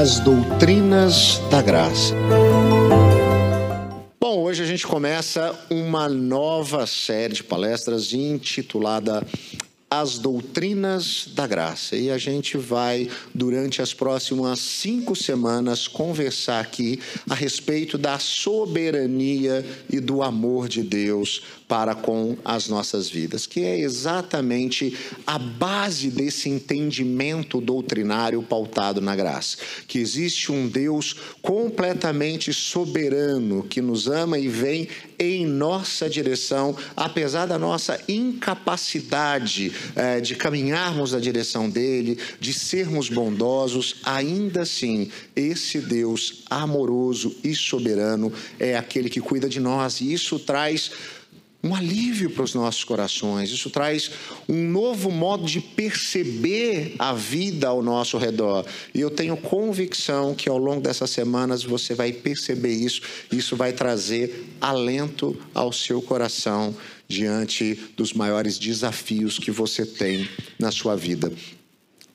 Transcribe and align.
As 0.00 0.20
doutrinas 0.20 1.40
da 1.50 1.60
graça. 1.60 2.14
Bom, 4.20 4.44
hoje 4.44 4.62
a 4.62 4.66
gente 4.66 4.86
começa 4.86 5.58
uma 5.68 6.08
nova 6.08 6.86
série 6.86 7.34
de 7.34 7.42
palestras 7.42 8.12
intitulada 8.12 9.26
as 9.90 10.18
doutrinas 10.18 11.30
da 11.34 11.46
graça. 11.48 11.96
E 11.96 12.10
a 12.10 12.18
gente 12.18 12.56
vai, 12.56 13.08
durante 13.34 13.80
as 13.80 13.94
próximas 13.94 14.60
cinco 14.60 15.16
semanas, 15.16 15.88
conversar 15.88 16.60
aqui 16.60 17.00
a 17.28 17.34
respeito 17.34 17.96
da 17.96 18.20
soberania 18.20 19.66
e 19.90 19.98
do 19.98 20.22
amor 20.22 20.68
de 20.68 20.82
Deus 20.82 21.42
para 21.68 21.94
com 21.94 22.36
as 22.42 22.66
nossas 22.66 23.10
vidas, 23.10 23.46
que 23.46 23.60
é 23.60 23.78
exatamente 23.78 24.96
a 25.26 25.38
base 25.38 26.10
desse 26.10 26.48
entendimento 26.48 27.60
doutrinário 27.60 28.42
pautado 28.42 29.02
na 29.02 29.14
graça. 29.14 29.58
Que 29.86 29.98
existe 29.98 30.50
um 30.50 30.66
Deus 30.66 31.14
completamente 31.42 32.52
soberano 32.54 33.62
que 33.62 33.82
nos 33.82 34.08
ama 34.08 34.38
e 34.38 34.48
vem 34.48 34.88
em 35.18 35.44
nossa 35.44 36.08
direção, 36.08 36.74
apesar 36.96 37.46
da 37.46 37.58
nossa 37.58 38.00
incapacidade 38.08 39.72
é, 39.94 40.20
de 40.20 40.36
caminharmos 40.36 41.12
na 41.12 41.18
direção 41.18 41.68
dele, 41.68 42.18
de 42.40 42.54
sermos 42.54 43.10
bondosos, 43.10 43.96
ainda 44.04 44.62
assim, 44.62 45.10
esse 45.34 45.80
Deus 45.80 46.44
amoroso 46.48 47.36
e 47.42 47.54
soberano 47.54 48.32
é 48.58 48.76
aquele 48.76 49.10
que 49.10 49.20
cuida 49.20 49.48
de 49.48 49.60
nós, 49.60 50.00
e 50.00 50.12
isso 50.12 50.38
traz 50.38 50.92
um 51.62 51.74
alívio 51.74 52.30
para 52.30 52.44
os 52.44 52.54
nossos 52.54 52.84
corações. 52.84 53.50
Isso 53.50 53.68
traz 53.68 54.10
um 54.48 54.68
novo 54.70 55.10
modo 55.10 55.44
de 55.44 55.60
perceber 55.60 56.94
a 56.98 57.12
vida 57.12 57.66
ao 57.66 57.82
nosso 57.82 58.16
redor. 58.16 58.64
E 58.94 59.00
eu 59.00 59.10
tenho 59.10 59.36
convicção 59.36 60.34
que 60.34 60.48
ao 60.48 60.56
longo 60.56 60.80
dessas 60.80 61.10
semanas 61.10 61.64
você 61.64 61.94
vai 61.94 62.12
perceber 62.12 62.72
isso. 62.72 63.02
Isso 63.32 63.56
vai 63.56 63.72
trazer 63.72 64.46
alento 64.60 65.36
ao 65.52 65.72
seu 65.72 66.00
coração 66.00 66.74
diante 67.08 67.74
dos 67.96 68.12
maiores 68.12 68.58
desafios 68.58 69.38
que 69.38 69.50
você 69.50 69.84
tem 69.84 70.28
na 70.58 70.70
sua 70.70 70.94
vida. 70.94 71.32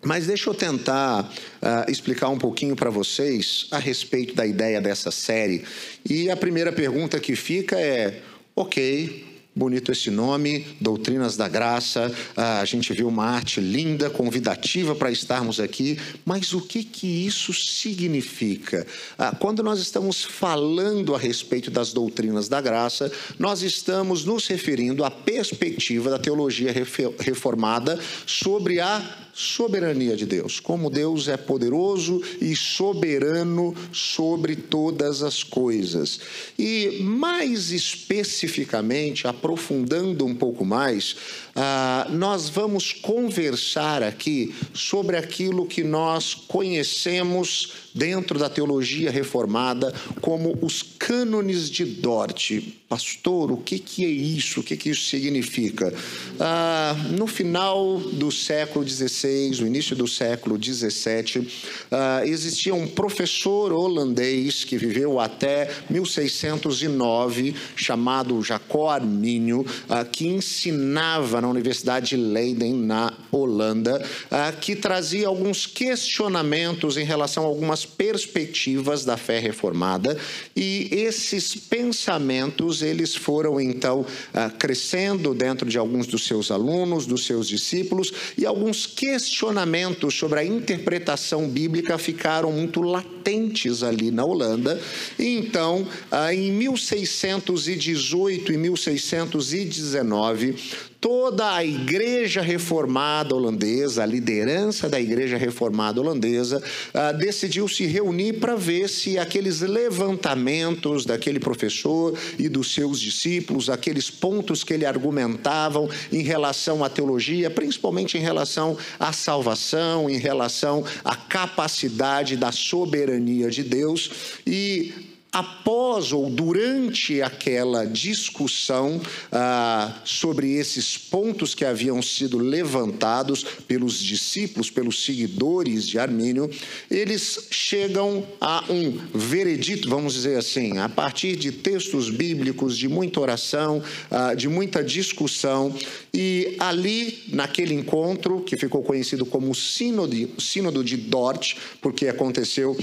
Mas 0.06 0.28
deixa 0.28 0.50
eu 0.50 0.54
tentar 0.54 1.24
uh, 1.24 1.92
explicar 1.92 2.30
um 2.30 2.38
pouquinho 2.38 2.76
para 2.76 2.90
vocês 2.90 3.68
a 3.72 3.80
respeito 3.80 4.36
da 4.36 4.46
ideia 4.46 4.82
dessa 4.82 5.12
série. 5.12 5.64
E 6.08 6.30
a 6.30 6.36
primeira 6.36 6.74
pergunta 6.74 7.20
que 7.22 7.36
fica 7.38 7.80
é: 7.80 8.22
ok, 8.54 9.33
Bonito 9.56 9.92
esse 9.92 10.10
nome, 10.10 10.66
Doutrinas 10.82 11.38
da 11.38 11.48
Graça. 11.48 12.12
Ah, 12.36 12.60
a 12.60 12.66
gente 12.66 12.92
viu 12.92 13.08
uma 13.08 13.24
arte 13.26 13.62
linda, 13.62 14.10
convidativa 14.10 14.96
para 14.96 15.12
estarmos 15.12 15.60
aqui, 15.60 16.00
mas 16.26 16.54
o 16.54 16.62
que, 16.62 16.84
que 16.84 17.06
isso 17.06 17.54
significa? 17.54 18.88
Ah, 19.16 19.32
quando 19.40 19.62
nós 19.62 19.80
estamos 19.80 20.24
falando 20.24 21.14
a 21.14 21.20
respeito 21.20 21.70
das 21.70 21.94
doutrinas 21.94 22.50
da 22.50 22.60
graça, 22.60 23.12
nós 23.38 23.62
estamos 23.62 24.26
nos 24.26 24.48
referindo 24.48 25.06
à 25.06 25.12
perspectiva 25.12 26.10
da 26.10 26.18
teologia 26.18 26.74
reformada 27.20 28.00
sobre 28.26 28.80
a 28.80 29.24
soberania 29.34 30.16
de 30.16 30.26
Deus, 30.26 30.60
como 30.60 30.90
Deus 30.90 31.28
é 31.28 31.36
poderoso 31.36 32.22
e 32.40 32.56
soberano 32.56 33.76
sobre 33.92 34.56
todas 34.56 35.24
as 35.24 35.44
coisas. 35.44 36.20
E 36.58 37.00
mais 37.02 37.72
especificamente, 37.72 39.28
aprofundando 39.28 40.26
um 40.26 40.36
pouco 40.36 40.64
mais, 40.64 41.16
ah, 41.56 42.08
nós 42.12 42.48
vamos 42.48 42.94
conversar 42.94 44.04
aqui 44.04 44.54
sobre 44.74 45.18
aquilo 45.18 45.66
que 45.66 45.84
nós 45.84 46.34
conhecemos 46.34 47.83
dentro 47.94 48.40
da 48.40 48.50
teologia 48.50 49.12
reformada 49.12 49.94
como 50.22 50.58
os 50.62 50.82
cânones 50.82 51.70
de 51.70 51.86
Dort. 51.86 52.62
Pastor, 52.90 53.52
o 53.52 53.58
que, 53.58 53.80
que 53.80 54.06
é 54.06 54.10
isso? 54.10 54.60
O 54.60 54.64
que, 54.64 54.78
que 54.78 54.90
isso 54.90 55.10
significa? 55.10 55.94
Ah, 56.40 56.96
no 57.12 57.26
final 57.26 58.00
do 58.00 58.32
século 58.32 58.88
XVI, 58.88 59.62
no 59.62 59.68
início 59.68 59.96
do 59.96 60.08
século 60.08 60.62
XVII, 60.62 61.48
ah, 61.92 62.22
existia 62.24 62.74
um 62.74 62.88
professor 62.88 63.72
holandês 63.72 64.64
que 64.64 64.78
viveu 64.78 65.20
até 65.20 65.70
1609, 65.90 67.56
chamado 67.76 68.42
Jacó 68.44 68.90
Arminio, 68.90 69.66
ah, 69.90 70.06
que 70.06 70.28
ensinava 70.28 71.42
na 71.42 71.50
Universidade 71.50 72.10
de 72.10 72.18
Leiden, 72.18 72.74
na 72.74 73.14
Holanda, 73.32 74.04
ah, 74.30 74.52
que 74.52 74.76
trazia 74.76 75.28
alguns 75.28 75.66
questionamentos 75.66 76.98
em 76.98 77.04
relação 77.04 77.44
a 77.44 77.48
algumas 77.48 77.83
perspectivas 77.86 79.06
da 79.06 79.18
fé 79.18 79.40
reformada 79.40 80.18
e 80.56 80.90
esses 80.92 81.56
pensamentos 81.56 82.82
eles 82.82 83.16
foram 83.16 83.60
então 83.60 84.06
ah, 84.34 84.50
crescendo 84.50 85.34
dentro 85.34 85.70
de 85.70 85.78
alguns 85.78 86.08
dos 86.08 86.26
seus 86.26 86.52
alunos, 86.52 87.06
dos 87.06 87.26
seus 87.26 87.48
discípulos 87.48 88.12
e 88.38 88.46
alguns 88.46 88.86
questionamentos 88.86 90.16
sobre 90.16 90.40
a 90.40 90.46
interpretação 90.46 91.48
bíblica 91.48 91.98
ficaram 91.98 92.52
muito 92.52 92.82
latentes 92.82 93.84
ali 93.84 94.12
na 94.12 94.26
Holanda. 94.26 94.80
E 95.18 95.38
então, 95.38 95.88
ah, 96.12 96.34
em 96.34 96.52
1618 96.52 98.52
e 98.52 98.58
1619, 98.58 100.56
toda 101.04 101.56
a 101.56 101.66
igreja 101.66 102.42
reformada 102.42 103.36
holandesa, 103.36 104.04
a 104.04 104.06
liderança 104.06 104.88
da 104.88 105.02
igreja 105.02 105.36
reformada 105.36 106.00
holandesa, 106.00 106.64
ah, 106.94 107.12
decidiu 107.12 107.68
se 107.68 107.86
reunir 107.86 108.40
para 108.40 108.56
ver 108.56 108.88
se 108.88 109.20
aqueles 109.20 109.60
levantamentos 109.60 111.06
daquele 111.06 111.42
professor 111.42 112.18
e 112.40 112.48
dos 112.48 112.74
seus 112.74 113.02
discípulos, 113.02 113.70
aqueles 113.70 114.10
pontos 114.10 114.64
que 114.64 114.74
ele 114.74 114.86
argumentavam 114.86 115.90
em 116.10 116.22
relação 116.22 116.86
à 116.86 116.90
teologia, 116.90 117.52
principalmente 117.52 118.18
em 118.18 118.22
relação 118.22 118.78
à 118.98 119.12
salvação, 119.12 120.10
em 120.10 120.18
relação 120.18 120.86
à 121.04 121.18
capacidade 121.18 122.38
da 122.38 122.54
soberania 122.54 123.50
de 123.50 123.62
Deus 123.62 124.10
e 124.48 125.13
após 125.34 126.14
ou 126.14 126.30
durante 126.30 127.20
aquela 127.22 127.86
discussão 127.86 129.02
ah, 129.32 130.00
sobre 130.06 130.54
esses 130.54 130.96
pontos 130.96 131.56
que 131.56 131.66
haviam 131.66 132.02
sido 132.04 132.38
levantados 132.38 133.44
pelos 133.68 133.98
discípulos, 133.98 134.70
pelos 134.70 135.04
seguidores 135.04 135.88
de 135.88 135.98
Armínio, 135.98 136.50
eles 136.90 137.48
chegam 137.50 138.24
a 138.40 138.64
um 138.70 138.96
veredito, 139.12 139.90
vamos 139.90 140.14
dizer 140.14 140.38
assim, 140.38 140.78
a 140.78 140.88
partir 140.88 141.36
de 141.36 141.52
textos 141.52 142.12
bíblicos, 142.12 142.78
de 142.78 142.88
muita 142.88 143.20
oração, 143.20 143.82
ah, 144.12 144.36
de 144.36 144.48
muita 144.48 144.84
discussão, 144.84 145.76
e 146.14 146.56
ali, 146.60 147.24
naquele 147.30 147.74
encontro, 147.74 148.42
que 148.42 148.56
ficou 148.56 148.84
conhecido 148.84 149.26
como 149.26 149.56
Sínodo, 149.56 150.14
Sínodo 150.38 150.84
de 150.84 150.96
Dort, 150.96 151.56
porque 151.82 152.08
aconteceu 152.08 152.78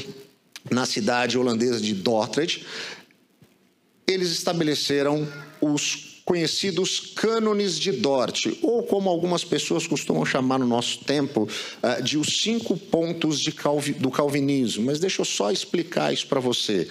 na 0.68 0.84
cidade 0.84 1.38
holandesa 1.38 1.80
de 1.80 1.94
Dordrecht, 1.94 2.66
eles 4.06 4.30
estabeleceram 4.30 5.26
os 5.60 6.10
conhecidos 6.24 7.00
cânones 7.16 7.76
de 7.76 7.90
Dort, 7.90 8.46
ou 8.62 8.84
como 8.84 9.10
algumas 9.10 9.42
pessoas 9.42 9.86
costumam 9.86 10.24
chamar 10.24 10.58
no 10.60 10.66
nosso 10.66 10.98
tempo, 11.04 11.48
eh, 11.82 12.02
de 12.02 12.16
os 12.16 12.40
cinco 12.40 12.76
pontos 12.76 13.42
Calvi, 13.48 13.92
do 13.94 14.12
calvinismo. 14.12 14.84
Mas 14.84 15.00
deixa 15.00 15.22
eu 15.22 15.24
só 15.24 15.50
explicar 15.50 16.12
isso 16.12 16.28
para 16.28 16.38
você. 16.38 16.86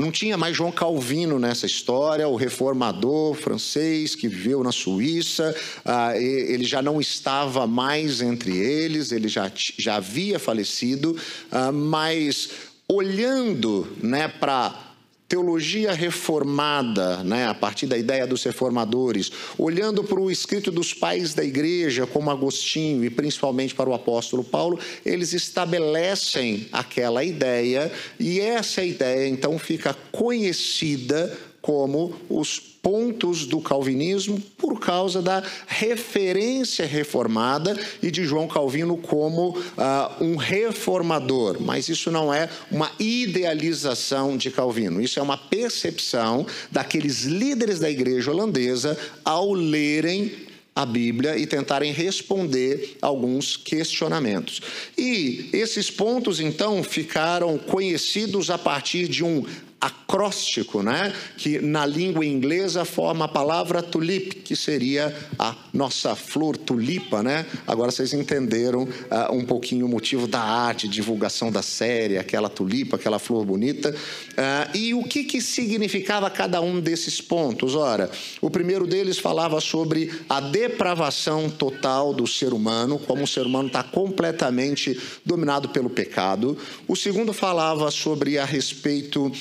Não 0.00 0.10
tinha 0.10 0.38
mais 0.38 0.56
João 0.56 0.72
Calvino 0.72 1.38
nessa 1.38 1.66
história, 1.66 2.26
o 2.26 2.34
reformador 2.34 3.34
francês 3.34 4.14
que 4.14 4.28
viveu 4.28 4.64
na 4.64 4.72
Suíça, 4.72 5.54
ah, 5.84 6.16
ele 6.16 6.64
já 6.64 6.80
não 6.80 7.02
estava 7.02 7.66
mais 7.66 8.22
entre 8.22 8.56
eles, 8.56 9.12
ele 9.12 9.28
já, 9.28 9.52
já 9.54 9.96
havia 9.96 10.38
falecido, 10.38 11.14
ah, 11.52 11.70
mas 11.70 12.48
olhando 12.88 13.94
né, 14.02 14.26
para 14.26 14.89
teologia 15.30 15.92
reformada, 15.92 17.22
né, 17.22 17.46
a 17.46 17.54
partir 17.54 17.86
da 17.86 17.96
ideia 17.96 18.26
dos 18.26 18.42
reformadores, 18.42 19.30
olhando 19.56 20.02
para 20.02 20.18
o 20.18 20.28
escrito 20.28 20.72
dos 20.72 20.92
pais 20.92 21.34
da 21.34 21.44
igreja, 21.44 22.04
como 22.04 22.32
Agostinho 22.32 23.04
e 23.04 23.10
principalmente 23.10 23.72
para 23.72 23.88
o 23.88 23.94
apóstolo 23.94 24.42
Paulo, 24.42 24.80
eles 25.06 25.32
estabelecem 25.32 26.66
aquela 26.72 27.22
ideia 27.22 27.92
e 28.18 28.40
essa 28.40 28.82
ideia 28.82 29.28
então 29.28 29.56
fica 29.56 29.94
conhecida 30.10 31.38
como 31.60 32.14
os 32.28 32.58
pontos 32.58 33.44
do 33.46 33.60
calvinismo 33.60 34.40
por 34.56 34.80
causa 34.80 35.20
da 35.20 35.42
referência 35.66 36.86
reformada 36.86 37.78
e 38.02 38.10
de 38.10 38.24
João 38.24 38.48
Calvino 38.48 38.96
como 38.96 39.50
uh, 39.50 40.24
um 40.24 40.36
reformador. 40.36 41.60
Mas 41.60 41.88
isso 41.88 42.10
não 42.10 42.32
é 42.32 42.48
uma 42.70 42.90
idealização 42.98 44.36
de 44.36 44.50
Calvino, 44.50 45.00
isso 45.00 45.18
é 45.18 45.22
uma 45.22 45.36
percepção 45.36 46.46
daqueles 46.70 47.24
líderes 47.24 47.78
da 47.78 47.90
igreja 47.90 48.30
holandesa 48.30 48.98
ao 49.24 49.52
lerem 49.52 50.48
a 50.74 50.86
Bíblia 50.86 51.36
e 51.36 51.46
tentarem 51.46 51.92
responder 51.92 52.96
alguns 53.02 53.56
questionamentos. 53.56 54.62
E 54.96 55.50
esses 55.52 55.90
pontos, 55.90 56.40
então, 56.40 56.82
ficaram 56.82 57.58
conhecidos 57.58 58.48
a 58.50 58.56
partir 58.56 59.08
de 59.08 59.22
um 59.22 59.44
acróstico, 59.80 60.82
né? 60.82 61.12
que 61.38 61.58
na 61.58 61.86
língua 61.86 62.26
inglesa 62.26 62.84
forma 62.84 63.24
a 63.24 63.28
palavra 63.28 63.82
tulip, 63.82 64.34
que 64.42 64.54
seria 64.54 65.16
a 65.38 65.56
nossa 65.72 66.14
flor 66.14 66.56
tulipa. 66.56 67.22
Né? 67.22 67.46
Agora 67.66 67.90
vocês 67.90 68.12
entenderam 68.12 68.82
uh, 68.82 69.32
um 69.32 69.44
pouquinho 69.44 69.86
o 69.86 69.88
motivo 69.88 70.26
da 70.26 70.40
arte, 70.40 70.86
divulgação 70.86 71.50
da 71.50 71.62
série, 71.62 72.18
aquela 72.18 72.50
tulipa, 72.50 72.96
aquela 72.96 73.18
flor 73.18 73.44
bonita. 73.46 73.90
Uh, 73.90 74.76
e 74.76 74.92
o 74.92 75.02
que, 75.02 75.24
que 75.24 75.40
significava 75.40 76.28
cada 76.28 76.60
um 76.60 76.78
desses 76.80 77.20
pontos? 77.20 77.74
Ora, 77.74 78.10
o 78.42 78.50
primeiro 78.50 78.86
deles 78.86 79.18
falava 79.18 79.60
sobre 79.60 80.12
a 80.28 80.40
depravação 80.40 81.48
total 81.48 82.12
do 82.12 82.26
ser 82.26 82.52
humano, 82.52 82.98
como 82.98 83.24
o 83.24 83.26
ser 83.26 83.46
humano 83.46 83.68
está 83.68 83.82
completamente 83.82 85.00
dominado 85.24 85.70
pelo 85.70 85.88
pecado. 85.88 86.58
O 86.86 86.94
segundo 86.94 87.32
falava 87.32 87.90
sobre 87.90 88.36
a 88.38 88.44
respeito 88.44 89.32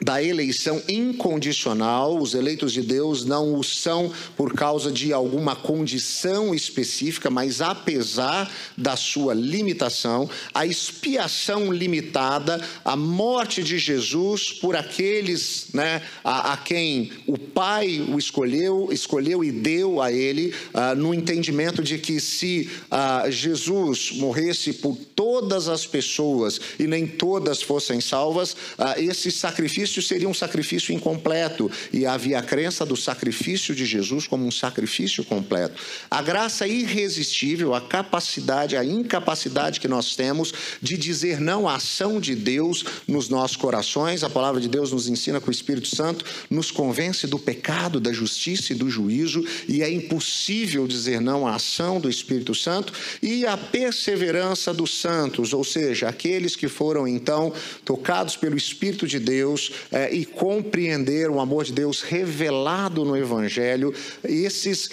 da 0.00 0.22
eleição 0.22 0.82
incondicional. 0.88 2.18
Os 2.18 2.34
eleitos 2.34 2.72
de 2.72 2.82
Deus 2.82 3.24
não 3.24 3.58
o 3.58 3.62
são 3.62 4.12
por 4.36 4.54
causa 4.54 4.90
de 4.90 5.12
alguma 5.12 5.54
condição 5.54 6.54
específica, 6.54 7.30
mas 7.30 7.60
apesar 7.60 8.50
da 8.76 8.96
sua 8.96 9.34
limitação, 9.34 10.28
a 10.54 10.66
expiação 10.66 11.72
limitada, 11.72 12.60
a 12.84 12.96
morte 12.96 13.62
de 13.62 13.78
Jesus 13.78 14.52
por 14.52 14.74
aqueles 14.74 15.68
né, 15.74 16.02
a, 16.24 16.54
a 16.54 16.56
quem 16.56 17.12
o 17.26 17.38
Pai 17.38 18.00
o 18.08 18.18
escolheu, 18.18 18.88
escolheu 18.90 19.44
e 19.44 19.50
deu 19.50 20.00
a 20.00 20.10
ele, 20.12 20.54
uh, 20.72 20.94
no 20.96 21.12
entendimento 21.12 21.82
de 21.82 21.98
que 21.98 22.20
se 22.20 22.70
uh, 22.90 23.30
Jesus 23.30 24.12
morresse 24.12 24.72
por 24.74 24.96
todas 25.14 25.68
as 25.68 25.86
pessoas 25.86 26.60
e 26.78 26.86
nem 26.86 27.06
todas 27.06 27.60
fossem 27.62 28.00
salvas, 28.00 28.52
uh, 28.52 28.98
esse 28.98 29.30
sacrifício 29.30 29.89
sacrifício 29.90 30.02
seria 30.02 30.28
um 30.28 30.34
sacrifício 30.34 30.94
incompleto 30.94 31.70
e 31.92 32.06
havia 32.06 32.38
a 32.38 32.42
crença 32.42 32.86
do 32.86 32.96
sacrifício 32.96 33.74
de 33.74 33.84
Jesus 33.84 34.26
como 34.26 34.46
um 34.46 34.50
sacrifício 34.50 35.24
completo. 35.24 35.80
A 36.10 36.22
graça 36.22 36.66
irresistível, 36.66 37.74
a 37.74 37.80
capacidade, 37.80 38.76
a 38.76 38.84
incapacidade 38.84 39.80
que 39.80 39.88
nós 39.88 40.14
temos 40.14 40.52
de 40.80 40.96
dizer 40.96 41.40
não 41.40 41.68
à 41.68 41.76
ação 41.76 42.20
de 42.20 42.34
Deus 42.34 42.84
nos 43.08 43.28
nossos 43.28 43.56
corações. 43.56 44.22
A 44.22 44.30
palavra 44.30 44.60
de 44.60 44.68
Deus 44.68 44.92
nos 44.92 45.08
ensina 45.08 45.40
que 45.40 45.48
o 45.48 45.50
Espírito 45.50 45.88
Santo 45.88 46.24
nos 46.48 46.70
convence 46.70 47.26
do 47.26 47.38
pecado, 47.38 48.00
da 48.00 48.12
justiça 48.12 48.72
e 48.72 48.76
do 48.76 48.88
juízo, 48.88 49.44
e 49.68 49.82
é 49.82 49.90
impossível 49.90 50.86
dizer 50.86 51.20
não 51.20 51.46
à 51.46 51.56
ação 51.56 52.00
do 52.00 52.08
Espírito 52.08 52.54
Santo 52.54 52.92
e 53.22 53.44
a 53.46 53.56
perseverança 53.56 54.72
dos 54.72 55.00
santos, 55.00 55.52
ou 55.52 55.64
seja, 55.64 56.08
aqueles 56.08 56.54
que 56.54 56.68
foram 56.68 57.08
então 57.08 57.52
tocados 57.84 58.36
pelo 58.36 58.56
Espírito 58.56 59.06
de 59.06 59.18
Deus 59.18 59.70
é, 59.90 60.12
e 60.12 60.24
compreender 60.24 61.30
o 61.30 61.40
amor 61.40 61.64
de 61.64 61.72
Deus 61.72 62.02
revelado 62.02 63.04
no 63.04 63.16
Evangelho, 63.16 63.94
esses 64.24 64.90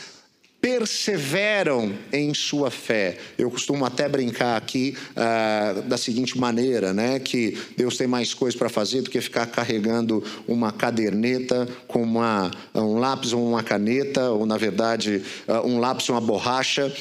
perseveram 0.62 1.94
em 2.12 2.34
sua 2.34 2.72
fé. 2.72 3.18
Eu 3.38 3.50
costumo 3.50 3.86
até 3.86 4.10
brincar 4.10 4.58
aqui 4.58 4.98
uh, 5.12 5.82
da 5.84 5.98
seguinte 5.98 6.38
maneira, 6.38 6.94
né, 6.94 7.20
que 7.20 7.58
Deus 7.78 7.96
tem 7.96 8.08
mais 8.08 8.34
coisas 8.34 8.58
para 8.58 8.68
fazer 8.68 9.02
do 9.02 9.10
que 9.10 9.22
ficar 9.22 9.46
carregando 9.46 10.24
uma 10.48 10.72
caderneta 10.72 11.68
com 11.88 12.02
uma, 12.02 12.52
um 12.74 12.98
lápis 12.98 13.34
ou 13.34 13.48
uma 13.48 13.64
caneta, 13.64 14.32
ou 14.32 14.46
na 14.46 14.58
verdade 14.58 15.22
uh, 15.48 15.66
um 15.66 15.80
lápis 15.80 16.10
ou 16.10 16.16
uma 16.16 16.22
borracha 16.22 16.92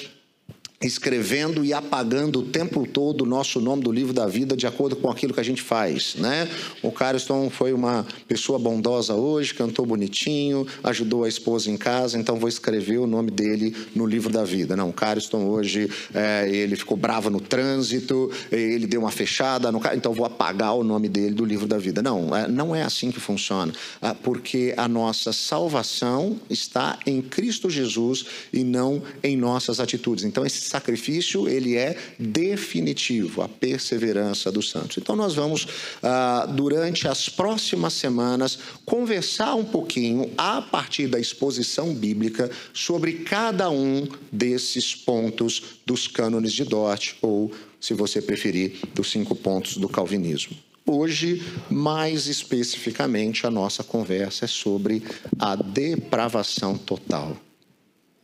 escrevendo 0.81 1.65
e 1.65 1.73
apagando 1.73 2.41
o 2.41 2.43
tempo 2.43 2.87
todo 2.87 3.23
o 3.23 3.27
nosso 3.27 3.61
nome 3.61 3.83
do 3.83 3.91
livro 3.91 4.13
da 4.13 4.27
vida 4.27 4.57
de 4.57 4.67
acordo 4.67 4.95
com 4.95 5.11
aquilo 5.11 5.33
que 5.33 5.41
a 5.41 5.45
gente 5.45 5.63
faz, 5.63 6.17
né? 6.17 6.49
O 6.83 6.93
Cariston 6.93 7.49
foi 7.49 7.73
uma 7.73 8.07
pessoa 8.29 8.59
bondosa 8.59 9.15
hoje, 9.15 9.55
cantou 9.55 9.87
bonitinho, 9.87 10.67
ajudou 10.85 11.25
a 11.25 11.29
esposa 11.29 11.71
em 11.71 11.79
casa, 11.79 12.19
então 12.19 12.37
vou 12.37 12.49
escrever 12.49 12.99
o 12.99 13.07
nome 13.07 13.31
dele 13.31 13.75
no 13.95 14.05
livro 14.05 14.31
da 14.31 14.45
vida. 14.45 14.77
Não, 14.77 14.91
o 14.91 14.93
Cariston 14.93 15.47
hoje 15.47 15.91
é, 16.13 16.47
ele 16.49 16.77
ficou 16.77 16.97
bravo 16.97 17.31
no 17.31 17.41
trânsito, 17.41 18.31
ele 18.53 18.87
deu 18.87 19.01
uma 19.01 19.11
fechada 19.11 19.73
no 19.73 19.81
então 19.95 20.13
vou 20.13 20.27
apagar 20.27 20.75
o 20.75 20.85
nome 20.85 21.09
dele 21.09 21.35
do 21.35 21.45
livro 21.45 21.67
da 21.67 21.79
vida. 21.79 22.03
Não, 22.03 22.37
é, 22.37 22.47
não 22.49 22.75
é 22.75 22.83
assim 22.83 23.11
que 23.11 23.21
funciona, 23.21 23.73
ah, 24.03 24.15
porque 24.15 24.75
a 24.77 24.87
nossa 24.87 25.33
salvação 25.33 26.39
está 26.51 26.99
em 27.07 27.23
Cristo 27.23 27.71
Jesus 27.71 28.27
e 28.53 28.63
não 28.63 29.03
em 29.23 29.37
nossas 29.37 29.81
atitudes. 29.81 30.25
Então 30.25 30.45
esse 30.45 30.66
sacrifício 30.67 31.49
ele 31.49 31.77
é 31.77 31.97
definitivo, 32.19 33.43
a 33.43 33.49
perseverança 33.49 34.51
dos 34.51 34.71
santos. 34.71 34.99
Então 34.99 35.17
nós 35.17 35.35
vamos 35.35 35.67
ah, 36.03 36.47
durante 36.47 37.09
as 37.09 37.29
próximas 37.29 37.93
semanas 37.95 38.59
conversar 38.85 39.55
um 39.55 39.65
pouquinho 39.65 40.31
a 40.37 40.61
partir 40.63 41.07
da 41.07 41.19
exposição 41.19 41.95
bíblica 41.95 42.51
sobre 42.73 43.15
cada 43.15 43.71
um 43.71 44.09
desses 44.31 44.95
pontos 44.95 45.81
dos 45.85 46.07
cânones 46.07 46.53
de 46.53 46.65
Dort 46.65 47.15
ou, 47.23 47.53
se 47.81 47.95
você 47.95 48.21
preferir, 48.21 48.77
dos 48.95 49.11
cinco 49.11 49.35
pontos 49.35 49.77
do 49.77 49.89
calvinismo. 49.89 50.57
Hoje, 50.89 51.43
mais 51.69 52.29
especificamente, 52.29 53.45
a 53.45 53.51
nossa 53.51 53.83
conversa 53.83 54.45
é 54.45 54.49
sobre 54.49 55.03
a 55.39 55.57
depravação 55.57 56.79
total. 56.79 57.37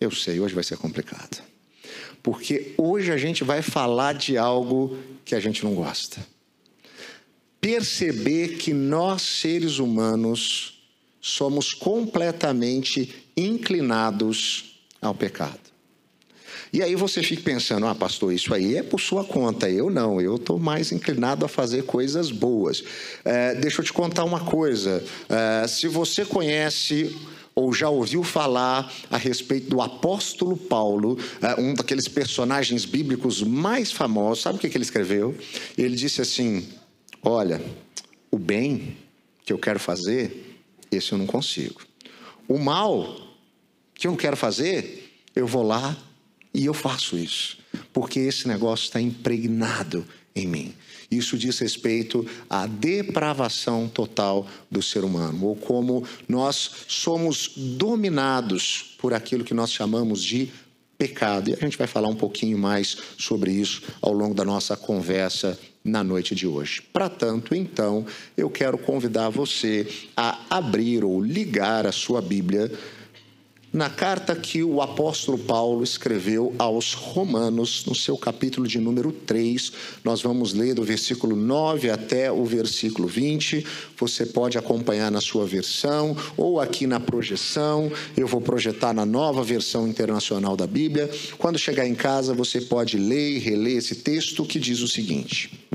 Eu 0.00 0.12
sei, 0.12 0.38
hoje 0.38 0.54
vai 0.54 0.62
ser 0.62 0.76
complicado 0.76 1.51
porque 2.22 2.74
hoje 2.76 3.10
a 3.10 3.16
gente 3.16 3.42
vai 3.42 3.62
falar 3.62 4.14
de 4.14 4.38
algo 4.38 4.96
que 5.24 5.34
a 5.34 5.40
gente 5.40 5.64
não 5.64 5.74
gosta. 5.74 6.24
Perceber 7.60 8.56
que 8.56 8.72
nós, 8.72 9.22
seres 9.22 9.78
humanos, 9.78 10.82
somos 11.20 11.72
completamente 11.72 13.26
inclinados 13.36 14.80
ao 15.00 15.14
pecado. 15.14 15.72
E 16.72 16.82
aí 16.82 16.96
você 16.96 17.22
fica 17.22 17.42
pensando, 17.42 17.86
ah, 17.86 17.94
pastor, 17.94 18.32
isso 18.32 18.54
aí 18.54 18.76
é 18.76 18.82
por 18.82 18.98
sua 18.98 19.24
conta. 19.24 19.68
Eu 19.68 19.90
não, 19.90 20.20
eu 20.20 20.36
estou 20.36 20.58
mais 20.58 20.90
inclinado 20.90 21.44
a 21.44 21.48
fazer 21.48 21.84
coisas 21.84 22.30
boas. 22.30 22.82
É, 23.24 23.54
deixa 23.56 23.82
eu 23.82 23.84
te 23.84 23.92
contar 23.92 24.24
uma 24.24 24.40
coisa. 24.40 25.04
É, 25.28 25.68
se 25.68 25.86
você 25.86 26.24
conhece 26.24 27.14
ou 27.54 27.72
já 27.72 27.88
ouviu 27.88 28.22
falar 28.22 28.92
a 29.10 29.16
respeito 29.16 29.68
do 29.68 29.80
apóstolo 29.80 30.56
Paulo, 30.56 31.18
é, 31.40 31.60
um 31.60 31.74
daqueles 31.74 32.08
personagens 32.08 32.84
bíblicos 32.84 33.42
mais 33.42 33.92
famosos. 33.92 34.42
Sabe 34.42 34.56
o 34.56 34.60
que 34.60 34.66
ele 34.66 34.84
escreveu? 34.84 35.36
Ele 35.76 35.94
disse 35.94 36.22
assim: 36.22 36.68
Olha, 37.22 37.62
o 38.30 38.38
bem 38.38 38.96
que 39.44 39.52
eu 39.52 39.58
quero 39.58 39.78
fazer, 39.78 40.60
esse 40.90 41.12
eu 41.12 41.18
não 41.18 41.26
consigo. 41.26 41.82
O 42.48 42.58
mal 42.58 43.20
que 43.94 44.06
eu 44.06 44.10
não 44.10 44.18
quero 44.18 44.36
fazer, 44.36 45.22
eu 45.34 45.46
vou 45.46 45.62
lá 45.62 45.96
e 46.54 46.66
eu 46.66 46.74
faço 46.74 47.16
isso, 47.16 47.58
porque 47.92 48.20
esse 48.20 48.48
negócio 48.48 48.84
está 48.84 49.00
impregnado 49.00 50.06
em 50.34 50.46
mim. 50.46 50.74
Isso 51.16 51.36
diz 51.36 51.58
respeito 51.58 52.26
à 52.48 52.66
depravação 52.66 53.88
total 53.88 54.46
do 54.70 54.82
ser 54.82 55.04
humano, 55.04 55.46
ou 55.46 55.56
como 55.56 56.04
nós 56.28 56.70
somos 56.88 57.52
dominados 57.56 58.96
por 58.98 59.12
aquilo 59.12 59.44
que 59.44 59.54
nós 59.54 59.72
chamamos 59.72 60.22
de 60.22 60.50
pecado. 60.96 61.50
E 61.50 61.54
a 61.54 61.56
gente 61.56 61.76
vai 61.76 61.86
falar 61.86 62.08
um 62.08 62.14
pouquinho 62.14 62.56
mais 62.56 62.96
sobre 63.18 63.50
isso 63.50 63.82
ao 64.00 64.12
longo 64.12 64.34
da 64.34 64.44
nossa 64.44 64.76
conversa 64.76 65.58
na 65.84 66.04
noite 66.04 66.34
de 66.34 66.46
hoje. 66.46 66.80
Para 66.92 67.08
tanto, 67.08 67.54
então, 67.54 68.06
eu 68.36 68.48
quero 68.48 68.78
convidar 68.78 69.28
você 69.28 69.86
a 70.16 70.38
abrir 70.48 71.04
ou 71.04 71.20
ligar 71.20 71.86
a 71.86 71.92
sua 71.92 72.22
Bíblia 72.22 72.70
na 73.72 73.88
carta 73.88 74.36
que 74.36 74.62
o 74.62 74.82
apóstolo 74.82 75.38
Paulo 75.38 75.82
escreveu 75.82 76.54
aos 76.58 76.92
Romanos, 76.92 77.86
no 77.86 77.94
seu 77.94 78.18
capítulo 78.18 78.68
de 78.68 78.78
número 78.78 79.10
3, 79.10 79.72
nós 80.04 80.20
vamos 80.20 80.52
ler 80.52 80.74
do 80.74 80.82
versículo 80.82 81.34
9 81.34 81.88
até 81.88 82.30
o 82.30 82.44
versículo 82.44 83.08
20. 83.08 83.64
Você 83.96 84.26
pode 84.26 84.58
acompanhar 84.58 85.10
na 85.10 85.22
sua 85.22 85.46
versão 85.46 86.14
ou 86.36 86.60
aqui 86.60 86.86
na 86.86 87.00
projeção. 87.00 87.90
Eu 88.14 88.26
vou 88.26 88.42
projetar 88.42 88.92
na 88.92 89.06
nova 89.06 89.42
versão 89.42 89.88
internacional 89.88 90.54
da 90.54 90.66
Bíblia. 90.66 91.10
Quando 91.38 91.58
chegar 91.58 91.86
em 91.86 91.94
casa, 91.94 92.34
você 92.34 92.60
pode 92.60 92.98
ler 92.98 93.36
e 93.36 93.38
reler 93.38 93.78
esse 93.78 93.96
texto 93.96 94.44
que 94.44 94.58
diz 94.58 94.80
o 94.80 94.88
seguinte: 94.88 95.66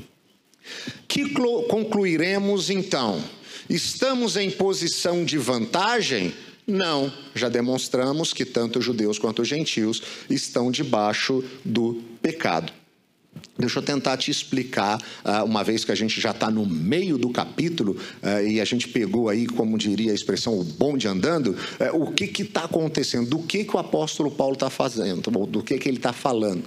Que 1.07 1.27
concluiremos 1.67 2.69
então? 2.69 3.23
Estamos 3.67 4.37
em 4.37 4.51
posição 4.51 5.25
de 5.25 5.39
vantagem? 5.39 6.31
Não, 6.67 7.09
já 7.33 7.47
demonstramos 7.47 8.33
que 8.33 8.43
tanto 8.43 8.79
os 8.79 8.85
judeus 8.85 9.17
quanto 9.17 9.41
os 9.41 9.47
gentios 9.47 10.01
estão 10.29 10.69
debaixo 10.69 11.41
do 11.63 12.03
pecado. 12.21 12.73
Deixa 13.57 13.79
eu 13.79 13.83
tentar 13.83 14.17
te 14.17 14.29
explicar, 14.29 15.01
ah, 15.23 15.43
uma 15.43 15.63
vez 15.63 15.83
que 15.83 15.91
a 15.91 15.95
gente 15.95 16.19
já 16.19 16.31
está 16.31 16.49
no 16.49 16.65
meio 16.65 17.17
do 17.17 17.29
capítulo 17.29 17.97
ah, 18.21 18.41
e 18.41 18.59
a 18.59 18.65
gente 18.65 18.87
pegou 18.87 19.29
aí, 19.29 19.47
como 19.47 19.77
diria 19.77 20.11
a 20.11 20.15
expressão, 20.15 20.59
o 20.59 20.63
bonde 20.63 21.07
andando, 21.07 21.55
eh, 21.79 21.91
o 21.91 22.11
que 22.11 22.25
está 22.41 22.65
acontecendo, 22.65 23.29
do 23.29 23.39
que, 23.39 23.63
que 23.63 23.75
o 23.75 23.79
apóstolo 23.79 24.29
Paulo 24.29 24.53
está 24.53 24.69
fazendo, 24.69 25.31
do 25.47 25.63
que, 25.63 25.77
que 25.77 25.87
ele 25.87 25.97
está 25.97 26.13
falando. 26.13 26.63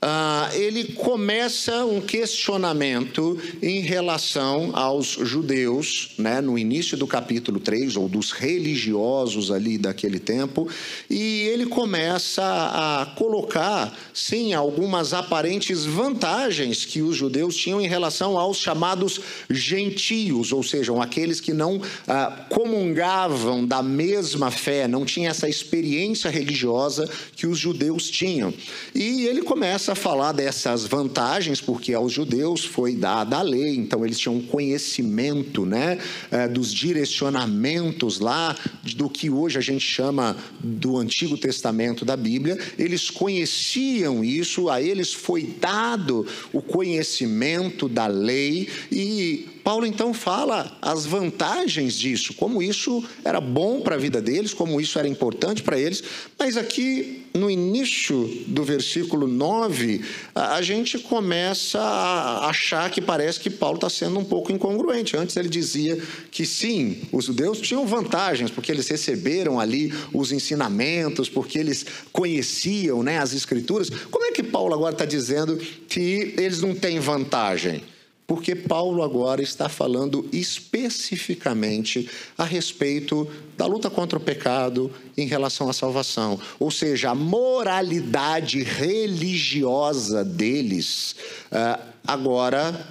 Ah, 0.00 0.48
ele 0.54 0.92
começa 0.92 1.84
um 1.84 2.00
questionamento 2.00 3.36
em 3.60 3.80
relação 3.80 4.70
aos 4.72 5.06
judeus, 5.08 6.10
né, 6.16 6.40
no 6.40 6.56
início 6.56 6.96
do 6.96 7.04
capítulo 7.04 7.58
3, 7.58 7.96
ou 7.96 8.08
dos 8.08 8.30
religiosos 8.30 9.50
ali 9.50 9.76
daquele 9.76 10.20
tempo, 10.20 10.68
e 11.10 11.42
ele 11.48 11.66
começa 11.66 12.44
a 12.44 13.06
colocar, 13.16 13.92
sim, 14.14 14.54
algumas 14.54 15.12
aparentes 15.12 15.84
vantagens 15.84 16.84
que 16.84 17.02
os 17.02 17.16
judeus 17.16 17.56
tinham 17.56 17.80
em 17.80 17.88
relação 17.88 18.38
aos 18.38 18.58
chamados 18.58 19.20
gentios, 19.50 20.52
ou 20.52 20.62
seja, 20.62 20.92
aqueles 21.02 21.40
que 21.40 21.52
não 21.52 21.80
ah, 22.06 22.46
comungavam 22.48 23.66
da 23.66 23.82
mesma 23.82 24.52
fé, 24.52 24.86
não 24.86 25.04
tinham 25.04 25.30
essa 25.30 25.48
experiência 25.48 26.30
religiosa 26.30 27.10
que 27.34 27.48
os 27.48 27.58
judeus 27.58 28.08
tinham. 28.08 28.54
E 28.94 29.26
ele 29.26 29.42
começa 29.42 29.87
começa 29.88 29.92
a 29.92 29.94
falar 29.94 30.32
dessas 30.32 30.84
vantagens, 30.84 31.62
porque 31.62 31.94
aos 31.94 32.12
judeus 32.12 32.62
foi 32.62 32.94
dada 32.94 33.38
a 33.38 33.42
lei, 33.42 33.74
então 33.76 34.04
eles 34.04 34.18
tinham 34.18 34.38
conhecimento 34.38 35.64
né, 35.64 35.98
eh, 36.30 36.46
dos 36.46 36.74
direcionamentos 36.74 38.20
lá, 38.20 38.54
do 38.96 39.08
que 39.08 39.30
hoje 39.30 39.56
a 39.56 39.62
gente 39.62 39.80
chama 39.80 40.36
do 40.60 40.98
Antigo 40.98 41.38
Testamento 41.38 42.04
da 42.04 42.18
Bíblia, 42.18 42.58
eles 42.78 43.08
conheciam 43.08 44.22
isso, 44.22 44.68
a 44.68 44.82
eles 44.82 45.14
foi 45.14 45.44
dado 45.58 46.26
o 46.52 46.60
conhecimento 46.60 47.88
da 47.88 48.06
lei 48.06 48.68
e 48.92 49.46
Paulo 49.68 49.84
então 49.84 50.14
fala 50.14 50.78
as 50.80 51.04
vantagens 51.04 51.98
disso, 51.98 52.32
como 52.32 52.62
isso 52.62 53.04
era 53.22 53.38
bom 53.38 53.82
para 53.82 53.96
a 53.96 53.98
vida 53.98 54.18
deles, 54.18 54.54
como 54.54 54.80
isso 54.80 54.98
era 54.98 55.06
importante 55.06 55.62
para 55.62 55.78
eles, 55.78 56.02
mas 56.38 56.56
aqui 56.56 57.26
no 57.34 57.50
início 57.50 58.46
do 58.46 58.64
versículo 58.64 59.26
9, 59.26 60.00
a 60.34 60.62
gente 60.62 60.98
começa 60.98 61.78
a 61.78 62.48
achar 62.48 62.90
que 62.90 63.02
parece 63.02 63.40
que 63.40 63.50
Paulo 63.50 63.76
está 63.76 63.90
sendo 63.90 64.18
um 64.18 64.24
pouco 64.24 64.50
incongruente. 64.50 65.18
Antes 65.18 65.36
ele 65.36 65.50
dizia 65.50 66.02
que 66.30 66.46
sim, 66.46 67.02
os 67.12 67.26
judeus 67.26 67.60
tinham 67.60 67.86
vantagens, 67.86 68.50
porque 68.50 68.72
eles 68.72 68.88
receberam 68.88 69.60
ali 69.60 69.92
os 70.14 70.32
ensinamentos, 70.32 71.28
porque 71.28 71.58
eles 71.58 71.84
conheciam 72.10 73.02
né, 73.02 73.18
as 73.18 73.34
escrituras. 73.34 73.90
Como 74.10 74.24
é 74.24 74.32
que 74.32 74.42
Paulo 74.42 74.72
agora 74.72 74.94
está 74.94 75.04
dizendo 75.04 75.58
que 75.58 76.32
eles 76.38 76.62
não 76.62 76.74
têm 76.74 76.98
vantagem? 76.98 77.82
Porque 78.28 78.54
Paulo 78.54 79.02
agora 79.02 79.40
está 79.40 79.70
falando 79.70 80.28
especificamente 80.30 82.06
a 82.36 82.44
respeito 82.44 83.26
da 83.56 83.64
luta 83.64 83.88
contra 83.88 84.18
o 84.18 84.22
pecado 84.22 84.92
em 85.16 85.26
relação 85.26 85.70
à 85.70 85.72
salvação. 85.72 86.38
Ou 86.60 86.70
seja, 86.70 87.08
a 87.08 87.14
moralidade 87.14 88.62
religiosa 88.62 90.22
deles, 90.22 91.16
ah, 91.50 91.80
agora, 92.06 92.86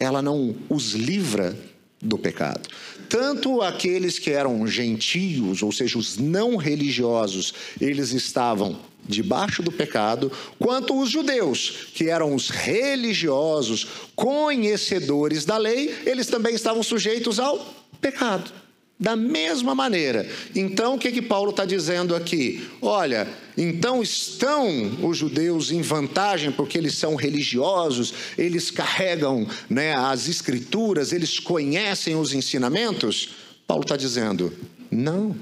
ela 0.00 0.22
não 0.22 0.56
os 0.70 0.92
livra 0.94 1.54
do 2.00 2.16
pecado. 2.16 2.66
Tanto 3.10 3.60
aqueles 3.60 4.18
que 4.18 4.30
eram 4.30 4.66
gentios, 4.66 5.62
ou 5.62 5.70
seja, 5.70 5.98
os 5.98 6.16
não 6.16 6.56
religiosos, 6.56 7.52
eles 7.78 8.12
estavam 8.12 8.80
debaixo 9.08 9.62
do 9.62 9.72
pecado, 9.72 10.30
quanto 10.58 10.98
os 10.98 11.10
judeus, 11.10 11.88
que 11.94 12.08
eram 12.08 12.34
os 12.34 12.50
religiosos, 12.50 13.86
conhecedores 14.14 15.44
da 15.44 15.56
lei, 15.56 15.94
eles 16.04 16.26
também 16.26 16.54
estavam 16.54 16.82
sujeitos 16.82 17.38
ao 17.38 17.58
pecado. 18.00 18.52
Da 18.98 19.14
mesma 19.14 19.74
maneira. 19.74 20.26
Então, 20.54 20.94
o 20.94 20.98
que, 20.98 21.12
que 21.12 21.20
Paulo 21.20 21.50
está 21.50 21.66
dizendo 21.66 22.16
aqui? 22.16 22.66
Olha, 22.80 23.28
então 23.54 24.02
estão 24.02 25.06
os 25.06 25.18
judeus 25.18 25.70
em 25.70 25.82
vantagem 25.82 26.50
porque 26.50 26.78
eles 26.78 26.94
são 26.94 27.14
religiosos, 27.14 28.14
eles 28.38 28.70
carregam 28.70 29.46
né, 29.68 29.94
as 29.94 30.28
escrituras, 30.28 31.12
eles 31.12 31.38
conhecem 31.38 32.16
os 32.16 32.32
ensinamentos? 32.32 33.34
Paulo 33.66 33.82
está 33.82 33.98
dizendo, 33.98 34.50
não. 34.90 35.36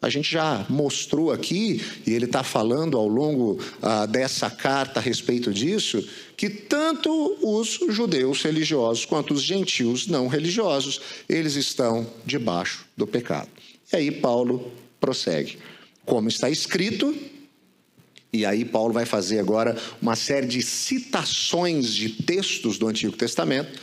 A 0.00 0.08
gente 0.08 0.30
já 0.30 0.64
mostrou 0.68 1.32
aqui, 1.32 1.82
e 2.06 2.12
ele 2.12 2.26
está 2.26 2.44
falando 2.44 2.96
ao 2.96 3.08
longo 3.08 3.58
ah, 3.82 4.06
dessa 4.06 4.48
carta 4.48 5.00
a 5.00 5.02
respeito 5.02 5.52
disso, 5.52 6.06
que 6.36 6.48
tanto 6.48 7.10
os 7.42 7.80
judeus 7.90 8.42
religiosos 8.42 9.04
quanto 9.04 9.34
os 9.34 9.42
gentios 9.42 10.06
não 10.06 10.28
religiosos, 10.28 11.00
eles 11.28 11.56
estão 11.56 12.06
debaixo 12.24 12.86
do 12.96 13.06
pecado. 13.06 13.48
E 13.92 13.96
aí 13.96 14.10
Paulo 14.10 14.70
prossegue. 15.00 15.58
Como 16.04 16.28
está 16.28 16.48
escrito, 16.48 17.14
e 18.32 18.46
aí 18.46 18.64
Paulo 18.64 18.92
vai 18.92 19.04
fazer 19.04 19.40
agora 19.40 19.76
uma 20.00 20.14
série 20.14 20.46
de 20.46 20.62
citações 20.62 21.92
de 21.92 22.10
textos 22.10 22.78
do 22.78 22.86
Antigo 22.86 23.16
Testamento 23.16 23.78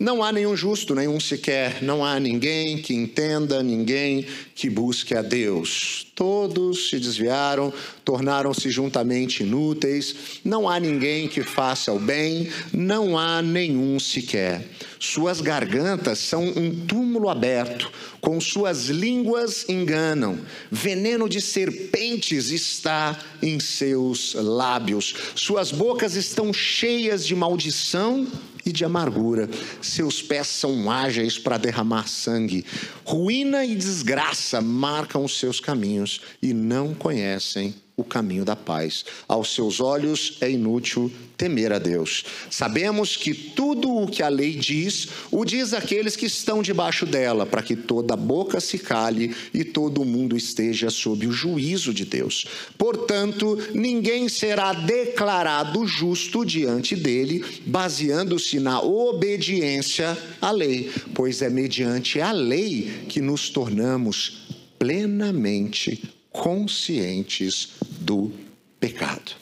não 0.00 0.22
há 0.22 0.32
nenhum 0.32 0.56
justo, 0.56 0.94
nenhum 0.94 1.20
sequer, 1.20 1.82
não 1.82 2.02
há 2.02 2.18
ninguém 2.18 2.78
que 2.78 2.94
entenda, 2.94 3.62
ninguém 3.62 4.24
que 4.54 4.70
busque 4.70 5.14
a 5.14 5.20
Deus. 5.20 6.06
Todos 6.14 6.88
se 6.88 6.98
desviaram, 6.98 7.70
tornaram-se 8.02 8.70
juntamente 8.70 9.42
inúteis, 9.42 10.40
não 10.42 10.66
há 10.66 10.80
ninguém 10.80 11.28
que 11.28 11.42
faça 11.42 11.92
o 11.92 11.98
bem, 11.98 12.48
não 12.72 13.18
há 13.18 13.42
nenhum 13.42 14.00
sequer. 14.00 14.66
Suas 14.98 15.42
gargantas 15.42 16.18
são 16.18 16.44
um 16.44 16.86
túmulo 16.86 17.28
aberto, 17.28 17.92
com 18.22 18.40
suas 18.40 18.86
línguas 18.86 19.68
enganam, 19.68 20.38
veneno 20.70 21.28
de 21.28 21.42
serpentes 21.42 22.50
está 22.50 23.18
em 23.42 23.60
seus 23.60 24.32
lábios, 24.34 25.14
suas 25.34 25.70
bocas 25.72 26.16
estão 26.16 26.52
cheias 26.54 27.26
de 27.26 27.34
maldição 27.34 28.26
e 28.64 28.72
de 28.72 28.84
amargura. 28.84 29.48
Seus 29.80 30.22
pés 30.22 30.46
são 30.46 30.90
ágeis 30.90 31.38
para 31.38 31.58
derramar 31.58 32.08
sangue. 32.08 32.64
Ruína 33.04 33.64
e 33.64 33.74
desgraça 33.74 34.60
marcam 34.60 35.24
os 35.24 35.38
seus 35.38 35.60
caminhos 35.60 36.20
e 36.42 36.52
não 36.52 36.94
conhecem 36.94 37.74
o 38.00 38.04
caminho 38.04 38.44
da 38.44 38.56
paz. 38.56 39.04
Aos 39.28 39.54
seus 39.54 39.80
olhos 39.80 40.36
é 40.40 40.50
inútil 40.50 41.12
temer 41.40 41.72
a 41.72 41.78
Deus. 41.78 42.22
Sabemos 42.50 43.16
que 43.16 43.32
tudo 43.32 43.90
o 43.90 44.06
que 44.06 44.22
a 44.22 44.28
lei 44.28 44.54
diz, 44.54 45.08
o 45.30 45.42
diz 45.42 45.72
aqueles 45.72 46.14
que 46.14 46.26
estão 46.26 46.60
debaixo 46.60 47.06
dela, 47.06 47.46
para 47.46 47.62
que 47.62 47.74
toda 47.74 48.14
boca 48.14 48.60
se 48.60 48.78
cale 48.78 49.34
e 49.54 49.64
todo 49.64 50.04
mundo 50.04 50.36
esteja 50.36 50.90
sob 50.90 51.26
o 51.26 51.32
juízo 51.32 51.94
de 51.94 52.04
Deus. 52.04 52.44
Portanto, 52.76 53.58
ninguém 53.72 54.28
será 54.28 54.74
declarado 54.74 55.86
justo 55.86 56.44
diante 56.44 56.94
dele, 56.94 57.42
baseando-se 57.64 58.60
na 58.60 58.82
obediência 58.82 60.18
à 60.42 60.50
lei, 60.50 60.90
pois 61.14 61.40
é 61.40 61.48
mediante 61.48 62.20
a 62.20 62.32
lei 62.32 63.06
que 63.08 63.22
nos 63.22 63.48
tornamos 63.48 64.46
plenamente 64.78 66.02
conscientes 66.30 67.79
do 68.10 68.32
pecado. 68.80 69.36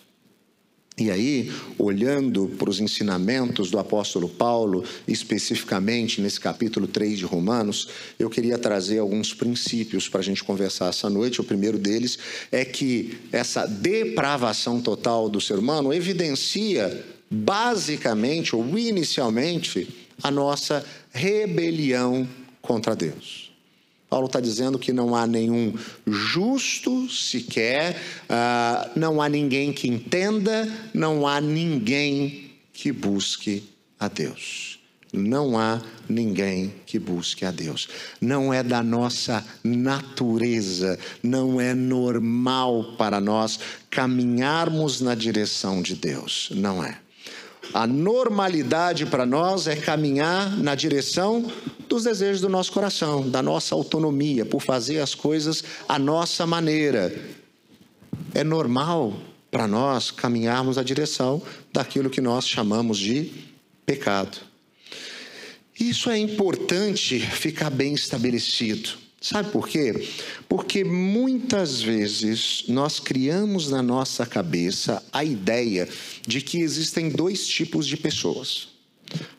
E 0.99 1.11
aí, 1.11 1.51
olhando 1.79 2.49
para 2.59 2.69
os 2.69 2.81
ensinamentos 2.81 3.71
do 3.71 3.79
apóstolo 3.79 4.29
Paulo, 4.29 4.85
especificamente 5.07 6.21
nesse 6.21 6.39
capítulo 6.39 6.87
3 6.87 7.21
de 7.21 7.25
Romanos, 7.25 7.89
eu 8.19 8.29
queria 8.29 8.59
trazer 8.59 8.99
alguns 8.99 9.33
princípios 9.33 10.07
para 10.07 10.21
a 10.21 10.23
gente 10.23 10.45
conversar 10.45 10.91
essa 10.91 11.09
noite. 11.09 11.41
O 11.41 11.45
primeiro 11.45 11.79
deles 11.79 12.19
é 12.53 12.63
que 12.63 13.17
essa 13.33 13.65
depravação 13.65 14.83
total 14.83 15.31
do 15.31 15.41
ser 15.41 15.59
humano 15.59 15.95
evidencia, 15.95 17.07
basicamente 17.31 18.55
ou 18.55 18.79
inicialmente, 18.79 19.89
a 20.23 20.31
nossa 20.31 20.85
rebelião 21.11 22.29
contra 22.61 22.95
Deus. 22.95 23.48
Paulo 24.09 24.27
está 24.27 24.41
dizendo 24.41 24.79
que 24.79 24.93
não 24.93 25.15
há 25.15 25.27
nenhum 25.27 25.75
justo 26.07 27.11
sequer, 27.11 27.97
uh, 28.25 28.91
não 28.99 29.21
há 29.21 29.29
ninguém 29.29 29.73
que 29.73 29.87
entenda, 29.87 30.67
não 30.95 31.27
há 31.27 31.41
ninguém 31.41 32.53
que 32.73 32.91
busque 32.91 33.65
a 34.01 34.09
Deus. 34.09 34.79
Não 35.13 35.59
há 35.59 35.81
ninguém 36.09 36.73
que 36.85 36.99
busque 36.99 37.45
a 37.45 37.51
Deus. 37.51 37.89
Não 38.21 38.53
é 38.53 38.63
da 38.63 38.83
nossa 38.83 39.45
natureza, 39.65 40.99
não 41.23 41.61
é 41.61 41.75
normal 41.75 42.95
para 42.99 43.21
nós 43.21 43.59
caminharmos 43.91 45.01
na 45.01 45.15
direção 45.15 45.81
de 45.81 45.95
Deus. 45.95 46.51
Não 46.55 46.85
é. 46.85 46.99
A 47.73 47.87
normalidade 47.87 49.07
para 49.07 49.27
nós 49.27 49.67
é 49.67 49.77
caminhar 49.77 50.57
na 50.57 50.75
direção 50.75 51.51
dos 51.89 52.05
desejos 52.05 52.41
do 52.41 52.49
nosso 52.49 52.73
coração, 52.73 53.29
da 53.29 53.43
nossa 53.43 53.75
autonomia, 53.75 54.45
por 54.45 54.61
fazer 54.61 55.01
as 55.01 55.15
coisas 55.15 55.63
à 55.89 55.99
nossa 55.99 56.47
maneira. 56.47 57.15
É 58.35 58.43
normal 58.43 59.15
para 59.51 59.67
nós 59.67 60.11
caminharmos 60.11 60.79
a 60.79 60.83
direção 60.83 61.43
daquilo 61.73 62.11
que 62.11 62.21
nós 62.21 62.47
chamamos 62.47 62.99
de 62.99 63.31
pecado. 63.87 64.39
Isso 65.79 66.11
é 66.11 66.19
importante 66.19 67.21
ficar 67.21 67.71
bem 67.71 67.95
estabelecido. 67.95 68.91
Sabe 69.21 69.51
por 69.51 69.69
quê? 69.69 70.09
Porque 70.49 70.85
muitas 70.85 71.83
vezes 71.83 72.65
nós 72.69 73.01
criamos 73.01 73.69
na 73.69 73.83
nossa 73.83 74.25
cabeça 74.25 75.03
a 75.13 75.25
ideia 75.25 75.89
de 76.27 76.41
que 76.41 76.61
existem 76.61 77.09
dois 77.09 77.47
tipos 77.47 77.87
de 77.87 77.97
pessoas 77.97 78.79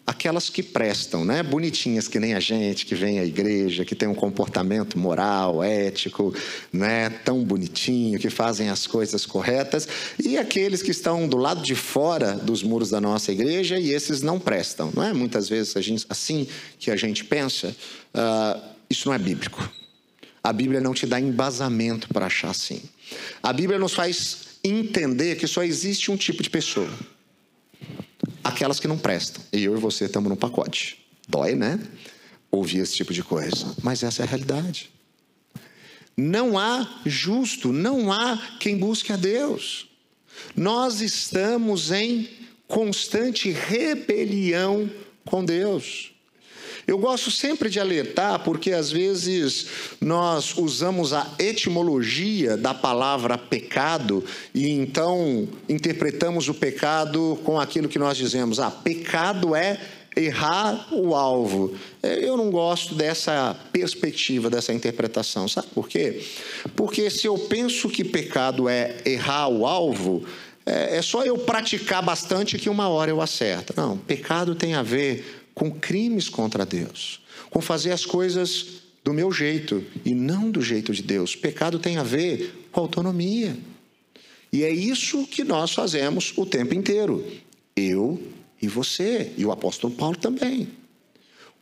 aquelas 0.06 0.50
que 0.50 0.64
prestam, 0.64 1.24
né? 1.24 1.44
Bonitinhas 1.44 2.08
que 2.08 2.20
nem 2.20 2.34
a 2.34 2.40
gente, 2.40 2.86
que 2.86 2.96
vem 2.96 3.20
à 3.20 3.26
igreja, 3.26 3.86
que 3.86 3.94
tem 3.94 4.08
um 4.08 4.16
comportamento 4.16 4.98
moral, 4.98 5.64
ético, 5.64 6.34
né? 6.74 7.10
Tão 7.24 7.44
bonitinho, 7.44 8.20
que 8.20 8.30
fazem 8.30 8.70
as 8.70 8.88
coisas 8.88 9.26
corretas, 9.26 9.88
e 10.18 10.38
aqueles 10.38 10.82
que 10.82 10.92
estão 10.92 11.28
do 11.28 11.38
lado 11.38 11.62
de 11.62 11.76
fora 11.76 12.34
dos 12.34 12.64
muros 12.64 12.90
da 12.90 13.00
nossa 13.00 13.32
igreja 13.32 13.78
e 13.78 13.92
esses 13.92 14.22
não 14.22 14.40
prestam, 14.40 14.92
não 14.96 15.04
é? 15.04 15.14
Muitas 15.14 15.48
vezes 15.48 15.78
a 15.78 15.82
gente, 15.82 16.06
assim 16.10 16.48
que 16.80 16.90
a 16.90 16.96
gente 16.96 17.24
pensa, 17.24 17.76
uh, 18.16 18.79
isso 18.90 19.08
não 19.08 19.16
é 19.16 19.20
bíblico. 19.20 19.70
A 20.44 20.54
Bíblia 20.54 20.80
não 20.80 20.94
te 20.94 21.06
dá 21.06 21.20
embasamento 21.20 22.08
para 22.10 22.26
achar 22.26 22.50
assim. 22.50 22.82
A 23.44 23.52
Bíblia 23.52 23.78
nos 23.78 23.94
faz 23.94 24.60
entender 24.64 25.36
que 25.36 25.48
só 25.48 25.64
existe 25.64 26.12
um 26.12 26.18
tipo 26.18 26.42
de 26.42 26.50
pessoa 26.50 26.90
aquelas 28.44 28.80
que 28.80 28.88
não 28.88 28.98
prestam. 28.98 29.44
E 29.54 29.64
eu 29.64 29.78
e 29.78 29.80
você 29.80 30.06
estamos 30.06 30.30
no 30.30 30.36
pacote. 30.36 31.00
Dói, 31.28 31.56
né? 31.56 31.80
Ouvir 32.52 32.80
esse 32.80 32.96
tipo 32.96 33.14
de 33.14 33.24
coisa. 33.24 33.76
Mas 33.84 34.04
essa 34.04 34.24
é 34.24 34.26
a 34.26 34.28
realidade. 34.28 34.90
Não 36.18 36.58
há 36.58 37.02
justo, 37.06 37.72
não 37.72 38.12
há 38.12 38.38
quem 38.60 38.78
busque 38.78 39.14
a 39.14 39.16
Deus. 39.16 39.88
Nós 40.56 41.02
estamos 41.02 41.92
em 41.92 42.30
constante 42.68 43.50
rebelião 43.52 44.90
com 45.26 45.46
Deus. 45.46 46.12
Eu 46.90 46.98
gosto 46.98 47.30
sempre 47.30 47.70
de 47.70 47.80
alertar, 47.80 48.40
porque 48.40 48.72
às 48.72 48.92
vezes 48.92 49.68
nós 50.02 50.58
usamos 50.58 51.14
a 51.14 51.36
etimologia 51.38 52.58
da 52.58 52.74
palavra 52.74 53.38
pecado 53.38 54.26
e 54.56 54.72
então 54.72 55.48
interpretamos 55.70 56.50
o 56.50 56.54
pecado 56.56 57.40
com 57.44 57.60
aquilo 57.60 57.88
que 57.88 58.00
nós 58.00 58.18
dizemos: 58.18 58.60
ah, 58.60 58.72
pecado 58.72 59.56
é 59.56 59.80
errar 60.18 60.88
o 60.92 61.14
alvo. 61.14 61.76
É, 62.02 62.28
eu 62.28 62.36
não 62.36 62.50
gosto 62.50 62.96
dessa 62.96 63.56
perspectiva, 63.72 64.50
dessa 64.50 64.74
interpretação. 64.74 65.48
Sabe 65.48 65.68
por 65.68 65.88
quê? 65.88 66.26
Porque 66.76 67.12
se 67.12 67.28
eu 67.28 67.38
penso 67.38 67.88
que 67.88 68.04
pecado 68.04 68.68
é 68.68 68.98
errar 69.06 69.48
o 69.48 69.68
alvo, 69.68 70.26
é, 70.66 70.98
é 70.98 71.02
só 71.04 71.24
eu 71.24 71.38
praticar 71.38 72.02
bastante 72.02 72.58
que 72.58 72.68
uma 72.68 72.90
hora 72.90 73.12
eu 73.12 73.22
acerto. 73.22 73.76
Não, 73.78 73.96
pecado 73.96 74.56
tem 74.56 74.74
a 74.74 74.82
ver 74.82 75.39
com 75.60 75.70
crimes 75.70 76.30
contra 76.30 76.66
Deus, 76.66 77.20
com 77.50 77.60
fazer 77.60 77.92
as 77.92 78.06
coisas 78.06 78.80
do 79.04 79.12
meu 79.14 79.30
jeito 79.30 79.86
e 80.06 80.16
não 80.16 80.50
do 80.50 80.62
jeito 80.62 80.94
de 80.94 81.04
Deus. 81.04 81.36
Pecado 81.36 81.78
tem 81.78 81.98
a 81.98 82.04
ver 82.04 82.70
com 82.72 82.80
autonomia. 82.80 83.58
E 84.54 84.64
é 84.64 84.72
isso 84.72 85.28
que 85.28 85.44
nós 85.44 85.74
fazemos 85.74 86.32
o 86.38 86.46
tempo 86.46 86.74
inteiro. 86.74 87.26
Eu 87.76 88.24
e 88.62 88.70
você, 88.70 89.34
e 89.38 89.46
o 89.46 89.52
apóstolo 89.52 89.94
Paulo 89.94 90.16
também. 90.16 90.70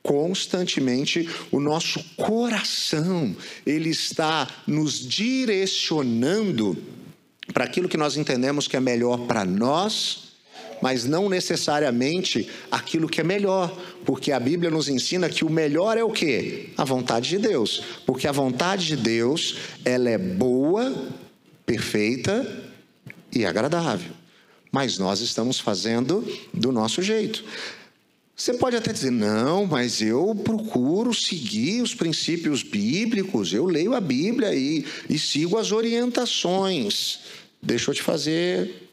Constantemente 0.04 1.28
o 1.52 1.60
nosso 1.60 2.00
coração, 2.16 3.36
ele 3.66 3.90
está 3.90 4.48
nos 4.68 5.00
direcionando 5.00 6.78
para 7.52 7.64
aquilo 7.64 7.90
que 7.90 7.98
nós 7.98 8.16
entendemos 8.16 8.68
que 8.68 8.78
é 8.78 8.80
melhor 8.80 9.26
para 9.26 9.44
nós 9.44 10.27
mas 10.82 11.06
não 11.06 11.30
necessariamente 11.30 12.48
aquilo 12.72 13.10
que 13.10 13.22
é 13.22 13.24
melhor, 13.24 13.76
porque 14.06 14.32
a 14.32 14.40
Bíblia 14.40 14.70
nos 14.70 14.88
ensina 14.88 15.30
que 15.30 15.44
o 15.44 15.50
melhor 15.50 15.98
é 15.98 16.04
o 16.04 16.12
quê? 16.12 16.70
A 16.78 16.84
vontade 16.84 17.30
de 17.30 17.38
Deus, 17.38 17.84
porque 18.06 18.28
a 18.28 18.32
vontade 18.32 18.86
de 18.86 18.96
Deus, 18.96 19.56
ela 19.84 20.10
é 20.10 20.18
boa, 20.18 20.94
perfeita 21.66 22.66
e 23.34 23.46
agradável. 23.46 24.12
Mas 24.72 24.98
nós 24.98 25.22
estamos 25.22 25.60
fazendo 25.60 26.26
do 26.54 26.72
nosso 26.72 27.02
jeito. 27.02 27.44
Você 28.36 28.54
pode 28.54 28.76
até 28.76 28.94
dizer, 28.94 29.10
não, 29.10 29.66
mas 29.66 30.00
eu 30.00 30.36
procuro 30.44 31.12
seguir 31.12 31.82
os 31.82 31.96
princípios 31.96 32.62
bíblicos, 32.62 33.52
eu 33.52 33.66
leio 33.66 33.96
a 33.96 34.02
Bíblia 34.02 34.54
e, 34.54 34.86
e 35.10 35.18
sigo 35.18 35.58
as 35.58 35.72
orientações. 35.72 37.22
Deixa 37.60 37.90
eu 37.90 37.96
te 37.96 38.04
fazer 38.04 38.90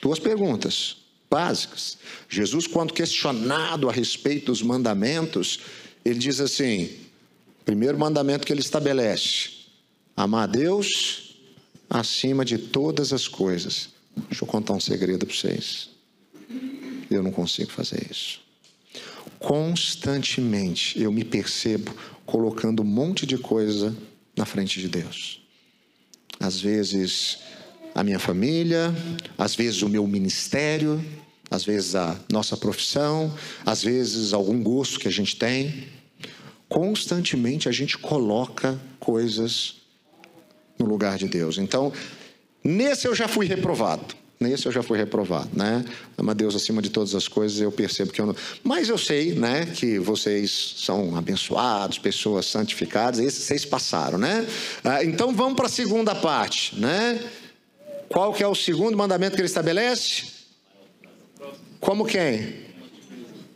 duas 0.00 0.20
perguntas 0.20 1.03
básicas. 1.34 1.98
Jesus, 2.28 2.68
quando 2.68 2.92
questionado 2.92 3.88
a 3.88 3.92
respeito 3.92 4.46
dos 4.46 4.62
mandamentos, 4.62 5.58
ele 6.04 6.20
diz 6.20 6.38
assim: 6.38 6.90
primeiro 7.64 7.98
mandamento 7.98 8.46
que 8.46 8.52
ele 8.52 8.60
estabelece: 8.60 9.50
amar 10.16 10.44
a 10.44 10.46
Deus 10.46 11.34
acima 11.90 12.44
de 12.44 12.56
todas 12.56 13.12
as 13.12 13.26
coisas. 13.26 13.88
Deixa 14.28 14.44
eu 14.44 14.48
contar 14.48 14.74
um 14.74 14.80
segredo 14.80 15.26
para 15.26 15.34
vocês. 15.34 15.90
Eu 17.10 17.20
não 17.20 17.32
consigo 17.32 17.72
fazer 17.72 18.06
isso. 18.08 18.40
Constantemente 19.40 21.02
eu 21.02 21.10
me 21.10 21.24
percebo 21.24 21.92
colocando 22.24 22.82
um 22.82 22.86
monte 22.86 23.26
de 23.26 23.36
coisa 23.36 23.94
na 24.36 24.46
frente 24.46 24.80
de 24.80 24.88
Deus. 24.88 25.42
Às 26.38 26.60
vezes 26.60 27.38
a 27.94 28.02
minha 28.02 28.18
família, 28.18 28.92
às 29.38 29.54
vezes 29.54 29.82
o 29.82 29.88
meu 29.88 30.06
ministério, 30.06 31.02
às 31.54 31.64
vezes 31.64 31.94
a 31.94 32.16
nossa 32.30 32.56
profissão, 32.56 33.32
às 33.64 33.82
vezes 33.82 34.32
algum 34.32 34.62
gosto 34.62 34.98
que 34.98 35.08
a 35.08 35.10
gente 35.10 35.36
tem. 35.36 35.86
Constantemente 36.68 37.68
a 37.68 37.72
gente 37.72 37.96
coloca 37.96 38.78
coisas 38.98 39.76
no 40.78 40.86
lugar 40.86 41.16
de 41.16 41.28
Deus. 41.28 41.58
Então, 41.58 41.92
nesse 42.62 43.06
eu 43.06 43.14
já 43.14 43.28
fui 43.28 43.46
reprovado. 43.46 44.16
Nesse 44.40 44.66
eu 44.66 44.72
já 44.72 44.82
fui 44.82 44.98
reprovado, 44.98 45.50
né? 45.52 45.84
Ama 46.18 46.34
Deus 46.34 46.56
acima 46.56 46.82
de 46.82 46.90
todas 46.90 47.14
as 47.14 47.28
coisas, 47.28 47.60
eu 47.60 47.70
percebo 47.70 48.12
que 48.12 48.20
eu 48.20 48.26
não. 48.26 48.36
Mas 48.64 48.88
eu 48.88 48.98
sei, 48.98 49.32
né, 49.32 49.64
que 49.64 49.98
vocês 50.00 50.74
são 50.78 51.16
abençoados, 51.16 51.98
pessoas 51.98 52.46
santificadas, 52.46 53.20
esses 53.20 53.44
vocês 53.44 53.64
passaram, 53.64 54.18
né? 54.18 54.44
Ah, 54.82 55.04
então 55.04 55.32
vamos 55.32 55.54
para 55.54 55.66
a 55.66 55.70
segunda 55.70 56.16
parte, 56.16 56.78
né? 56.78 57.20
Qual 58.08 58.34
que 58.34 58.42
é 58.42 58.48
o 58.48 58.56
segundo 58.56 58.98
mandamento 58.98 59.36
que 59.36 59.40
ele 59.40 59.46
estabelece? 59.46 60.33
Como 61.84 62.06
quem? 62.06 62.64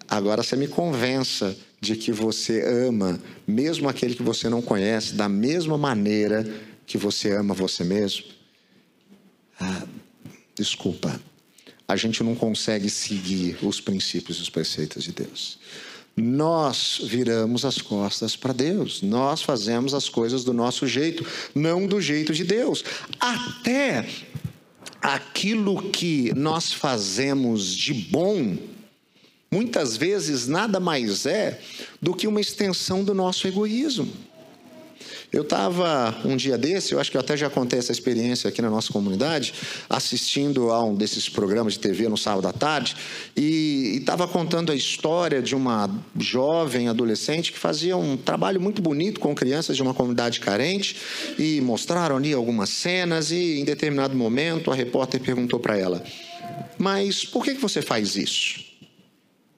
Agora 0.06 0.42
você 0.42 0.54
me 0.54 0.68
convença 0.68 1.56
de 1.80 1.96
que 1.96 2.12
você 2.12 2.60
ama, 2.86 3.18
mesmo 3.46 3.88
aquele 3.88 4.14
que 4.14 4.22
você 4.22 4.50
não 4.50 4.60
conhece, 4.60 5.14
da 5.14 5.30
mesma 5.30 5.78
maneira 5.78 6.46
que 6.86 6.98
você 6.98 7.32
ama 7.32 7.54
você 7.54 7.82
mesmo. 7.84 8.26
Ah, 9.58 9.86
desculpa, 10.54 11.18
a 11.88 11.96
gente 11.96 12.22
não 12.22 12.34
consegue 12.34 12.90
seguir 12.90 13.56
os 13.62 13.80
princípios 13.80 14.36
e 14.36 14.42
os 14.42 14.50
preceitos 14.50 15.04
de 15.04 15.12
Deus. 15.12 15.58
Nós 16.14 17.00
viramos 17.04 17.64
as 17.64 17.80
costas 17.80 18.36
para 18.36 18.52
Deus, 18.52 19.00
nós 19.00 19.40
fazemos 19.40 19.94
as 19.94 20.06
coisas 20.08 20.44
do 20.44 20.52
nosso 20.52 20.86
jeito, 20.86 21.24
não 21.54 21.86
do 21.86 21.98
jeito 21.98 22.34
de 22.34 22.44
Deus. 22.44 22.84
Até 23.18 24.06
aquilo 25.00 25.90
que 25.90 26.32
nós 26.34 26.72
fazemos 26.72 27.74
de 27.74 27.94
bom, 27.94 28.56
muitas 29.50 29.96
vezes 29.96 30.46
nada 30.46 30.78
mais 30.78 31.26
é 31.26 31.60
do 32.00 32.14
que 32.14 32.26
uma 32.26 32.40
extensão 32.40 33.04
do 33.04 33.14
nosso 33.14 33.46
egoísmo. 33.46 34.12
Eu 35.30 35.42
estava 35.42 36.16
um 36.24 36.36
dia 36.36 36.56
desse, 36.56 36.94
eu 36.94 37.00
acho 37.00 37.10
que 37.10 37.16
eu 37.16 37.20
até 37.20 37.36
já 37.36 37.50
contei 37.50 37.78
essa 37.78 37.92
experiência 37.92 38.48
aqui 38.48 38.62
na 38.62 38.70
nossa 38.70 38.90
comunidade, 38.90 39.52
assistindo 39.88 40.70
a 40.70 40.82
um 40.82 40.94
desses 40.94 41.28
programas 41.28 41.74
de 41.74 41.80
TV 41.80 42.08
no 42.08 42.16
sábado 42.16 42.48
à 42.48 42.52
tarde, 42.52 42.96
e 43.36 43.98
estava 43.98 44.26
contando 44.26 44.72
a 44.72 44.74
história 44.74 45.42
de 45.42 45.54
uma 45.54 45.90
jovem 46.18 46.88
adolescente 46.88 47.52
que 47.52 47.58
fazia 47.58 47.94
um 47.94 48.16
trabalho 48.16 48.58
muito 48.58 48.80
bonito 48.80 49.20
com 49.20 49.34
crianças 49.34 49.76
de 49.76 49.82
uma 49.82 49.92
comunidade 49.92 50.40
carente, 50.40 50.96
e 51.38 51.60
mostraram 51.60 52.16
ali 52.16 52.32
algumas 52.32 52.70
cenas, 52.70 53.30
e 53.30 53.60
em 53.60 53.64
determinado 53.66 54.16
momento 54.16 54.70
a 54.70 54.74
repórter 54.74 55.20
perguntou 55.20 55.60
para 55.60 55.76
ela: 55.76 56.02
Mas 56.78 57.22
por 57.26 57.44
que, 57.44 57.54
que 57.54 57.60
você 57.60 57.82
faz 57.82 58.16
isso? 58.16 58.66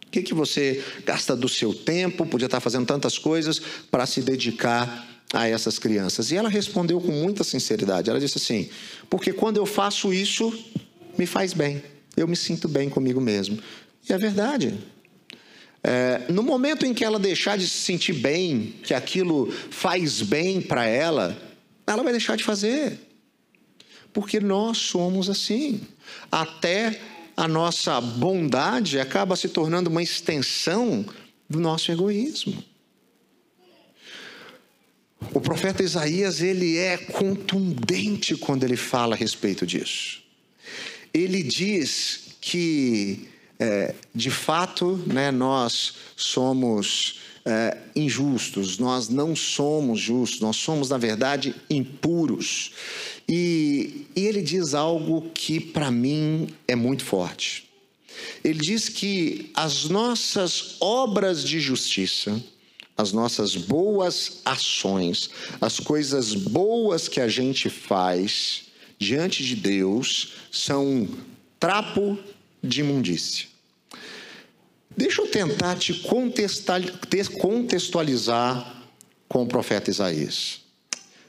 O 0.04 0.10
que, 0.10 0.22
que 0.22 0.34
você 0.34 0.82
gasta 1.06 1.36
do 1.36 1.48
seu 1.48 1.72
tempo, 1.72 2.26
podia 2.26 2.46
estar 2.46 2.58
fazendo 2.58 2.84
tantas 2.84 3.16
coisas, 3.16 3.62
para 3.88 4.04
se 4.06 4.20
dedicar 4.20 5.09
a 5.32 5.48
essas 5.48 5.78
crianças? 5.78 6.30
E 6.30 6.36
ela 6.36 6.48
respondeu 6.48 7.00
com 7.00 7.12
muita 7.12 7.44
sinceridade. 7.44 8.10
Ela 8.10 8.20
disse 8.20 8.38
assim: 8.38 8.68
Porque 9.08 9.32
quando 9.32 9.56
eu 9.56 9.66
faço 9.66 10.12
isso, 10.12 10.52
me 11.18 11.26
faz 11.26 11.52
bem. 11.52 11.82
Eu 12.16 12.26
me 12.26 12.36
sinto 12.36 12.68
bem 12.68 12.88
comigo 12.88 13.20
mesmo. 13.20 13.58
E 14.08 14.12
é 14.12 14.18
verdade. 14.18 14.78
É, 15.82 16.22
no 16.28 16.42
momento 16.42 16.84
em 16.84 16.92
que 16.92 17.04
ela 17.04 17.18
deixar 17.18 17.56
de 17.56 17.66
se 17.66 17.78
sentir 17.78 18.12
bem, 18.12 18.74
que 18.82 18.92
aquilo 18.92 19.50
faz 19.70 20.20
bem 20.20 20.60
para 20.60 20.84
ela, 20.84 21.36
ela 21.86 22.02
vai 22.02 22.12
deixar 22.12 22.36
de 22.36 22.44
fazer. 22.44 22.98
porque 24.12 24.40
nós 24.40 24.78
somos 24.78 25.30
assim. 25.30 25.80
Até 26.30 27.00
a 27.36 27.46
nossa 27.48 28.00
bondade 28.00 28.98
acaba 28.98 29.36
se 29.36 29.48
tornando 29.48 29.88
uma 29.88 30.02
extensão 30.02 31.06
do 31.48 31.60
nosso 31.60 31.90
egoísmo. 31.90 32.62
O 35.32 35.40
profeta 35.40 35.82
Isaías, 35.82 36.40
ele 36.40 36.76
é 36.76 36.96
contundente 36.96 38.36
quando 38.36 38.64
ele 38.64 38.76
fala 38.76 39.14
a 39.14 39.18
respeito 39.18 39.66
disso. 39.66 40.22
Ele 41.12 41.42
diz 41.42 42.36
que, 42.40 43.28
é, 43.58 43.94
de 44.14 44.30
fato, 44.30 44.96
né, 45.06 45.30
nós 45.30 45.94
somos 46.16 47.20
é, 47.44 47.76
injustos, 47.94 48.78
nós 48.78 49.08
não 49.08 49.34
somos 49.36 50.00
justos, 50.00 50.40
nós 50.40 50.56
somos, 50.56 50.90
na 50.90 50.98
verdade, 50.98 51.54
impuros. 51.68 52.72
E, 53.28 54.06
e 54.16 54.26
ele 54.26 54.42
diz 54.42 54.74
algo 54.74 55.30
que, 55.32 55.60
para 55.60 55.90
mim, 55.90 56.48
é 56.66 56.74
muito 56.74 57.04
forte. 57.04 57.68
Ele 58.42 58.60
diz 58.60 58.88
que 58.88 59.50
as 59.54 59.84
nossas 59.84 60.76
obras 60.80 61.44
de 61.44 61.60
justiça, 61.60 62.42
as 63.00 63.12
nossas 63.12 63.56
boas 63.56 64.40
ações, 64.44 65.30
as 65.60 65.80
coisas 65.80 66.34
boas 66.34 67.08
que 67.08 67.20
a 67.20 67.28
gente 67.28 67.68
faz 67.70 68.64
diante 68.98 69.42
de 69.42 69.56
Deus 69.56 70.34
são 70.52 71.08
trapo 71.58 72.18
de 72.62 72.80
imundícia. 72.80 73.48
Deixa 74.96 75.22
eu 75.22 75.28
tentar 75.28 75.76
te 75.76 75.94
contextualizar 77.40 78.84
com 79.28 79.42
o 79.44 79.46
profeta 79.46 79.90
Isaías. 79.90 80.60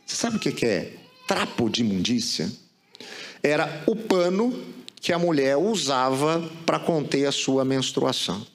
Você 0.05 0.15
sabe 0.15 0.35
o 0.37 0.39
que 0.39 0.65
é 0.65 0.93
trapo 1.27 1.69
de 1.69 1.81
imundícia? 1.81 2.51
Era 3.41 3.83
o 3.87 3.95
pano 3.95 4.65
que 4.99 5.13
a 5.13 5.19
mulher 5.19 5.55
usava 5.57 6.47
para 6.65 6.79
conter 6.79 7.25
a 7.25 7.31
sua 7.31 7.63
menstruação. 7.63 8.45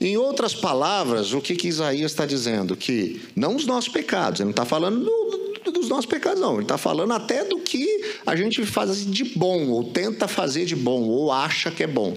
Em 0.00 0.16
outras 0.16 0.54
palavras, 0.54 1.32
o 1.32 1.40
que, 1.40 1.56
que 1.56 1.68
Isaías 1.68 2.12
está 2.12 2.26
dizendo? 2.26 2.76
Que 2.76 3.22
não 3.34 3.56
os 3.56 3.64
nossos 3.64 3.88
pecados, 3.88 4.40
ele 4.40 4.46
não 4.46 4.50
está 4.50 4.66
falando 4.66 5.04
do, 5.04 5.72
dos 5.72 5.88
nossos 5.88 6.06
pecados, 6.06 6.40
não. 6.40 6.54
Ele 6.54 6.62
está 6.62 6.76
falando 6.76 7.12
até 7.12 7.44
do 7.44 7.58
que 7.60 8.02
a 8.26 8.36
gente 8.36 8.64
faz 8.66 9.06
de 9.06 9.24
bom, 9.24 9.68
ou 9.68 9.84
tenta 9.84 10.28
fazer 10.28 10.66
de 10.66 10.76
bom, 10.76 11.02
ou 11.02 11.32
acha 11.32 11.70
que 11.70 11.82
é 11.82 11.86
bom. 11.86 12.16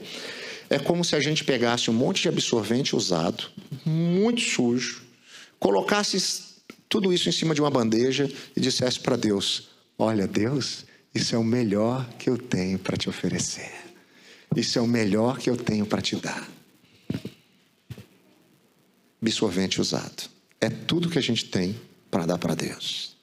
É 0.70 0.78
como 0.78 1.06
se 1.06 1.16
a 1.16 1.20
gente 1.22 1.44
pegasse 1.44 1.90
um 1.90 1.94
monte 1.94 2.24
de 2.24 2.28
absorvente 2.28 2.96
usado, 2.96 3.46
muito 3.86 4.42
sujo, 4.42 5.02
colocasse 5.58 6.22
tudo 6.90 7.14
isso 7.14 7.30
em 7.30 7.32
cima 7.32 7.56
de 7.56 7.62
uma 7.62 7.72
bandeja 7.72 8.30
e 8.56 8.60
dissesse 8.60 9.00
para 9.00 9.16
Deus: 9.16 9.70
Olha, 9.98 10.28
Deus, 10.28 10.86
isso 11.16 11.34
é 11.34 11.38
o 11.38 11.44
melhor 11.44 12.08
que 12.20 12.30
eu 12.30 12.38
tenho 12.38 12.78
para 12.78 12.98
te 12.98 13.10
oferecer. 13.10 13.72
Isso 14.56 14.78
é 14.78 14.82
o 14.82 14.88
melhor 14.88 15.40
que 15.40 15.50
eu 15.50 15.56
tenho 15.56 15.86
para 15.86 16.02
te 16.02 16.16
dar 16.18 16.59
absorvente 19.22 19.82
usado. 19.82 20.30
É 20.62 20.70
tudo 20.70 21.10
que 21.10 21.20
a 21.20 21.22
gente 21.22 21.46
tem 21.46 21.80
para 22.10 22.26
dar 22.26 22.38
para 22.38 22.56
Deus. 22.56 23.16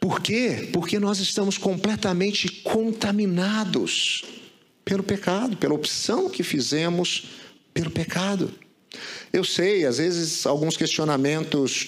Por 0.00 0.20
quê? 0.20 0.68
Porque 0.72 0.98
nós 0.98 1.18
estamos 1.18 1.56
completamente 1.56 2.48
contaminados 2.62 4.22
pelo 4.84 5.02
pecado, 5.02 5.56
pela 5.56 5.74
opção 5.74 6.28
que 6.28 6.42
fizemos 6.42 7.30
pelo 7.72 7.90
pecado. 7.90 8.52
Eu 9.32 9.42
sei, 9.44 9.86
às 9.86 9.98
vezes 9.98 10.46
alguns 10.46 10.76
questionamentos 10.76 11.86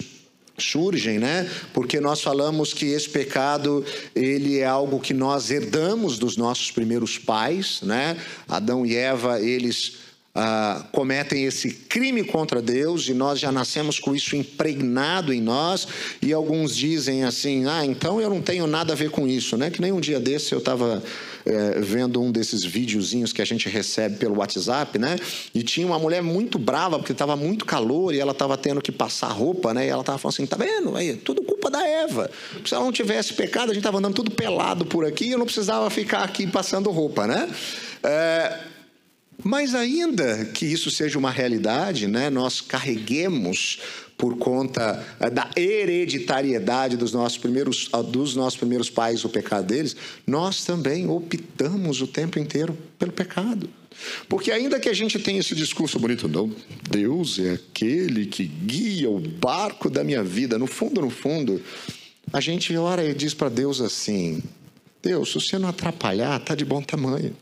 surgem, 0.58 1.18
né? 1.18 1.48
Porque 1.72 2.00
nós 2.00 2.22
falamos 2.22 2.72
que 2.72 2.86
esse 2.86 3.08
pecado, 3.08 3.84
ele 4.14 4.58
é 4.58 4.64
algo 4.64 4.98
que 4.98 5.12
nós 5.12 5.50
herdamos 5.50 6.18
dos 6.18 6.36
nossos 6.36 6.70
primeiros 6.70 7.18
pais, 7.18 7.80
né? 7.82 8.16
Adão 8.48 8.86
e 8.86 8.96
Eva, 8.96 9.40
eles 9.40 9.98
ah, 10.38 10.84
cometem 10.92 11.44
esse 11.46 11.70
crime 11.70 12.22
contra 12.22 12.60
Deus 12.60 13.08
e 13.08 13.14
nós 13.14 13.40
já 13.40 13.50
nascemos 13.50 13.98
com 13.98 14.14
isso 14.14 14.36
impregnado 14.36 15.32
em 15.32 15.40
nós. 15.40 15.88
E 16.20 16.30
alguns 16.30 16.76
dizem 16.76 17.24
assim: 17.24 17.66
ah, 17.66 17.86
então 17.86 18.20
eu 18.20 18.28
não 18.28 18.42
tenho 18.42 18.66
nada 18.66 18.92
a 18.92 18.96
ver 18.96 19.08
com 19.08 19.26
isso, 19.26 19.56
né? 19.56 19.70
Que 19.70 19.80
nem 19.80 19.92
um 19.92 20.00
dia 20.00 20.20
desse 20.20 20.52
eu 20.52 20.58
estava 20.58 21.02
é, 21.46 21.80
vendo 21.80 22.20
um 22.20 22.30
desses 22.30 22.62
videozinhos 22.62 23.32
que 23.32 23.40
a 23.40 23.46
gente 23.46 23.66
recebe 23.70 24.16
pelo 24.16 24.36
WhatsApp, 24.36 24.98
né? 24.98 25.16
E 25.54 25.62
tinha 25.62 25.86
uma 25.86 25.98
mulher 25.98 26.22
muito 26.22 26.58
brava 26.58 26.98
porque 26.98 27.12
estava 27.12 27.34
muito 27.34 27.64
calor 27.64 28.14
e 28.14 28.20
ela 28.20 28.32
estava 28.32 28.58
tendo 28.58 28.82
que 28.82 28.92
passar 28.92 29.28
roupa, 29.28 29.72
né? 29.72 29.86
E 29.86 29.88
ela 29.88 30.02
estava 30.02 30.18
falando 30.18 30.34
assim: 30.34 30.44
tá 30.44 30.58
vendo? 30.58 30.94
Aí, 30.96 31.16
tudo 31.16 31.40
culpa 31.40 31.70
da 31.70 31.82
Eva. 31.82 32.30
Se 32.62 32.74
ela 32.74 32.84
não 32.84 32.92
tivesse 32.92 33.32
pecado, 33.32 33.70
a 33.70 33.74
gente 33.74 33.78
estava 33.78 33.96
andando 33.96 34.14
tudo 34.14 34.30
pelado 34.30 34.84
por 34.84 35.06
aqui 35.06 35.28
e 35.28 35.30
eu 35.30 35.38
não 35.38 35.46
precisava 35.46 35.88
ficar 35.88 36.24
aqui 36.24 36.46
passando 36.46 36.90
roupa, 36.90 37.26
né? 37.26 37.48
É, 38.02 38.75
mas 39.42 39.74
ainda 39.74 40.44
que 40.46 40.66
isso 40.66 40.90
seja 40.90 41.18
uma 41.18 41.30
realidade, 41.30 42.06
né, 42.06 42.30
nós 42.30 42.60
carreguemos 42.60 43.80
por 44.16 44.36
conta 44.38 45.04
eh, 45.20 45.30
da 45.30 45.50
hereditariedade 45.56 46.96
dos 46.96 47.12
nossos 47.12 47.36
primeiros, 47.38 47.88
ah, 47.92 48.02
dos 48.02 48.34
nossos 48.34 48.58
primeiros 48.58 48.88
pais 48.88 49.24
o 49.24 49.28
pecado 49.28 49.66
deles, 49.66 49.94
nós 50.26 50.64
também 50.64 51.06
optamos 51.06 52.00
o 52.00 52.06
tempo 52.06 52.38
inteiro 52.38 52.76
pelo 52.98 53.12
pecado. 53.12 53.68
Porque 54.28 54.50
ainda 54.50 54.78
que 54.78 54.88
a 54.88 54.94
gente 54.94 55.18
tenha 55.18 55.40
esse 55.40 55.54
discurso 55.54 55.98
bonito, 55.98 56.28
não, 56.28 56.50
Deus 56.90 57.38
é 57.38 57.54
aquele 57.54 58.26
que 58.26 58.44
guia 58.44 59.10
o 59.10 59.18
barco 59.18 59.88
da 59.88 60.04
minha 60.04 60.22
vida, 60.22 60.58
no 60.58 60.66
fundo, 60.66 61.00
no 61.00 61.10
fundo, 61.10 61.62
a 62.32 62.40
gente 62.40 62.74
ora 62.76 63.04
e 63.04 63.14
diz 63.14 63.32
para 63.32 63.48
Deus 63.48 63.80
assim: 63.80 64.42
Deus, 65.02 65.30
se 65.30 65.34
você 65.40 65.58
não 65.58 65.68
atrapalhar, 65.68 66.38
tá 66.40 66.54
de 66.54 66.64
bom 66.64 66.82
tamanho. 66.82 67.34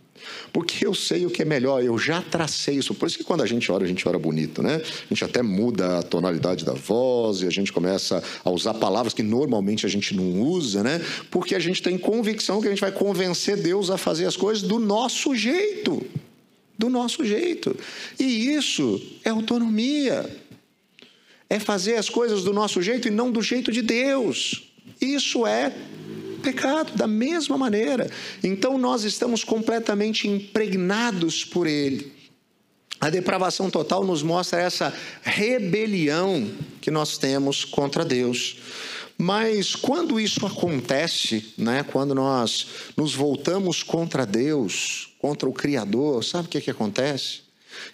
Porque 0.53 0.87
eu 0.87 0.95
sei 0.95 1.27
o 1.27 1.31
que 1.31 1.43
é 1.43 1.45
melhor, 1.45 1.83
eu 1.83 1.99
já 1.99 2.23
tracei 2.23 2.77
isso. 2.77 2.95
Por 2.95 3.07
isso 3.07 3.19
que 3.19 3.25
quando 3.25 3.43
a 3.43 3.47
gente 3.47 3.71
ora, 3.71 3.85
a 3.85 3.87
gente 3.87 4.07
ora 4.09 4.19
bonito, 4.19 4.63
né? 4.63 4.77
A 4.77 5.09
gente 5.09 5.25
até 5.25 5.43
muda 5.43 5.99
a 5.99 6.03
tonalidade 6.03 6.65
da 6.65 6.73
voz 6.73 7.43
e 7.43 7.47
a 7.47 7.51
gente 7.51 7.73
começa 7.73 8.23
a 8.45 8.51
usar 8.51 8.75
palavras 8.75 9.15
que 9.15 9.23
normalmente 9.23 9.87
a 9.87 9.89
gente 9.89 10.15
não 10.15 10.41
usa, 10.41 10.83
né? 10.83 11.01
Porque 11.31 11.55
a 11.55 11.59
gente 11.59 11.83
tem 11.83 11.99
convicção 11.99 12.61
que 12.61 12.67
a 12.67 12.71
gente 12.71 12.81
vai 12.81 12.93
convencer 12.93 13.57
Deus 13.57 13.91
a 13.91 13.99
fazer 13.99 14.27
as 14.27 14.37
coisas 14.37 14.63
do 14.63 14.79
nosso 14.79 15.35
jeito. 15.35 16.05
Do 16.79 16.89
nosso 16.89 17.25
jeito. 17.25 17.77
E 18.19 18.55
isso 18.55 19.01
é 19.25 19.31
autonomia. 19.31 20.29
É 21.49 21.59
fazer 21.59 21.97
as 21.97 22.09
coisas 22.09 22.43
do 22.43 22.53
nosso 22.53 22.83
jeito 22.83 23.09
e 23.09 23.11
não 23.11 23.31
do 23.31 23.43
jeito 23.43 23.71
de 23.71 23.83
Deus. 23.83 24.65
Isso 25.01 25.47
é 25.47 25.73
pecado, 26.45 26.93
da 26.97 27.07
mesma 27.07 27.57
maneira. 27.57 28.11
Então 28.43 28.77
nós 28.79 29.03
estamos 29.03 29.43
completamente 29.43 30.29
impregnados 30.29 31.45
por 31.45 31.67
ele. 31.67 32.13
A 33.01 33.11
depravação 33.11 33.71
total 33.71 34.05
nos 34.05 34.23
mostra 34.23 34.61
essa 34.61 34.95
rebelião 35.23 36.51
que 36.81 36.91
nós 36.91 37.19
temos 37.19 37.65
contra 37.65 38.05
Deus. 38.05 38.59
Mas 39.17 39.75
quando 39.75 40.19
isso 40.19 40.45
acontece, 40.47 41.55
né, 41.57 41.83
quando 41.83 42.15
nós 42.15 42.67
nos 42.97 43.15
voltamos 43.15 43.83
contra 43.83 44.27
Deus, 44.27 45.11
contra 45.19 45.49
o 45.49 45.53
Criador, 45.53 46.25
sabe 46.25 46.47
o 46.47 46.51
que, 46.51 46.61
que 46.61 46.71
acontece? 46.71 47.41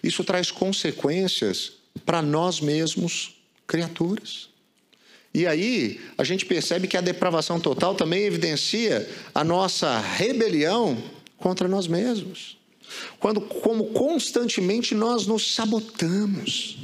Isso 0.03 0.23
traz 0.23 0.51
consequências 0.51 1.73
para 2.05 2.21
nós 2.21 2.59
mesmos, 2.59 3.35
criaturas. 3.67 4.50
E 5.33 5.47
aí 5.47 5.99
a 6.17 6.23
gente 6.23 6.45
percebe 6.45 6.87
que 6.87 6.97
a 6.97 7.01
depravação 7.01 7.59
total 7.59 7.95
também 7.95 8.23
evidencia 8.23 9.09
a 9.33 9.43
nossa 9.43 9.99
rebelião 9.99 11.01
contra 11.37 11.67
nós 11.67 11.87
mesmos. 11.87 12.57
Quando, 13.19 13.39
como 13.39 13.85
constantemente 13.85 14.93
nós 14.93 15.25
nos 15.25 15.53
sabotamos, 15.53 16.77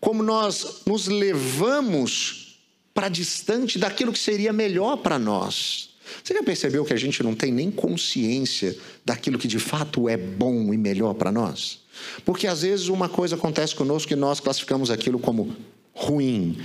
como 0.00 0.22
nós 0.22 0.82
nos 0.86 1.06
levamos 1.06 2.58
para 2.92 3.08
distante 3.08 3.78
daquilo 3.78 4.12
que 4.12 4.18
seria 4.18 4.52
melhor 4.52 4.96
para 4.96 5.18
nós. 5.18 5.90
Você 6.22 6.34
já 6.34 6.42
percebeu 6.42 6.84
que 6.84 6.92
a 6.92 6.96
gente 6.96 7.22
não 7.22 7.34
tem 7.34 7.52
nem 7.52 7.70
consciência 7.70 8.76
daquilo 9.04 9.38
que 9.38 9.46
de 9.46 9.58
fato 9.58 10.08
é 10.08 10.16
bom 10.16 10.72
e 10.74 10.76
melhor 10.76 11.14
para 11.14 11.30
nós? 11.30 11.80
Porque 12.24 12.46
às 12.46 12.62
vezes 12.62 12.88
uma 12.88 13.08
coisa 13.08 13.36
acontece 13.36 13.74
conosco 13.74 14.08
que 14.08 14.16
nós 14.16 14.40
classificamos 14.40 14.90
aquilo 14.90 15.18
como 15.18 15.54
ruim, 15.94 16.58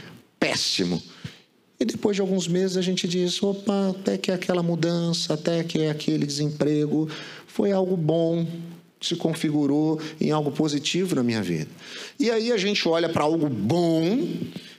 péssimo. 0.43 1.01
E 1.79 1.85
depois 1.85 2.15
de 2.15 2.21
alguns 2.21 2.47
meses 2.47 2.75
a 2.75 2.81
gente 2.81 3.07
diz: 3.07 3.41
opa, 3.41 3.91
até 3.91 4.17
que 4.17 4.31
aquela 4.31 4.61
mudança, 4.61 5.33
até 5.33 5.63
que 5.63 5.87
aquele 5.87 6.25
desemprego 6.25 7.09
foi 7.47 7.71
algo 7.71 7.95
bom, 7.95 8.45
se 9.01 9.15
configurou 9.15 9.99
em 10.19 10.31
algo 10.31 10.51
positivo 10.51 11.15
na 11.15 11.23
minha 11.23 11.41
vida. 11.41 11.69
E 12.19 12.29
aí 12.29 12.51
a 12.51 12.57
gente 12.57 12.87
olha 12.87 13.07
para 13.07 13.23
algo 13.23 13.47
bom, 13.47 14.27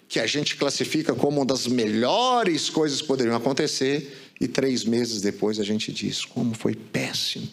que 0.07 0.21
a 0.21 0.27
gente 0.27 0.57
classifica 0.57 1.15
como 1.15 1.39
uma 1.39 1.47
das 1.47 1.67
melhores 1.67 2.69
coisas 2.69 3.01
que 3.01 3.07
poderiam 3.07 3.35
acontecer, 3.35 4.19
e 4.41 4.47
três 4.47 4.85
meses 4.85 5.23
depois 5.23 5.59
a 5.59 5.65
gente 5.65 5.93
diz: 5.93 6.25
como 6.25 6.55
foi 6.55 6.75
péssimo. 6.75 7.49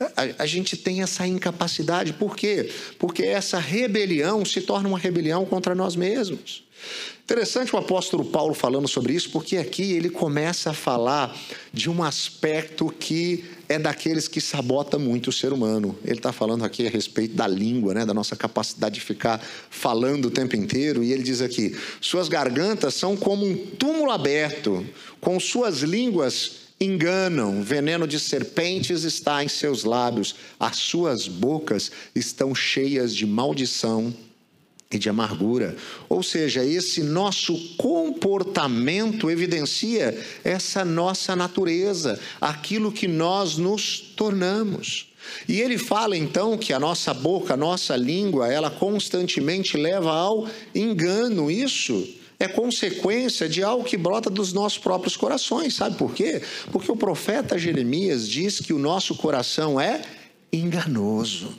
A, 0.00 0.44
a, 0.44 0.46
gente 0.46 0.78
tem 0.78 1.02
essa 1.02 1.26
incapacidade. 1.26 2.14
Por 2.14 2.34
quê? 2.34 2.72
Porque 2.98 3.22
essa 3.22 3.58
rebelião 3.58 4.46
se 4.46 4.62
torna 4.62 4.88
uma 4.88 4.98
rebelião 4.98 5.44
contra 5.44 5.74
nós 5.74 5.94
mesmos. 5.94 6.64
Interessante 7.22 7.76
o 7.76 7.78
apóstolo 7.78 8.24
Paulo 8.24 8.54
falando 8.54 8.88
sobre 8.88 9.12
isso, 9.12 9.30
porque 9.30 9.58
aqui 9.58 9.92
ele 9.92 10.08
começa 10.08 10.70
a 10.70 10.72
falar 10.72 11.36
de 11.70 11.90
um 11.90 12.02
aspecto 12.02 12.92
que 12.98 13.44
é 13.68 13.78
daqueles 13.78 14.26
que 14.26 14.40
sabota 14.40 14.98
muito 14.98 15.28
o 15.28 15.32
ser 15.32 15.52
humano. 15.52 15.96
Ele 16.02 16.16
está 16.16 16.32
falando 16.32 16.64
aqui 16.64 16.86
a 16.86 16.90
respeito 16.90 17.34
da 17.34 17.46
língua, 17.46 17.92
né, 17.92 18.06
da 18.06 18.14
nossa 18.14 18.34
capacidade 18.34 18.94
de 18.94 19.00
ficar 19.02 19.38
falando 19.68 20.24
o 20.24 20.30
tempo 20.30 20.56
inteiro. 20.56 21.04
E 21.04 21.12
ele 21.12 21.22
diz 21.22 21.42
aqui: 21.42 21.76
suas 22.00 22.26
gargantas 22.26 22.94
são 22.94 23.16
como 23.16 23.46
um 23.46 23.54
túmulo 23.54 24.10
aberto, 24.10 24.84
com 25.20 25.38
suas 25.38 25.80
línguas 25.82 26.59
enganam, 26.80 27.62
veneno 27.62 28.06
de 28.06 28.18
serpentes 28.18 29.04
está 29.04 29.44
em 29.44 29.48
seus 29.48 29.84
lábios, 29.84 30.34
as 30.58 30.76
suas 30.76 31.28
bocas 31.28 31.92
estão 32.14 32.54
cheias 32.54 33.14
de 33.14 33.26
maldição 33.26 34.14
e 34.90 34.98
de 34.98 35.10
amargura. 35.10 35.76
Ou 36.08 36.22
seja, 36.22 36.64
esse 36.64 37.02
nosso 37.02 37.76
comportamento 37.76 39.30
evidencia 39.30 40.18
essa 40.42 40.82
nossa 40.82 41.36
natureza, 41.36 42.18
aquilo 42.40 42.90
que 42.90 43.06
nós 43.06 43.58
nos 43.58 44.00
tornamos. 44.16 45.12
E 45.46 45.60
ele 45.60 45.76
fala 45.76 46.16
então 46.16 46.56
que 46.56 46.72
a 46.72 46.80
nossa 46.80 47.12
boca, 47.12 47.52
a 47.52 47.58
nossa 47.58 47.94
língua, 47.94 48.50
ela 48.50 48.70
constantemente 48.70 49.76
leva 49.76 50.10
ao 50.10 50.48
engano. 50.74 51.50
Isso 51.50 52.19
é 52.40 52.48
consequência 52.48 53.46
de 53.46 53.62
algo 53.62 53.84
que 53.84 53.98
brota 53.98 54.30
dos 54.30 54.54
nossos 54.54 54.78
próprios 54.78 55.14
corações. 55.14 55.74
Sabe 55.74 55.96
por 55.96 56.14
quê? 56.14 56.42
Porque 56.72 56.90
o 56.90 56.96
profeta 56.96 57.58
Jeremias 57.58 58.26
diz 58.26 58.58
que 58.58 58.72
o 58.72 58.78
nosso 58.78 59.14
coração 59.14 59.78
é 59.78 60.00
enganoso. 60.50 61.54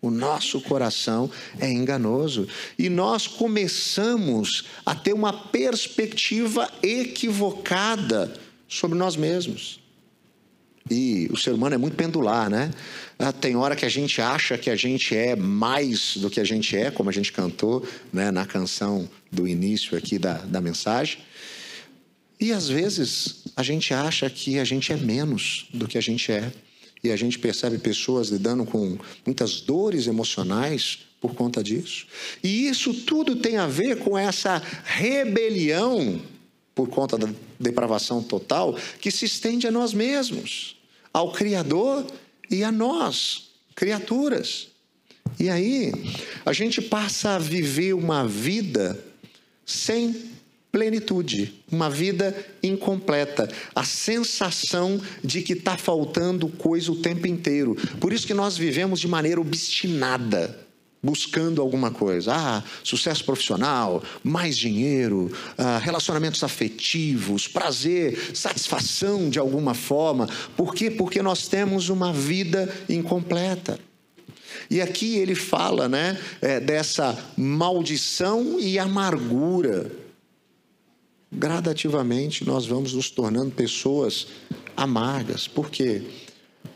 O 0.00 0.10
nosso 0.10 0.60
coração 0.60 1.30
é 1.58 1.68
enganoso 1.68 2.46
e 2.78 2.90
nós 2.90 3.26
começamos 3.26 4.64
a 4.84 4.94
ter 4.94 5.14
uma 5.14 5.32
perspectiva 5.32 6.70
equivocada 6.82 8.32
sobre 8.68 8.98
nós 8.98 9.16
mesmos. 9.16 9.83
E 10.90 11.28
o 11.30 11.36
ser 11.36 11.52
humano 11.52 11.74
é 11.74 11.78
muito 11.78 11.96
pendular, 11.96 12.50
né? 12.50 12.70
Ah, 13.18 13.32
tem 13.32 13.56
hora 13.56 13.74
que 13.74 13.86
a 13.86 13.88
gente 13.88 14.20
acha 14.20 14.58
que 14.58 14.68
a 14.68 14.76
gente 14.76 15.16
é 15.16 15.34
mais 15.34 16.16
do 16.18 16.28
que 16.28 16.38
a 16.38 16.44
gente 16.44 16.76
é, 16.76 16.90
como 16.90 17.08
a 17.08 17.12
gente 17.12 17.32
cantou 17.32 17.86
né, 18.12 18.30
na 18.30 18.44
canção 18.44 19.08
do 19.32 19.48
início 19.48 19.96
aqui 19.96 20.18
da, 20.18 20.34
da 20.38 20.60
mensagem. 20.60 21.20
E 22.38 22.52
às 22.52 22.68
vezes 22.68 23.44
a 23.56 23.62
gente 23.62 23.94
acha 23.94 24.28
que 24.28 24.58
a 24.58 24.64
gente 24.64 24.92
é 24.92 24.96
menos 24.96 25.68
do 25.72 25.88
que 25.88 25.96
a 25.96 26.02
gente 26.02 26.30
é 26.30 26.52
e 27.02 27.10
a 27.10 27.16
gente 27.16 27.38
percebe 27.38 27.78
pessoas 27.78 28.28
lidando 28.28 28.64
com 28.66 28.98
muitas 29.24 29.60
dores 29.62 30.06
emocionais 30.06 31.00
por 31.20 31.34
conta 31.34 31.62
disso. 31.62 32.06
E 32.42 32.68
isso 32.68 32.92
tudo 32.92 33.36
tem 33.36 33.56
a 33.56 33.66
ver 33.66 33.98
com 33.98 34.18
essa 34.18 34.62
rebelião 34.84 36.20
por 36.74 36.88
conta 36.88 37.16
da 37.16 37.28
depravação 37.64 38.22
total 38.22 38.78
que 39.00 39.10
se 39.10 39.24
estende 39.24 39.66
a 39.66 39.70
nós 39.70 39.92
mesmos, 39.92 40.76
ao 41.12 41.32
Criador 41.32 42.06
e 42.48 42.62
a 42.62 42.70
nós, 42.70 43.50
criaturas. 43.74 44.68
E 45.40 45.48
aí, 45.48 45.92
a 46.44 46.52
gente 46.52 46.80
passa 46.80 47.30
a 47.30 47.38
viver 47.38 47.94
uma 47.94 48.26
vida 48.26 49.02
sem 49.66 50.32
plenitude, 50.70 51.54
uma 51.70 51.88
vida 51.88 52.36
incompleta, 52.62 53.48
a 53.74 53.84
sensação 53.84 55.00
de 55.22 55.40
que 55.40 55.52
está 55.52 55.76
faltando 55.76 56.48
coisa 56.48 56.90
o 56.90 56.96
tempo 56.96 57.26
inteiro. 57.26 57.76
Por 58.00 58.12
isso 58.12 58.26
que 58.26 58.34
nós 58.34 58.56
vivemos 58.56 59.00
de 59.00 59.08
maneira 59.08 59.40
obstinada, 59.40 60.63
buscando 61.04 61.60
alguma 61.60 61.90
coisa. 61.90 62.34
Ah, 62.34 62.64
sucesso 62.82 63.24
profissional, 63.24 64.02
mais 64.22 64.56
dinheiro, 64.56 65.30
ah, 65.58 65.78
relacionamentos 65.78 66.42
afetivos, 66.42 67.46
prazer, 67.46 68.32
satisfação 68.34 69.28
de 69.28 69.38
alguma 69.38 69.74
forma. 69.74 70.26
Por 70.56 70.74
quê? 70.74 70.90
Porque 70.90 71.22
nós 71.22 71.46
temos 71.46 71.90
uma 71.90 72.12
vida 72.12 72.74
incompleta. 72.88 73.78
E 74.70 74.80
aqui 74.80 75.16
ele 75.16 75.34
fala 75.34 75.88
né, 75.88 76.18
é, 76.40 76.58
dessa 76.58 77.18
maldição 77.36 78.58
e 78.58 78.78
amargura 78.78 79.90
gradativamente 81.36 82.44
nós 82.44 82.64
vamos 82.66 82.92
nos 82.94 83.10
tornando 83.10 83.50
pessoas 83.50 84.28
amargas. 84.76 85.48
Por 85.48 85.70
quê? 85.70 86.02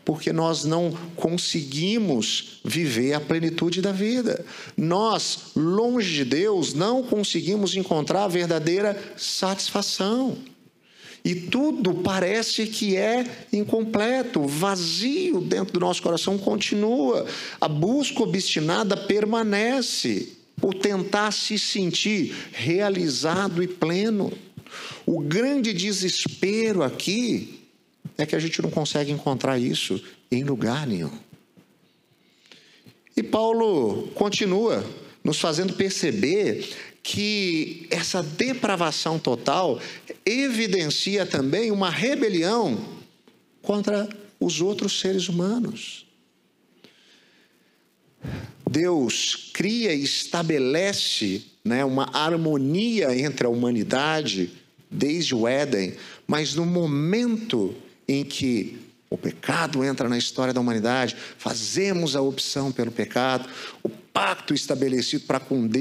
Porque 0.09 0.33
nós 0.33 0.63
não 0.63 0.91
conseguimos 1.15 2.61
viver 2.65 3.13
a 3.13 3.21
plenitude 3.21 3.79
da 3.79 3.91
vida. 3.91 4.43
Nós, 4.75 5.51
longe 5.55 6.15
de 6.15 6.25
Deus, 6.25 6.73
não 6.73 7.03
conseguimos 7.03 7.75
encontrar 7.75 8.23
a 8.23 8.27
verdadeira 8.27 8.99
satisfação. 9.15 10.35
E 11.23 11.35
tudo 11.35 11.93
parece 11.93 12.65
que 12.65 12.97
é 12.97 13.23
incompleto, 13.53 14.47
vazio 14.47 15.41
dentro 15.41 15.73
do 15.73 15.79
nosso 15.79 16.01
coração 16.01 16.39
continua. 16.39 17.27
A 17.61 17.67
busca 17.67 18.23
obstinada 18.23 18.97
permanece 18.97 20.29
por 20.59 20.73
tentar 20.73 21.31
se 21.31 21.59
sentir 21.59 22.35
realizado 22.51 23.61
e 23.61 23.67
pleno. 23.67 24.33
O 25.05 25.19
grande 25.19 25.71
desespero 25.71 26.81
aqui 26.81 27.58
é 28.19 28.25
que 28.25 28.35
a 28.35 28.39
gente 28.39 28.61
não 28.61 28.69
consegue 28.69 29.11
encontrar 29.11 29.57
isso 29.57 30.03
em 30.29 30.43
lugar 30.43 30.85
nenhum. 30.85 31.17
E 33.15 33.23
Paulo 33.23 34.09
continua 34.13 34.85
nos 35.23 35.39
fazendo 35.39 35.73
perceber 35.73 36.69
que 37.01 37.87
essa 37.89 38.21
depravação 38.21 39.17
total 39.17 39.79
evidencia 40.25 41.25
também 41.25 41.71
uma 41.71 41.89
rebelião 41.89 42.85
contra 43.61 44.07
os 44.37 44.59
outros 44.59 44.99
seres 44.99 45.29
humanos. 45.29 46.05
Deus 48.69 49.49
cria 49.53 49.93
e 49.93 50.03
estabelece 50.03 51.45
né, 51.63 51.85
uma 51.85 52.09
harmonia 52.13 53.17
entre 53.17 53.47
a 53.47 53.49
humanidade 53.49 54.51
desde 54.91 55.33
o 55.33 55.47
Éden, 55.47 55.95
mas 56.27 56.53
no 56.53 56.65
momento 56.65 57.75
em 58.09 58.25
que 58.25 58.79
o 59.07 59.17
pecado 59.17 59.83
entra 59.83 60.09
na 60.09 60.17
história 60.17 60.53
da 60.53 60.59
humanidade, 60.59 61.15
fazemos 61.37 62.15
a 62.15 62.21
opção 62.21 62.71
pelo 62.71 62.91
pecado, 62.91 63.47
o 63.83 63.89
pacto 63.89 64.53
estabelecido 64.53 65.23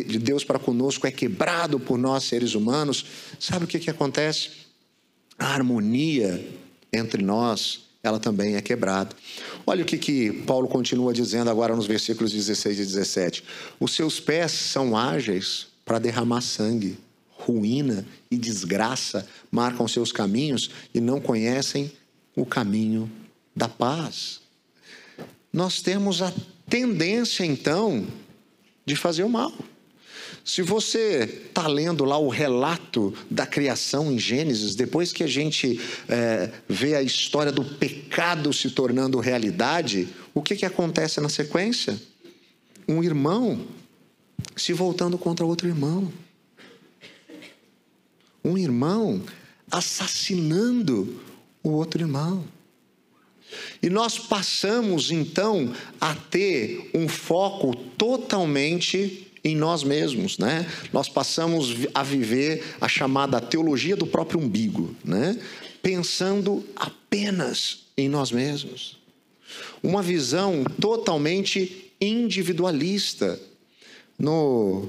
de 0.06 0.18
Deus 0.18 0.44
para 0.44 0.58
conosco 0.58 1.06
é 1.06 1.10
quebrado 1.10 1.80
por 1.80 1.98
nós 1.98 2.24
seres 2.24 2.54
humanos. 2.54 3.04
Sabe 3.40 3.64
o 3.64 3.68
que, 3.68 3.78
que 3.78 3.90
acontece? 3.90 4.50
A 5.38 5.46
harmonia 5.46 6.46
entre 6.92 7.22
nós, 7.22 7.86
ela 8.02 8.20
também 8.20 8.56
é 8.56 8.60
quebrada. 8.60 9.16
Olha 9.66 9.82
o 9.82 9.86
que, 9.86 9.96
que 9.96 10.32
Paulo 10.46 10.68
continua 10.68 11.12
dizendo 11.12 11.50
agora 11.50 11.74
nos 11.74 11.86
versículos 11.86 12.32
16 12.32 12.78
e 12.78 12.84
17. 12.84 13.44
Os 13.80 13.92
seus 13.92 14.20
pés 14.20 14.52
são 14.52 14.96
ágeis 14.96 15.66
para 15.84 15.98
derramar 15.98 16.42
sangue 16.42 16.98
ruína 17.38 18.04
e 18.30 18.36
desgraça 18.36 19.26
marcam 19.50 19.88
seus 19.88 20.12
caminhos 20.12 20.70
e 20.92 21.00
não 21.00 21.20
conhecem 21.20 21.90
o 22.40 22.46
caminho 22.46 23.10
da 23.54 23.68
paz. 23.68 24.40
Nós 25.52 25.80
temos 25.80 26.22
a 26.22 26.32
tendência, 26.68 27.44
então, 27.44 28.06
de 28.84 28.94
fazer 28.94 29.24
o 29.24 29.28
mal. 29.28 29.52
Se 30.44 30.62
você 30.62 31.44
está 31.48 31.66
lendo 31.66 32.04
lá 32.04 32.16
o 32.16 32.28
relato 32.28 33.14
da 33.30 33.46
criação 33.46 34.10
em 34.12 34.18
Gênesis, 34.18 34.74
depois 34.74 35.12
que 35.12 35.22
a 35.22 35.26
gente 35.26 35.80
é, 36.08 36.50
vê 36.68 36.94
a 36.94 37.02
história 37.02 37.52
do 37.52 37.64
pecado 37.64 38.52
se 38.52 38.70
tornando 38.70 39.20
realidade, 39.20 40.08
o 40.32 40.40
que, 40.40 40.56
que 40.56 40.64
acontece 40.64 41.20
na 41.20 41.28
sequência? 41.28 42.00
Um 42.88 43.02
irmão 43.02 43.66
se 44.56 44.72
voltando 44.72 45.18
contra 45.18 45.44
outro 45.44 45.68
irmão 45.68 46.10
um 48.48 48.56
irmão 48.56 49.22
assassinando 49.70 51.20
o 51.68 51.74
outro 51.74 52.02
irmão. 52.02 52.44
E 53.82 53.88
nós 53.88 54.18
passamos 54.18 55.10
então 55.10 55.72
a 56.00 56.14
ter 56.14 56.90
um 56.94 57.08
foco 57.08 57.74
totalmente 57.96 59.26
em 59.42 59.56
nós 59.56 59.82
mesmos, 59.82 60.38
né? 60.38 60.66
Nós 60.92 61.08
passamos 61.08 61.74
a 61.94 62.02
viver 62.02 62.62
a 62.80 62.88
chamada 62.88 63.40
teologia 63.40 63.96
do 63.96 64.06
próprio 64.06 64.40
umbigo, 64.40 64.94
né? 65.04 65.38
Pensando 65.82 66.64
apenas 66.76 67.84
em 67.96 68.08
nós 68.08 68.30
mesmos. 68.30 68.98
Uma 69.82 70.02
visão 70.02 70.64
totalmente 70.80 71.92
individualista. 72.00 73.40
No 74.18 74.88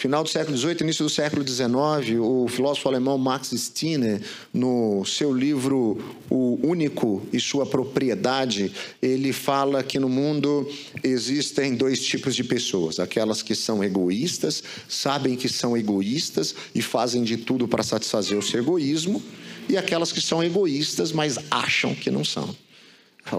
Final 0.00 0.22
do 0.22 0.30
século 0.30 0.56
XVIII, 0.56 0.78
início 0.80 1.04
do 1.04 1.10
século 1.10 1.46
XIX, 1.46 2.18
o 2.20 2.48
filósofo 2.48 2.88
alemão 2.88 3.18
Max 3.18 3.50
Stirner, 3.50 4.22
no 4.50 5.04
seu 5.04 5.30
livro 5.30 6.02
O 6.30 6.58
Único 6.66 7.20
e 7.30 7.38
Sua 7.38 7.66
Propriedade, 7.66 8.72
ele 9.02 9.30
fala 9.30 9.82
que 9.82 9.98
no 9.98 10.08
mundo 10.08 10.66
existem 11.04 11.74
dois 11.74 12.02
tipos 12.02 12.34
de 12.34 12.42
pessoas: 12.42 12.98
aquelas 12.98 13.42
que 13.42 13.54
são 13.54 13.84
egoístas, 13.84 14.64
sabem 14.88 15.36
que 15.36 15.50
são 15.50 15.76
egoístas 15.76 16.54
e 16.74 16.80
fazem 16.80 17.22
de 17.22 17.36
tudo 17.36 17.68
para 17.68 17.82
satisfazer 17.82 18.38
o 18.38 18.42
seu 18.42 18.60
egoísmo, 18.60 19.22
e 19.68 19.76
aquelas 19.76 20.12
que 20.12 20.22
são 20.22 20.42
egoístas, 20.42 21.12
mas 21.12 21.36
acham 21.50 21.94
que 21.94 22.10
não 22.10 22.24
são. 22.24 22.56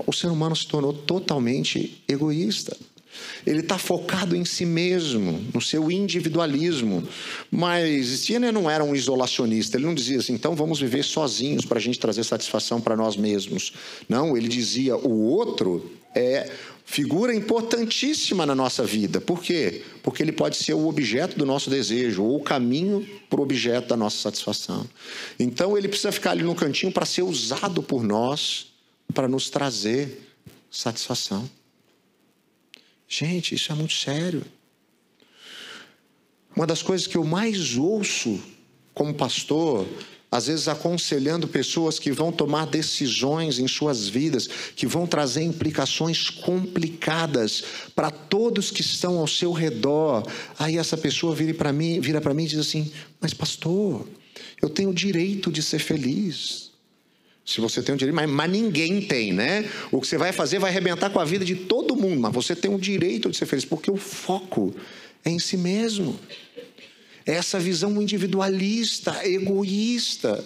O 0.06 0.14
ser 0.14 0.28
humano 0.28 0.56
se 0.56 0.68
tornou 0.68 0.94
totalmente 0.94 2.04
egoísta. 2.08 2.78
Ele 3.46 3.60
está 3.60 3.78
focado 3.78 4.36
em 4.36 4.46
si 4.46 4.66
mesmo, 4.66 5.44
no 5.54 5.62
seu 5.62 5.92
individualismo. 5.92 7.08
Mas 7.50 8.08
Stirner 8.08 8.54
não 8.54 8.70
era 8.70 8.84
um 8.84 8.96
isolacionista. 8.96 9.78
Ele 9.78 9.86
não 9.86 9.96
dizia 9.96 10.20
assim, 10.20 10.34
então 10.34 10.56
vamos 10.56 10.80
viver 10.80 11.04
sozinhos 11.04 11.66
para 11.66 11.78
a 11.78 11.82
gente 11.82 12.00
trazer 12.00 12.24
satisfação 12.24 12.80
para 12.80 12.96
nós 12.96 13.16
mesmos. 13.16 13.74
Não, 14.08 14.38
ele 14.38 14.48
dizia, 14.48 14.96
o 14.96 15.26
outro 15.26 15.92
é 16.14 16.50
figura 16.86 17.34
importantíssima 17.34 18.46
na 18.46 18.54
nossa 18.54 18.84
vida. 18.84 19.22
Por 19.22 19.42
quê? 19.42 19.84
Porque 20.04 20.22
ele 20.22 20.32
pode 20.32 20.58
ser 20.58 20.74
o 20.74 20.88
objeto 20.88 21.38
do 21.38 21.46
nosso 21.46 21.70
desejo 21.70 22.24
ou 22.24 22.38
o 22.38 22.44
caminho 22.44 23.08
para 23.30 23.40
o 23.40 23.44
objeto 23.44 23.88
da 23.88 23.98
nossa 23.98 24.18
satisfação. 24.18 24.86
Então 25.40 25.78
ele 25.78 25.88
precisa 25.88 26.12
ficar 26.12 26.32
ali 26.32 26.44
no 26.44 26.54
cantinho 26.54 26.92
para 26.92 27.06
ser 27.06 27.22
usado 27.22 27.82
por 27.82 28.04
nós 28.04 28.68
para 29.14 29.28
nos 29.28 29.50
trazer 29.50 30.34
satisfação. 30.70 31.50
Gente, 33.14 33.56
isso 33.56 33.70
é 33.74 33.76
muito 33.76 33.94
sério. 33.94 34.42
Uma 36.56 36.66
das 36.66 36.82
coisas 36.82 37.06
que 37.06 37.18
eu 37.18 37.26
mais 37.26 37.76
ouço 37.76 38.42
como 38.94 39.14
pastor, 39.14 39.86
às 40.32 40.48
vezes 40.48 40.70
aconselhando 40.70 41.46
pessoas 41.46 42.00
que 42.00 42.10
vão 42.10 42.32
tomar 42.32 42.68
decisões 42.68 43.60
em 43.60 43.68
suas 43.68 44.08
vidas, 44.08 44.48
que 44.78 44.88
vão 44.88 45.06
trazer 45.06 45.44
implicações 45.44 46.30
complicadas 46.30 47.62
para 47.94 48.10
todos 48.10 48.72
que 48.72 48.80
estão 48.80 49.18
ao 49.18 49.28
seu 49.28 49.52
redor. 49.52 50.26
Aí 50.58 50.78
essa 50.78 50.96
pessoa 50.96 51.36
vira 51.36 51.54
para 51.54 51.74
mim, 51.74 52.00
vira 52.00 52.22
para 52.22 52.34
mim 52.34 52.46
e 52.46 52.48
diz 52.48 52.60
assim: 52.60 52.94
"Mas 53.20 53.34
pastor, 53.34 54.08
eu 54.62 54.70
tenho 54.70 54.90
o 54.90 54.94
direito 54.94 55.52
de 55.52 55.62
ser 55.62 55.80
feliz. 55.80 56.71
Se 57.52 57.60
você 57.60 57.82
tem 57.82 57.94
um 57.94 57.98
direito, 57.98 58.16
mas, 58.16 58.30
mas, 58.30 58.50
ninguém 58.50 59.02
tem, 59.02 59.34
né? 59.34 59.70
O 59.92 60.00
que 60.00 60.08
você 60.08 60.18
vai 60.18 60.32
fazer 60.32 60.58
vai 60.58 60.72
arrebentar 60.72 61.10
com 61.10 61.20
a 61.20 61.26
vida 61.26 61.44
de 61.44 61.56
todo 61.56 61.98
mundo, 61.98 62.22
mas 62.22 62.34
você 62.34 62.56
tem 62.56 62.74
o 62.74 62.80
direito 62.80 63.30
de 63.30 63.36
ser 63.36 63.46
feliz, 63.46 63.66
porque 63.66 63.92
o 63.92 63.98
foco 63.98 64.74
é 65.26 65.30
em 65.30 65.38
si 65.38 65.58
mesmo. 65.58 66.18
É 67.26 67.34
essa 67.34 67.60
visão 67.60 68.02
individualista, 68.02 69.28
egoísta. 69.28 70.44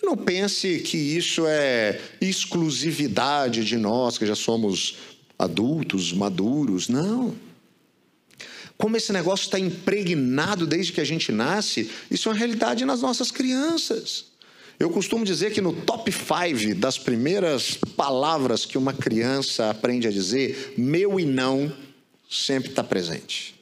E 0.00 0.06
não 0.06 0.16
pense 0.16 0.78
que 0.78 0.96
isso 0.96 1.44
é 1.46 2.00
exclusividade 2.20 3.64
de 3.64 3.76
nós, 3.76 4.16
que 4.16 4.24
já 4.24 4.36
somos 4.36 4.98
adultos, 5.36 6.12
maduros. 6.12 6.88
Não. 6.88 7.34
Como 8.78 8.96
esse 8.96 9.12
negócio 9.12 9.44
está 9.44 9.58
impregnado 9.58 10.64
desde 10.64 10.92
que 10.92 11.00
a 11.00 11.04
gente 11.04 11.32
nasce, 11.32 11.90
isso 12.08 12.28
é 12.28 12.32
uma 12.32 12.38
realidade 12.38 12.84
nas 12.84 13.02
nossas 13.02 13.32
crianças. 13.32 14.29
Eu 14.80 14.88
costumo 14.88 15.26
dizer 15.26 15.52
que 15.52 15.60
no 15.60 15.74
top 15.74 16.10
5 16.10 16.74
das 16.74 16.96
primeiras 16.96 17.74
palavras 17.94 18.64
que 18.64 18.78
uma 18.78 18.94
criança 18.94 19.68
aprende 19.68 20.08
a 20.08 20.10
dizer, 20.10 20.72
meu 20.78 21.20
e 21.20 21.26
não 21.26 21.70
sempre 22.30 22.70
está 22.70 22.82
presente. 22.82 23.54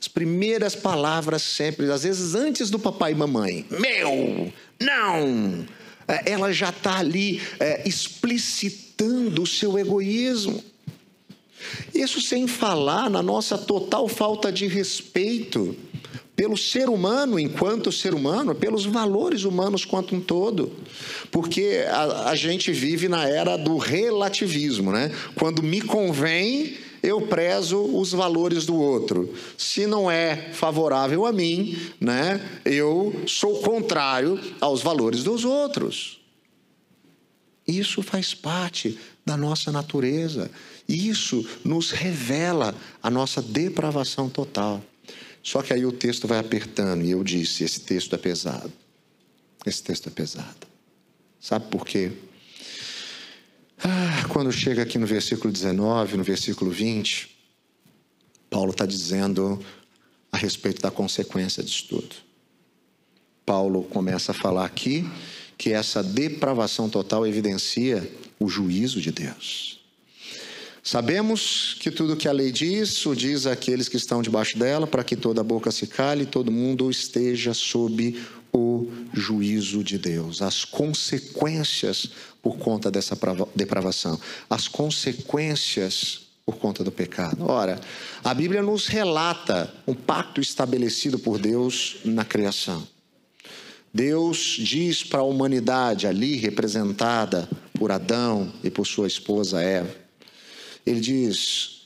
As 0.00 0.06
primeiras 0.06 0.76
palavras 0.76 1.42
sempre, 1.42 1.90
às 1.90 2.04
vezes 2.04 2.36
antes 2.36 2.70
do 2.70 2.78
papai 2.78 3.10
e 3.10 3.14
mamãe. 3.16 3.66
Meu, 3.68 4.52
não. 4.80 5.66
É, 6.06 6.30
ela 6.30 6.52
já 6.52 6.68
está 6.68 6.98
ali 6.98 7.42
é, 7.58 7.82
explicitando 7.84 9.42
o 9.42 9.46
seu 9.48 9.76
egoísmo. 9.76 10.62
Isso 11.92 12.20
sem 12.20 12.46
falar 12.46 13.10
na 13.10 13.24
nossa 13.24 13.58
total 13.58 14.06
falta 14.06 14.52
de 14.52 14.68
respeito 14.68 15.76
pelo 16.40 16.56
ser 16.56 16.88
humano 16.88 17.38
enquanto 17.38 17.92
ser 17.92 18.14
humano, 18.14 18.54
pelos 18.54 18.86
valores 18.86 19.44
humanos 19.44 19.84
quanto 19.84 20.16
um 20.16 20.22
todo. 20.22 20.72
Porque 21.30 21.84
a, 21.86 22.30
a 22.30 22.34
gente 22.34 22.72
vive 22.72 23.10
na 23.10 23.28
era 23.28 23.58
do 23.58 23.76
relativismo, 23.76 24.90
né? 24.90 25.14
Quando 25.34 25.62
me 25.62 25.82
convém, 25.82 26.78
eu 27.02 27.20
prezo 27.20 27.78
os 27.94 28.12
valores 28.12 28.64
do 28.64 28.74
outro. 28.74 29.34
Se 29.58 29.86
não 29.86 30.10
é 30.10 30.48
favorável 30.54 31.26
a 31.26 31.32
mim, 31.32 31.76
né, 32.00 32.40
eu 32.64 33.14
sou 33.26 33.60
contrário 33.60 34.40
aos 34.62 34.80
valores 34.80 35.22
dos 35.22 35.44
outros. 35.44 36.22
Isso 37.68 38.02
faz 38.02 38.32
parte 38.32 38.98
da 39.26 39.36
nossa 39.36 39.70
natureza. 39.70 40.50
Isso 40.88 41.46
nos 41.62 41.90
revela 41.90 42.74
a 43.02 43.10
nossa 43.10 43.42
depravação 43.42 44.30
total. 44.30 44.82
Só 45.42 45.62
que 45.62 45.72
aí 45.72 45.84
o 45.86 45.92
texto 45.92 46.26
vai 46.26 46.38
apertando 46.38 47.04
e 47.04 47.10
eu 47.10 47.24
disse: 47.24 47.64
esse 47.64 47.80
texto 47.80 48.14
é 48.14 48.18
pesado. 48.18 48.72
Esse 49.64 49.82
texto 49.82 50.08
é 50.08 50.10
pesado. 50.10 50.66
Sabe 51.40 51.66
por 51.70 51.86
quê? 51.86 52.12
Ah, 53.82 54.28
quando 54.28 54.52
chega 54.52 54.82
aqui 54.82 54.98
no 54.98 55.06
versículo 55.06 55.52
19, 55.52 56.18
no 56.18 56.24
versículo 56.24 56.70
20, 56.70 57.30
Paulo 58.50 58.72
está 58.72 58.84
dizendo 58.84 59.64
a 60.30 60.36
respeito 60.36 60.82
da 60.82 60.90
consequência 60.90 61.62
disso 61.62 61.86
tudo. 61.88 62.16
Paulo 63.46 63.84
começa 63.84 64.32
a 64.32 64.34
falar 64.34 64.66
aqui 64.66 65.08
que 65.56 65.72
essa 65.72 66.02
depravação 66.02 66.88
total 66.88 67.26
evidencia 67.26 68.08
o 68.38 68.48
juízo 68.48 69.00
de 69.00 69.10
Deus. 69.10 69.79
Sabemos 70.82 71.76
que 71.78 71.90
tudo 71.90 72.16
que 72.16 72.26
a 72.26 72.32
lei 72.32 72.50
diz, 72.50 73.04
o 73.04 73.14
diz 73.14 73.46
àqueles 73.46 73.88
que 73.88 73.96
estão 73.96 74.22
debaixo 74.22 74.58
dela, 74.58 74.86
para 74.86 75.04
que 75.04 75.14
toda 75.14 75.42
boca 75.42 75.70
se 75.70 75.86
cale 75.86 76.22
e 76.22 76.26
todo 76.26 76.50
mundo 76.50 76.90
esteja 76.90 77.52
sob 77.52 78.18
o 78.52 78.88
juízo 79.12 79.84
de 79.84 79.98
Deus. 79.98 80.40
As 80.40 80.64
consequências 80.64 82.10
por 82.42 82.56
conta 82.56 82.90
dessa 82.90 83.16
depravação, 83.54 84.18
as 84.48 84.66
consequências 84.66 86.22
por 86.46 86.56
conta 86.56 86.82
do 86.82 86.90
pecado. 86.90 87.44
Ora, 87.46 87.78
a 88.24 88.32
Bíblia 88.32 88.62
nos 88.62 88.86
relata 88.86 89.72
um 89.86 89.94
pacto 89.94 90.40
estabelecido 90.40 91.18
por 91.18 91.38
Deus 91.38 91.98
na 92.04 92.24
criação. 92.24 92.86
Deus 93.92 94.56
diz 94.58 95.04
para 95.04 95.20
a 95.20 95.24
humanidade 95.24 96.06
ali 96.06 96.36
representada 96.36 97.48
por 97.74 97.90
Adão 97.90 98.52
e 98.62 98.70
por 98.70 98.86
sua 98.86 99.06
esposa 99.06 99.60
Eva, 99.60 99.99
ele 100.86 101.00
diz: 101.00 101.80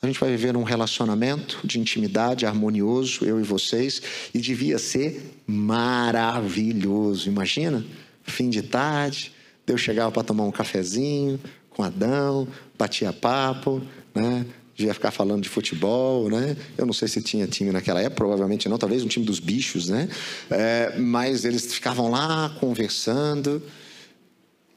a 0.00 0.06
gente 0.06 0.20
vai 0.20 0.30
viver 0.30 0.56
um 0.56 0.62
relacionamento 0.62 1.60
de 1.64 1.80
intimidade 1.80 2.46
harmonioso, 2.46 3.24
eu 3.24 3.40
e 3.40 3.42
vocês, 3.42 4.00
e 4.32 4.38
devia 4.38 4.78
ser 4.78 5.40
maravilhoso. 5.46 7.28
Imagina, 7.28 7.84
fim 8.22 8.48
de 8.50 8.62
tarde, 8.62 9.32
Deus 9.66 9.80
chegava 9.80 10.12
para 10.12 10.22
tomar 10.22 10.44
um 10.44 10.52
cafezinho 10.52 11.40
com 11.70 11.82
Adão, 11.82 12.46
batia 12.78 13.12
papo, 13.12 13.82
né? 14.14 14.46
devia 14.76 14.92
ficar 14.92 15.10
falando 15.10 15.42
de 15.42 15.48
futebol, 15.48 16.28
né? 16.28 16.54
Eu 16.76 16.84
não 16.84 16.92
sei 16.92 17.08
se 17.08 17.22
tinha 17.22 17.46
time 17.46 17.72
naquela 17.72 18.00
época, 18.00 18.16
provavelmente 18.16 18.68
não, 18.68 18.76
talvez 18.76 19.02
um 19.02 19.08
time 19.08 19.24
dos 19.24 19.40
bichos, 19.40 19.88
né? 19.88 20.08
É, 20.50 20.98
mas 20.98 21.46
eles 21.46 21.72
ficavam 21.72 22.10
lá 22.10 22.54
conversando. 22.60 23.62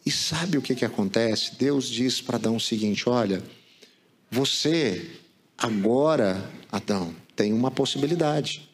E 0.06 0.10
sabe 0.10 0.58
o 0.58 0.62
que, 0.62 0.74
que 0.74 0.86
acontece? 0.86 1.56
Deus 1.60 1.90
diz 1.90 2.22
para 2.22 2.38
Adão 2.38 2.56
o 2.56 2.60
seguinte: 2.60 3.10
olha, 3.10 3.44
você, 4.32 5.10
agora, 5.58 6.50
Adão, 6.72 7.16
tem 7.36 7.54
uma 7.54 7.72
possibilidade. 7.72 8.70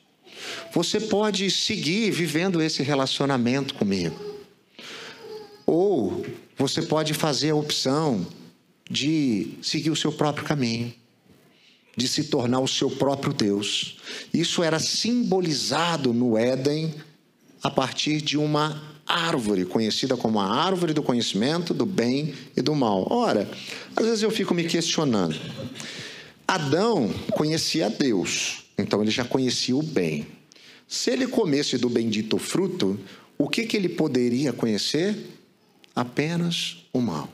Você 0.73 0.99
pode 0.99 1.49
seguir 1.49 2.11
vivendo 2.11 2.61
esse 2.61 2.83
relacionamento 2.83 3.73
comigo. 3.75 4.19
Ou 5.65 6.25
você 6.57 6.81
pode 6.81 7.13
fazer 7.13 7.51
a 7.51 7.55
opção 7.55 8.25
de 8.89 9.57
seguir 9.61 9.89
o 9.89 9.95
seu 9.95 10.11
próprio 10.11 10.45
caminho, 10.45 10.93
de 11.97 12.07
se 12.07 12.25
tornar 12.25 12.59
o 12.59 12.67
seu 12.67 12.91
próprio 12.91 13.33
Deus. 13.33 13.97
Isso 14.33 14.61
era 14.61 14.79
simbolizado 14.79 16.13
no 16.13 16.37
Éden 16.37 16.93
a 17.63 17.69
partir 17.71 18.21
de 18.21 18.37
uma 18.37 18.94
árvore, 19.05 19.65
conhecida 19.65 20.17
como 20.17 20.39
a 20.39 20.45
árvore 20.45 20.93
do 20.93 21.03
conhecimento 21.03 21.73
do 21.73 21.85
bem 21.85 22.33
e 22.55 22.61
do 22.61 22.73
mal. 22.73 23.07
Ora, 23.09 23.49
às 23.95 24.05
vezes 24.05 24.23
eu 24.23 24.31
fico 24.31 24.53
me 24.53 24.63
questionando. 24.63 25.35
Adão 26.47 27.09
conhecia 27.31 27.89
Deus, 27.89 28.65
então 28.77 29.01
ele 29.01 29.11
já 29.11 29.23
conhecia 29.23 29.75
o 29.75 29.83
bem. 29.83 30.27
Se 30.87 31.11
ele 31.11 31.27
comesse 31.27 31.77
do 31.77 31.89
bendito 31.89 32.37
fruto, 32.37 32.99
o 33.37 33.49
que, 33.49 33.65
que 33.65 33.75
ele 33.75 33.89
poderia 33.89 34.53
conhecer? 34.53 35.15
Apenas 35.95 36.85
o 36.93 37.01
mal. 37.01 37.29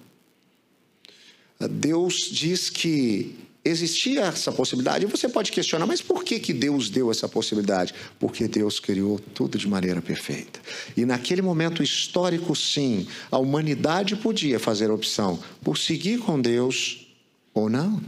Deus 1.70 2.30
diz 2.32 2.70
que 2.70 3.36
existia 3.64 4.22
essa 4.22 4.52
possibilidade. 4.52 5.06
E 5.06 5.08
você 5.08 5.30
pode 5.30 5.52
questionar, 5.52 5.86
mas 5.86 6.02
por 6.02 6.24
que, 6.24 6.40
que 6.40 6.54
Deus 6.54 6.90
deu 6.90 7.12
essa 7.12 7.28
possibilidade? 7.30 7.94
Porque 8.20 8.48
Deus 8.48 8.80
criou 8.80 9.20
tudo 9.20 9.58
de 9.58 9.68
maneira 9.68 10.02
perfeita. 10.02 10.60
E 10.98 11.06
naquele 11.06 11.42
momento 11.42 11.84
histórico, 11.84 12.56
sim, 12.56 13.08
a 13.32 13.38
humanidade 13.38 14.16
podia 14.16 14.60
fazer 14.60 14.90
a 14.90 14.94
opção 14.94 15.42
por 15.64 15.78
seguir 15.78 16.20
com 16.20 16.42
Deus 16.42 17.08
ou 17.54 17.70
não. 17.70 18.02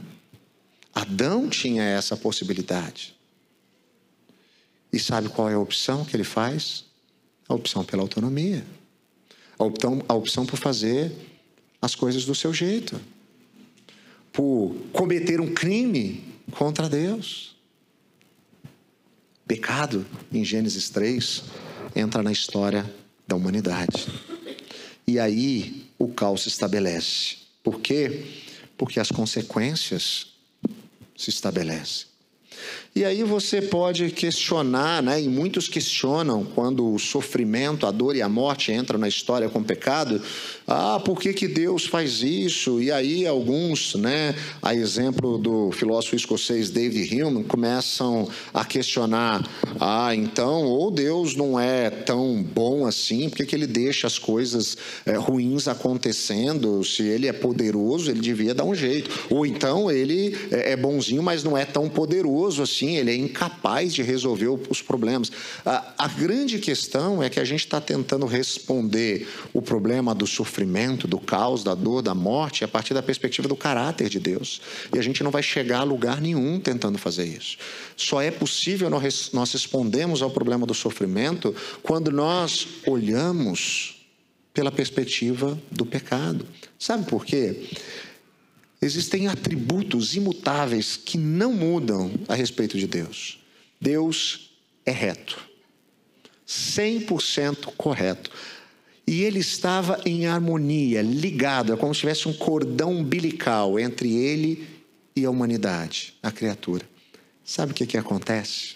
Adão 0.93 1.47
tinha 1.47 1.83
essa 1.83 2.17
possibilidade. 2.17 3.15
E 4.91 4.99
sabe 4.99 5.29
qual 5.29 5.49
é 5.49 5.53
a 5.53 5.59
opção 5.59 6.05
que 6.05 6.15
ele 6.15 6.23
faz? 6.23 6.85
A 7.47 7.53
opção 7.53 7.83
pela 7.83 8.03
autonomia. 8.03 8.63
A 9.57 9.63
opção, 9.63 10.03
a 10.07 10.13
opção 10.13 10.45
por 10.45 10.57
fazer 10.57 11.11
as 11.81 11.95
coisas 11.95 12.25
do 12.25 12.33
seu 12.33 12.53
jeito 12.53 12.99
por 14.33 14.75
cometer 14.91 15.39
um 15.39 15.53
crime 15.53 16.23
contra 16.51 16.89
Deus. 16.89 17.55
Pecado, 19.47 20.05
em 20.31 20.43
Gênesis 20.43 20.89
3, 20.89 21.43
entra 21.95 22.23
na 22.23 22.31
história 22.31 22.91
da 23.27 23.35
humanidade. 23.35 24.07
E 25.05 25.19
aí 25.19 25.85
o 25.99 26.07
caos 26.07 26.41
se 26.41 26.49
estabelece. 26.49 27.37
Por 27.63 27.79
quê? 27.79 28.25
Porque 28.75 28.99
as 28.99 29.09
consequências 29.09 30.33
se 31.15 31.29
estabelecem. 31.29 32.07
E 32.95 33.03
aí 33.03 33.23
você 33.23 33.61
pode 33.61 34.11
questionar, 34.11 35.01
né? 35.01 35.21
e 35.21 35.27
muitos 35.27 35.67
questionam 35.67 36.45
quando 36.45 36.93
o 36.93 36.99
sofrimento, 36.99 37.87
a 37.87 37.91
dor 37.91 38.15
e 38.15 38.21
a 38.21 38.29
morte 38.29 38.71
entram 38.71 38.99
na 38.99 39.07
história 39.07 39.49
com 39.49 39.59
o 39.59 39.63
pecado, 39.63 40.21
ah, 40.67 41.01
por 41.03 41.19
que, 41.19 41.33
que 41.33 41.47
Deus 41.47 41.85
faz 41.85 42.21
isso? 42.21 42.81
E 42.81 42.91
aí 42.91 43.25
alguns, 43.25 43.95
né, 43.95 44.35
a 44.61 44.75
exemplo 44.75 45.37
do 45.37 45.71
filósofo 45.71 46.15
escocês 46.15 46.69
David 46.69 47.21
Hume, 47.21 47.43
começam 47.43 48.29
a 48.53 48.63
questionar, 48.63 49.43
ah, 49.79 50.13
então, 50.15 50.65
ou 50.65 50.91
Deus 50.91 51.35
não 51.35 51.59
é 51.59 51.89
tão 51.89 52.43
bom 52.43 52.85
assim, 52.85 53.29
por 53.29 53.37
que, 53.37 53.45
que 53.45 53.55
ele 53.55 53.67
deixa 53.67 54.07
as 54.07 54.19
coisas 54.19 54.77
é, 55.05 55.13
ruins 55.13 55.67
acontecendo? 55.67 56.83
Se 56.83 57.03
ele 57.03 57.27
é 57.27 57.33
poderoso, 57.33 58.11
ele 58.11 58.21
devia 58.21 58.53
dar 58.53 58.65
um 58.65 58.75
jeito. 58.75 59.09
Ou 59.29 59.45
então 59.45 59.89
ele 59.89 60.37
é, 60.51 60.73
é 60.73 60.75
bonzinho, 60.75 61.23
mas 61.23 61.43
não 61.43 61.57
é 61.57 61.65
tão 61.65 61.89
poderoso 61.89 62.61
assim 62.61 62.83
assim, 62.83 62.97
ele 62.97 63.11
é 63.11 63.15
incapaz 63.15 63.93
de 63.93 64.01
resolver 64.01 64.49
os 64.69 64.81
problemas. 64.81 65.31
A, 65.65 65.93
a 65.97 66.07
grande 66.07 66.59
questão 66.59 67.23
é 67.23 67.29
que 67.29 67.39
a 67.39 67.45
gente 67.45 67.61
está 67.61 67.79
tentando 67.79 68.25
responder 68.25 69.27
o 69.53 69.61
problema 69.61 70.13
do 70.13 70.27
sofrimento, 70.27 70.52
do 71.07 71.19
caos, 71.19 71.63
da 71.63 71.73
dor, 71.73 72.01
da 72.01 72.13
morte, 72.13 72.63
a 72.63 72.67
partir 72.67 72.93
da 72.93 73.01
perspectiva 73.01 73.47
do 73.47 73.55
caráter 73.55 74.09
de 74.09 74.19
Deus. 74.19 74.61
E 74.93 74.99
a 74.99 75.01
gente 75.01 75.23
não 75.23 75.31
vai 75.31 75.41
chegar 75.41 75.79
a 75.79 75.83
lugar 75.83 76.21
nenhum 76.21 76.59
tentando 76.59 76.97
fazer 76.97 77.25
isso. 77.25 77.57
Só 77.97 78.21
é 78.21 78.31
possível 78.31 78.89
nós 78.89 79.51
respondemos 79.51 80.21
ao 80.21 80.29
problema 80.29 80.65
do 80.65 80.73
sofrimento 80.73 81.55
quando 81.81 82.11
nós 82.11 82.67
olhamos 82.85 84.05
pela 84.53 84.71
perspectiva 84.71 85.59
do 85.71 85.85
pecado. 85.85 86.45
Sabe 86.77 87.05
por 87.05 87.25
quê? 87.25 87.69
Existem 88.81 89.27
atributos 89.27 90.15
imutáveis 90.15 90.97
que 90.97 91.17
não 91.17 91.53
mudam 91.53 92.11
a 92.27 92.35
respeito 92.35 92.77
de 92.77 92.85
Deus. 92.85 93.39
Deus 93.79 94.51
é 94.85 94.91
reto, 94.91 95.39
100% 96.47 97.73
correto. 97.77 98.29
E 99.05 99.23
ele 99.23 99.39
estava 99.39 99.99
em 100.05 100.25
harmonia, 100.25 101.01
ligado, 101.01 101.73
é 101.73 101.75
como 101.75 101.93
se 101.93 102.01
tivesse 102.01 102.27
um 102.27 102.33
cordão 102.33 102.91
umbilical 102.91 103.77
entre 103.77 104.15
ele 104.15 104.67
e 105.15 105.25
a 105.25 105.29
humanidade, 105.29 106.13
a 106.23 106.31
criatura. 106.31 106.87
Sabe 107.43 107.73
o 107.73 107.75
que, 107.75 107.85
que 107.85 107.97
acontece? 107.97 108.75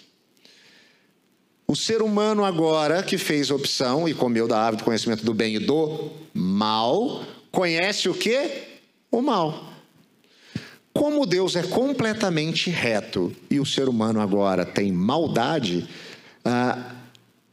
O 1.66 1.74
ser 1.74 2.02
humano 2.02 2.44
agora 2.44 3.02
que 3.02 3.18
fez 3.18 3.50
opção 3.50 4.08
e 4.08 4.14
comeu 4.14 4.46
da 4.46 4.58
árvore 4.58 4.78
do 4.78 4.84
conhecimento 4.84 5.24
do 5.24 5.34
bem 5.34 5.56
e 5.56 5.58
do 5.58 6.10
mal, 6.32 7.24
conhece 7.50 8.08
o 8.08 8.14
que? 8.14 8.62
O 9.10 9.22
mal. 9.22 9.72
Como 10.92 11.24
Deus 11.26 11.56
é 11.56 11.62
completamente 11.62 12.70
reto 12.70 13.34
e 13.50 13.60
o 13.60 13.66
ser 13.66 13.88
humano 13.88 14.20
agora 14.20 14.64
tem 14.64 14.90
maldade, 14.90 15.88
ah, 16.44 16.94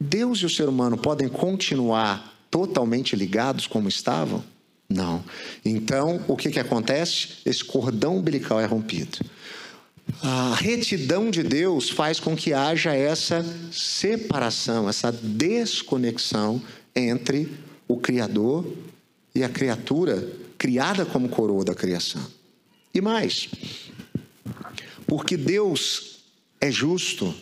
Deus 0.00 0.38
e 0.38 0.46
o 0.46 0.50
ser 0.50 0.68
humano 0.68 0.96
podem 0.96 1.28
continuar 1.28 2.35
totalmente 2.50 3.16
ligados 3.16 3.66
como 3.66 3.88
estavam? 3.88 4.42
Não. 4.88 5.24
Então, 5.64 6.22
o 6.28 6.36
que, 6.36 6.50
que 6.50 6.60
acontece? 6.60 7.38
Esse 7.44 7.64
cordão 7.64 8.16
umbilical 8.16 8.60
é 8.60 8.66
rompido. 8.66 9.18
A 10.22 10.54
retidão 10.54 11.30
de 11.30 11.42
Deus 11.42 11.90
faz 11.90 12.20
com 12.20 12.36
que 12.36 12.52
haja 12.52 12.94
essa 12.94 13.44
separação, 13.72 14.88
essa 14.88 15.10
desconexão 15.10 16.62
entre 16.94 17.52
o 17.88 17.96
Criador 17.96 18.64
e 19.34 19.42
a 19.42 19.48
criatura 19.48 20.30
criada 20.56 21.04
como 21.04 21.28
coroa 21.28 21.64
da 21.64 21.74
criação. 21.74 22.24
E 22.94 23.00
mais, 23.00 23.48
porque 25.06 25.36
Deus 25.36 26.20
é 26.60 26.70
justo, 26.70 27.34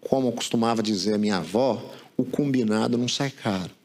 como 0.00 0.30
costumava 0.32 0.82
dizer 0.82 1.14
a 1.14 1.18
minha 1.18 1.38
avó, 1.38 1.92
o 2.16 2.24
combinado 2.24 2.96
não 2.96 3.08
sai 3.08 3.30
caro. 3.30 3.77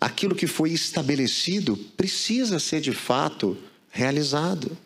Aquilo 0.00 0.34
que 0.34 0.46
foi 0.46 0.70
estabelecido 0.70 1.76
precisa 1.96 2.58
ser 2.58 2.80
de 2.80 2.92
fato 2.92 3.56
realizado. 3.90 4.76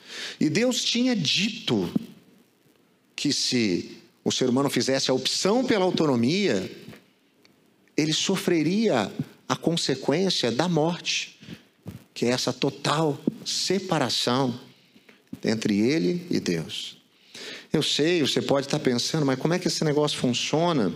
E 0.40 0.48
Deus 0.48 0.82
tinha 0.82 1.14
dito 1.14 1.88
que 3.14 3.32
se 3.32 3.98
o 4.24 4.32
ser 4.32 4.48
humano 4.48 4.68
fizesse 4.68 5.10
a 5.10 5.14
opção 5.14 5.64
pela 5.64 5.84
autonomia, 5.84 6.70
ele 7.96 8.12
sofreria 8.12 9.12
a 9.48 9.54
consequência 9.54 10.50
da 10.50 10.68
morte 10.68 11.34
que 12.14 12.24
é 12.24 12.28
essa 12.28 12.52
total 12.52 13.18
separação 13.44 14.58
entre 15.44 15.80
ele 15.80 16.24
e 16.30 16.38
Deus. 16.38 16.96
Eu 17.72 17.82
sei, 17.82 18.20
você 18.20 18.40
pode 18.40 18.68
estar 18.68 18.78
pensando, 18.78 19.26
mas 19.26 19.38
como 19.38 19.52
é 19.52 19.58
que 19.58 19.66
esse 19.66 19.84
negócio 19.84 20.16
funciona? 20.16 20.92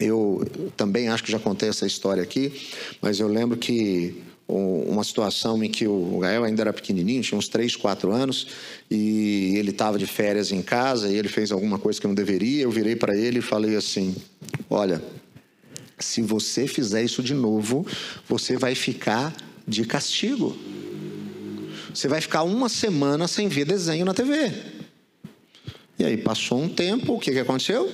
Eu 0.00 0.46
também 0.76 1.08
acho 1.08 1.24
que 1.24 1.32
já 1.32 1.38
contei 1.38 1.68
essa 1.68 1.86
história 1.86 2.22
aqui, 2.22 2.52
mas 3.00 3.18
eu 3.18 3.28
lembro 3.28 3.56
que 3.56 4.22
uma 4.48 5.04
situação 5.04 5.62
em 5.62 5.70
que 5.70 5.86
o 5.86 6.18
Gael 6.20 6.44
ainda 6.44 6.62
era 6.62 6.72
pequenininho, 6.72 7.22
tinha 7.22 7.36
uns 7.36 7.48
3, 7.48 7.76
4 7.76 8.10
anos, 8.10 8.46
e 8.90 9.54
ele 9.56 9.70
estava 9.70 9.98
de 9.98 10.06
férias 10.06 10.50
em 10.50 10.62
casa 10.62 11.08
e 11.08 11.16
ele 11.16 11.28
fez 11.28 11.52
alguma 11.52 11.78
coisa 11.78 12.00
que 12.00 12.06
não 12.06 12.14
deveria. 12.14 12.62
Eu 12.62 12.70
virei 12.70 12.96
para 12.96 13.14
ele 13.14 13.40
e 13.40 13.42
falei 13.42 13.76
assim: 13.76 14.16
Olha, 14.70 15.02
se 15.98 16.22
você 16.22 16.66
fizer 16.66 17.02
isso 17.02 17.22
de 17.22 17.34
novo, 17.34 17.86
você 18.26 18.56
vai 18.56 18.74
ficar 18.74 19.36
de 19.66 19.84
castigo. 19.84 20.56
Você 21.92 22.08
vai 22.08 22.20
ficar 22.20 22.42
uma 22.42 22.68
semana 22.68 23.28
sem 23.28 23.48
ver 23.48 23.66
desenho 23.66 24.06
na 24.06 24.14
TV. 24.14 24.52
E 25.98 26.04
aí 26.04 26.16
passou 26.16 26.62
um 26.62 26.68
tempo, 26.68 27.14
o 27.14 27.18
que, 27.18 27.32
que 27.32 27.38
aconteceu? 27.38 27.92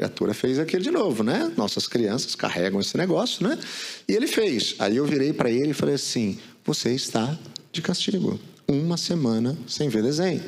Criatura 0.00 0.32
fez 0.32 0.58
aquilo 0.58 0.82
de 0.82 0.90
novo, 0.90 1.22
né? 1.22 1.52
Nossas 1.58 1.86
crianças 1.86 2.34
carregam 2.34 2.80
esse 2.80 2.96
negócio, 2.96 3.46
né? 3.46 3.58
E 4.08 4.14
ele 4.14 4.26
fez. 4.26 4.74
Aí 4.78 4.96
eu 4.96 5.04
virei 5.04 5.30
para 5.30 5.50
ele 5.50 5.72
e 5.72 5.74
falei 5.74 5.96
assim: 5.96 6.38
Você 6.64 6.94
está 6.94 7.38
de 7.70 7.82
castigo. 7.82 8.40
Uma 8.66 8.96
semana 8.96 9.58
sem 9.66 9.90
ver 9.90 10.02
desenho. 10.02 10.42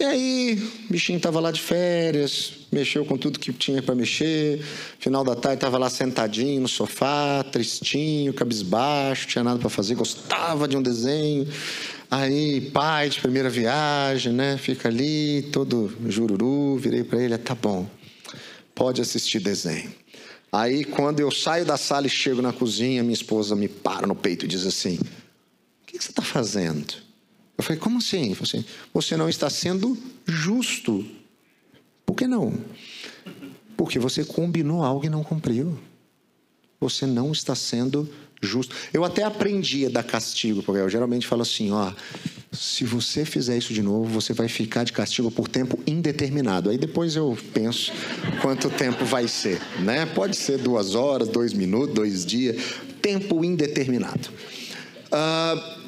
E 0.00 0.04
aí, 0.04 0.70
o 0.88 0.92
bichinho 0.92 1.18
estava 1.18 1.38
lá 1.38 1.50
de 1.50 1.60
férias, 1.60 2.54
mexeu 2.72 3.04
com 3.04 3.18
tudo 3.18 3.38
que 3.38 3.52
tinha 3.52 3.82
para 3.82 3.94
mexer. 3.94 4.64
Final 4.98 5.22
da 5.22 5.36
tarde 5.36 5.58
estava 5.58 5.76
lá 5.76 5.90
sentadinho 5.90 6.62
no 6.62 6.68
sofá, 6.68 7.44
tristinho, 7.52 8.32
cabisbaixo, 8.32 9.26
tinha 9.26 9.44
nada 9.44 9.58
para 9.58 9.68
fazer, 9.68 9.96
gostava 9.96 10.66
de 10.66 10.78
um 10.78 10.82
desenho. 10.82 11.46
Aí, 12.10 12.70
pai 12.72 13.10
de 13.10 13.20
primeira 13.20 13.50
viagem, 13.50 14.32
né? 14.32 14.56
Fica 14.56 14.88
ali, 14.88 15.42
todo 15.52 15.92
jururu. 16.08 16.78
Virei 16.78 17.04
para 17.04 17.22
ele: 17.22 17.36
tá 17.36 17.54
bom, 17.54 17.86
pode 18.74 19.00
assistir 19.00 19.40
desenho. 19.40 19.92
Aí, 20.50 20.84
quando 20.84 21.20
eu 21.20 21.30
saio 21.30 21.64
da 21.64 21.76
sala 21.76 22.06
e 22.06 22.10
chego 22.10 22.42
na 22.42 22.52
cozinha, 22.52 23.02
minha 23.02 23.14
esposa 23.14 23.56
me 23.56 23.68
para 23.68 24.06
no 24.06 24.14
peito 24.14 24.44
e 24.44 24.48
diz 24.48 24.66
assim: 24.66 24.96
O 24.96 25.86
que 25.86 25.98
você 25.98 26.10
está 26.10 26.22
fazendo? 26.22 26.94
Eu 27.56 27.64
falei, 27.64 27.78
como 27.78 27.98
assim? 27.98 28.24
Ele 28.26 28.34
falou 28.34 28.48
assim, 28.48 28.64
você 28.92 29.16
não 29.16 29.28
está 29.28 29.48
sendo 29.48 29.96
justo. 30.26 31.06
Por 32.04 32.16
que 32.16 32.26
não? 32.26 32.52
Porque 33.76 33.98
você 33.98 34.24
combinou 34.24 34.82
algo 34.82 35.06
e 35.06 35.08
não 35.08 35.22
cumpriu. 35.22 35.78
Você 36.80 37.06
não 37.06 37.30
está 37.30 37.54
sendo 37.54 38.12
justo. 38.42 38.74
Eu 38.92 39.04
até 39.04 39.22
aprendi 39.22 39.86
a 39.86 39.88
dar 39.88 40.02
castigo, 40.02 40.62
porque 40.62 40.80
eu 40.80 40.88
geralmente 40.88 41.26
falo 41.26 41.42
assim, 41.42 41.70
ó, 41.70 41.92
se 42.52 42.84
você 42.84 43.24
fizer 43.24 43.56
isso 43.56 43.72
de 43.72 43.82
novo, 43.82 44.04
você 44.04 44.34
vai 44.34 44.46
ficar 44.46 44.84
de 44.84 44.92
castigo 44.92 45.30
por 45.30 45.48
tempo 45.48 45.78
indeterminado. 45.86 46.68
Aí 46.68 46.76
depois 46.76 47.16
eu 47.16 47.36
penso 47.54 47.92
quanto 48.42 48.68
tempo 48.68 49.04
vai 49.04 49.26
ser, 49.26 49.60
né? 49.80 50.04
Pode 50.04 50.36
ser 50.36 50.58
duas 50.58 50.94
horas, 50.94 51.28
dois 51.28 51.54
minutos, 51.54 51.94
dois 51.94 52.26
dias, 52.26 52.62
tempo 53.00 53.42
indeterminado. 53.42 54.28
Uh, 55.06 55.82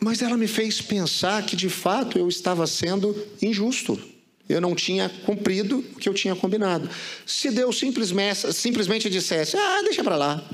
Mas 0.00 0.20
ela 0.22 0.36
me 0.36 0.46
fez 0.48 0.80
pensar 0.80 1.44
que 1.44 1.56
de 1.56 1.68
fato 1.68 2.18
eu 2.18 2.28
estava 2.28 2.66
sendo 2.66 3.16
injusto. 3.40 4.00
Eu 4.48 4.60
não 4.60 4.74
tinha 4.74 5.08
cumprido 5.26 5.78
o 5.78 5.98
que 5.98 6.08
eu 6.08 6.14
tinha 6.14 6.34
combinado. 6.34 6.88
Se 7.26 7.50
Deus 7.50 7.78
simplesmente, 7.78 8.52
simplesmente 8.52 9.10
dissesse, 9.10 9.56
ah, 9.56 9.82
deixa 9.82 10.02
para 10.02 10.16
lá, 10.16 10.50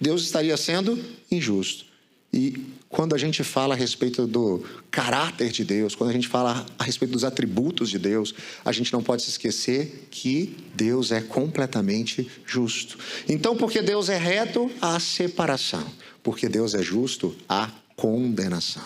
Deus 0.00 0.22
estaria 0.22 0.56
sendo 0.56 1.02
injusto. 1.30 1.86
E 2.32 2.77
quando 2.88 3.14
a 3.14 3.18
gente 3.18 3.44
fala 3.44 3.74
a 3.74 3.76
respeito 3.76 4.26
do 4.26 4.64
caráter 4.90 5.50
de 5.50 5.64
Deus, 5.64 5.94
quando 5.94 6.10
a 6.10 6.12
gente 6.12 6.26
fala 6.26 6.64
a 6.78 6.84
respeito 6.84 7.12
dos 7.12 7.24
atributos 7.24 7.90
de 7.90 7.98
Deus, 7.98 8.34
a 8.64 8.72
gente 8.72 8.92
não 8.92 9.02
pode 9.02 9.22
se 9.22 9.30
esquecer 9.30 10.08
que 10.10 10.56
Deus 10.74 11.12
é 11.12 11.20
completamente 11.20 12.30
justo. 12.46 12.98
Então, 13.28 13.56
porque 13.56 13.82
Deus 13.82 14.08
é 14.08 14.16
reto, 14.16 14.70
há 14.80 14.98
separação. 14.98 15.84
Porque 16.22 16.48
Deus 16.48 16.74
é 16.74 16.82
justo, 16.82 17.36
há 17.48 17.70
condenação. 17.94 18.84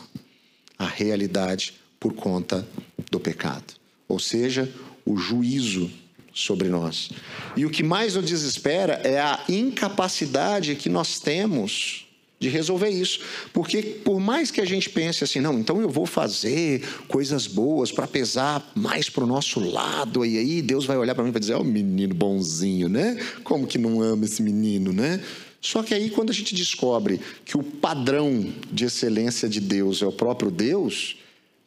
A 0.76 0.86
realidade 0.86 1.74
por 2.00 2.12
conta 2.12 2.66
do 3.10 3.20
pecado. 3.20 3.74
Ou 4.08 4.18
seja, 4.18 4.68
o 5.06 5.16
juízo 5.16 5.88
sobre 6.34 6.68
nós. 6.68 7.10
E 7.56 7.64
o 7.64 7.70
que 7.70 7.82
mais 7.82 8.16
nos 8.16 8.24
desespera 8.24 8.94
é 9.04 9.20
a 9.20 9.44
incapacidade 9.48 10.74
que 10.74 10.88
nós 10.88 11.20
temos 11.20 12.01
de 12.42 12.48
resolver 12.48 12.88
isso. 12.88 13.20
Porque 13.52 13.80
por 13.80 14.18
mais 14.18 14.50
que 14.50 14.60
a 14.60 14.64
gente 14.64 14.90
pense 14.90 15.22
assim, 15.22 15.40
não, 15.40 15.58
então 15.58 15.80
eu 15.80 15.88
vou 15.88 16.04
fazer 16.04 16.82
coisas 17.06 17.46
boas 17.46 17.92
para 17.92 18.06
pesar 18.06 18.72
mais 18.74 19.08
para 19.08 19.22
o 19.22 19.26
nosso 19.26 19.60
lado, 19.60 20.26
e 20.26 20.36
aí 20.36 20.60
Deus 20.60 20.84
vai 20.84 20.96
olhar 20.96 21.14
para 21.14 21.22
mim 21.22 21.30
e 21.30 21.32
vai 21.32 21.40
dizer, 21.40 21.54
ó, 21.54 21.60
oh, 21.60 21.64
menino 21.64 22.14
bonzinho, 22.14 22.88
né? 22.88 23.16
Como 23.44 23.66
que 23.66 23.78
não 23.78 24.02
ama 24.02 24.24
esse 24.24 24.42
menino, 24.42 24.92
né? 24.92 25.22
Só 25.60 25.80
que 25.84 25.94
aí, 25.94 26.10
quando 26.10 26.30
a 26.30 26.32
gente 26.32 26.56
descobre 26.56 27.20
que 27.44 27.56
o 27.56 27.62
padrão 27.62 28.52
de 28.72 28.84
excelência 28.84 29.48
de 29.48 29.60
Deus 29.60 30.02
é 30.02 30.06
o 30.06 30.10
próprio 30.10 30.50
Deus, 30.50 31.16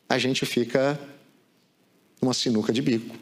a 0.09 0.17
gente 0.17 0.45
fica 0.45 0.99
uma 2.21 2.33
sinuca 2.33 2.73
de 2.73 2.81
bico. 2.81 3.15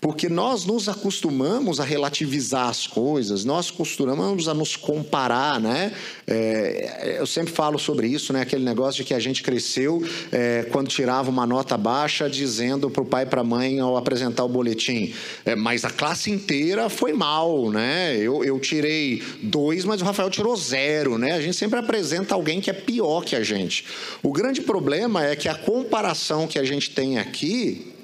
Porque 0.00 0.28
nós 0.28 0.64
nos 0.64 0.88
acostumamos 0.88 1.80
a 1.80 1.84
relativizar 1.84 2.68
as 2.68 2.86
coisas, 2.86 3.44
nós 3.44 3.68
costumamos 3.68 4.46
a 4.46 4.54
nos 4.54 4.76
comparar, 4.76 5.60
né? 5.60 5.92
É, 6.24 7.16
eu 7.18 7.26
sempre 7.26 7.52
falo 7.52 7.80
sobre 7.80 8.06
isso, 8.06 8.32
né? 8.32 8.42
Aquele 8.42 8.64
negócio 8.64 9.02
de 9.02 9.08
que 9.08 9.12
a 9.12 9.18
gente 9.18 9.42
cresceu 9.42 10.00
é, 10.30 10.68
quando 10.70 10.86
tirava 10.86 11.28
uma 11.30 11.44
nota 11.44 11.76
baixa, 11.76 12.30
dizendo 12.30 12.88
para 12.88 13.02
o 13.02 13.06
pai 13.06 13.24
e 13.24 13.26
para 13.26 13.40
a 13.40 13.44
mãe 13.44 13.80
ao 13.80 13.96
apresentar 13.96 14.44
o 14.44 14.48
boletim, 14.48 15.12
é, 15.44 15.56
mas 15.56 15.84
a 15.84 15.90
classe 15.90 16.30
inteira 16.30 16.88
foi 16.88 17.12
mal, 17.12 17.68
né? 17.68 18.16
Eu, 18.16 18.44
eu 18.44 18.60
tirei 18.60 19.20
dois, 19.42 19.84
mas 19.84 20.00
o 20.00 20.04
Rafael 20.04 20.30
tirou 20.30 20.56
zero, 20.56 21.18
né? 21.18 21.32
A 21.32 21.40
gente 21.40 21.56
sempre 21.56 21.76
apresenta 21.76 22.36
alguém 22.36 22.60
que 22.60 22.70
é 22.70 22.72
pior 22.74 23.24
que 23.24 23.34
a 23.34 23.42
gente. 23.42 23.84
O 24.22 24.30
grande 24.30 24.60
problema 24.60 25.24
é 25.24 25.34
que 25.34 25.48
a 25.48 25.56
comparação 25.56 26.46
que 26.46 26.58
a 26.58 26.64
gente 26.64 26.90
tem 26.90 27.18
aqui 27.18 27.97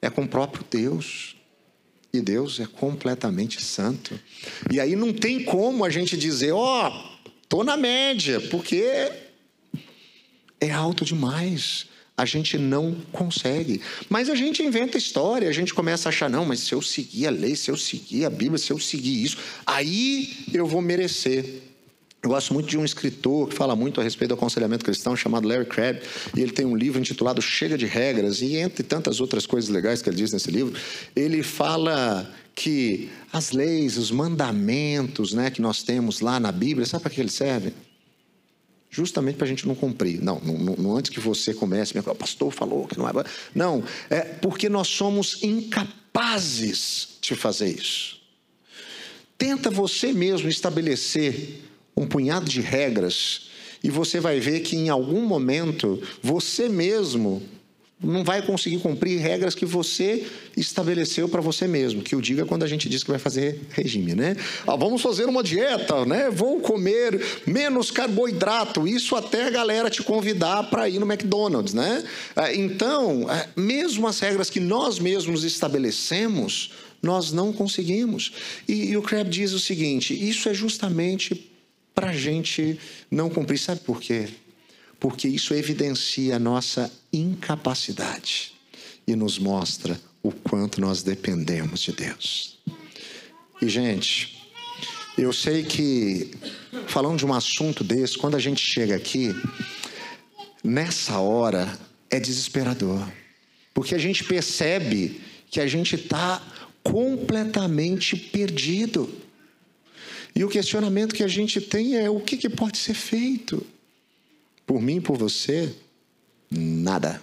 é 0.00 0.10
com 0.10 0.22
o 0.22 0.28
próprio 0.28 0.64
Deus. 0.70 1.36
E 2.12 2.20
Deus 2.20 2.58
é 2.58 2.66
completamente 2.66 3.62
santo. 3.62 4.18
E 4.72 4.80
aí 4.80 4.96
não 4.96 5.12
tem 5.12 5.44
como 5.44 5.84
a 5.84 5.90
gente 5.90 6.16
dizer, 6.16 6.52
ó, 6.52 6.88
oh, 6.88 7.28
tô 7.48 7.62
na 7.62 7.76
média, 7.76 8.40
porque 8.40 9.12
é 10.60 10.70
alto 10.70 11.04
demais. 11.04 11.86
A 12.16 12.24
gente 12.24 12.58
não 12.58 12.96
consegue. 13.12 13.80
Mas 14.08 14.28
a 14.28 14.34
gente 14.34 14.62
inventa 14.62 14.98
história, 14.98 15.48
a 15.48 15.52
gente 15.52 15.74
começa 15.74 16.08
a 16.08 16.10
achar, 16.10 16.28
não, 16.28 16.44
mas 16.44 16.60
se 16.60 16.74
eu 16.74 16.82
seguir 16.82 17.26
a 17.26 17.30
lei, 17.30 17.54
se 17.54 17.70
eu 17.70 17.76
seguir 17.76 18.24
a 18.24 18.30
Bíblia, 18.30 18.58
se 18.58 18.72
eu 18.72 18.78
seguir 18.78 19.22
isso, 19.22 19.36
aí 19.64 20.46
eu 20.52 20.66
vou 20.66 20.80
merecer. 20.80 21.67
Eu 22.28 22.34
gosto 22.34 22.52
muito 22.52 22.68
de 22.68 22.76
um 22.76 22.84
escritor 22.84 23.48
que 23.48 23.54
fala 23.54 23.74
muito 23.74 24.02
a 24.02 24.04
respeito 24.04 24.28
do 24.28 24.34
aconselhamento 24.34 24.84
cristão, 24.84 25.16
chamado 25.16 25.48
Larry 25.48 25.64
Crabb, 25.64 26.02
e 26.36 26.42
ele 26.42 26.52
tem 26.52 26.66
um 26.66 26.76
livro 26.76 27.00
intitulado 27.00 27.40
Chega 27.40 27.78
de 27.78 27.86
Regras, 27.86 28.42
e 28.42 28.56
entre 28.56 28.82
tantas 28.82 29.18
outras 29.18 29.46
coisas 29.46 29.70
legais 29.70 30.02
que 30.02 30.10
ele 30.10 30.16
diz 30.16 30.30
nesse 30.30 30.50
livro, 30.50 30.78
ele 31.16 31.42
fala 31.42 32.30
que 32.54 33.08
as 33.32 33.52
leis, 33.52 33.96
os 33.96 34.10
mandamentos 34.10 35.32
né, 35.32 35.50
que 35.50 35.62
nós 35.62 35.82
temos 35.82 36.20
lá 36.20 36.38
na 36.38 36.52
Bíblia, 36.52 36.84
sabe 36.84 37.04
para 37.04 37.12
que 37.12 37.18
eles 37.18 37.32
servem? 37.32 37.72
Justamente 38.90 39.36
para 39.36 39.46
a 39.46 39.48
gente 39.48 39.66
não 39.66 39.74
cumprir. 39.74 40.20
Não, 40.22 40.38
não, 40.38 40.76
não, 40.76 40.96
antes 40.98 41.10
que 41.10 41.20
você 41.20 41.54
comece, 41.54 41.98
o 41.98 42.14
pastor 42.14 42.52
falou 42.52 42.86
que 42.86 42.98
não 42.98 43.08
é. 43.08 43.12
Não, 43.54 43.82
é 44.10 44.20
porque 44.20 44.68
nós 44.68 44.88
somos 44.88 45.42
incapazes 45.42 47.08
de 47.22 47.34
fazer 47.34 47.70
isso. 47.70 48.18
Tenta 49.38 49.70
você 49.70 50.12
mesmo 50.12 50.50
estabelecer 50.50 51.67
um 51.98 52.06
punhado 52.06 52.48
de 52.48 52.60
regras 52.60 53.48
e 53.82 53.90
você 53.90 54.18
vai 54.20 54.40
ver 54.40 54.60
que 54.60 54.76
em 54.76 54.88
algum 54.88 55.22
momento 55.22 56.00
você 56.22 56.68
mesmo 56.68 57.42
não 58.00 58.22
vai 58.22 58.42
conseguir 58.42 58.78
cumprir 58.78 59.18
regras 59.18 59.56
que 59.56 59.66
você 59.66 60.24
estabeleceu 60.56 61.28
para 61.28 61.40
você 61.40 61.66
mesmo. 61.66 62.00
Que 62.00 62.14
eu 62.14 62.20
diga 62.20 62.44
quando 62.44 62.62
a 62.62 62.66
gente 62.66 62.88
diz 62.88 63.02
que 63.02 63.10
vai 63.10 63.18
fazer 63.18 63.60
regime, 63.70 64.14
né? 64.14 64.36
Ah, 64.64 64.76
vamos 64.76 65.02
fazer 65.02 65.24
uma 65.24 65.42
dieta, 65.42 66.04
né? 66.06 66.30
Vou 66.30 66.60
comer 66.60 67.20
menos 67.44 67.90
carboidrato. 67.90 68.86
Isso 68.86 69.16
até 69.16 69.46
a 69.46 69.50
galera 69.50 69.90
te 69.90 70.02
convidar 70.02 70.70
para 70.70 70.88
ir 70.88 71.00
no 71.00 71.10
McDonald's, 71.10 71.74
né? 71.74 72.04
Ah, 72.36 72.54
então, 72.54 73.26
ah, 73.28 73.48
mesmo 73.56 74.06
as 74.06 74.20
regras 74.20 74.48
que 74.48 74.60
nós 74.60 75.00
mesmos 75.00 75.42
estabelecemos, 75.42 76.70
nós 77.02 77.32
não 77.32 77.52
conseguimos. 77.52 78.32
E, 78.68 78.90
e 78.90 78.96
o 78.96 79.02
Crab 79.02 79.28
diz 79.28 79.52
o 79.52 79.58
seguinte: 79.58 80.14
isso 80.14 80.48
é 80.48 80.54
justamente 80.54 81.48
para 81.98 82.10
a 82.10 82.14
gente 82.14 82.78
não 83.10 83.28
cumprir. 83.28 83.58
Sabe 83.58 83.80
por 83.80 84.00
quê? 84.00 84.28
Porque 85.00 85.26
isso 85.26 85.52
evidencia 85.52 86.36
a 86.36 86.38
nossa 86.38 86.92
incapacidade 87.12 88.52
e 89.04 89.16
nos 89.16 89.36
mostra 89.36 90.00
o 90.22 90.30
quanto 90.30 90.80
nós 90.80 91.02
dependemos 91.02 91.80
de 91.80 91.90
Deus. 91.90 92.56
E, 93.60 93.68
gente, 93.68 94.48
eu 95.16 95.32
sei 95.32 95.64
que, 95.64 96.30
falando 96.86 97.18
de 97.18 97.26
um 97.26 97.34
assunto 97.34 97.82
desse, 97.82 98.16
quando 98.16 98.36
a 98.36 98.40
gente 98.40 98.60
chega 98.60 98.94
aqui, 98.94 99.34
nessa 100.62 101.18
hora 101.18 101.76
é 102.08 102.20
desesperador, 102.20 103.04
porque 103.74 103.96
a 103.96 103.98
gente 103.98 104.22
percebe 104.22 105.20
que 105.50 105.58
a 105.58 105.66
gente 105.66 105.96
está 105.96 106.40
completamente 106.84 108.14
perdido. 108.16 109.12
E 110.34 110.44
o 110.44 110.48
questionamento 110.48 111.14
que 111.14 111.22
a 111.22 111.28
gente 111.28 111.60
tem 111.60 111.96
é: 111.96 112.08
o 112.08 112.20
que, 112.20 112.36
que 112.36 112.48
pode 112.48 112.78
ser 112.78 112.94
feito? 112.94 113.66
Por 114.66 114.80
mim, 114.80 115.00
por 115.00 115.16
você? 115.16 115.74
Nada. 116.50 117.22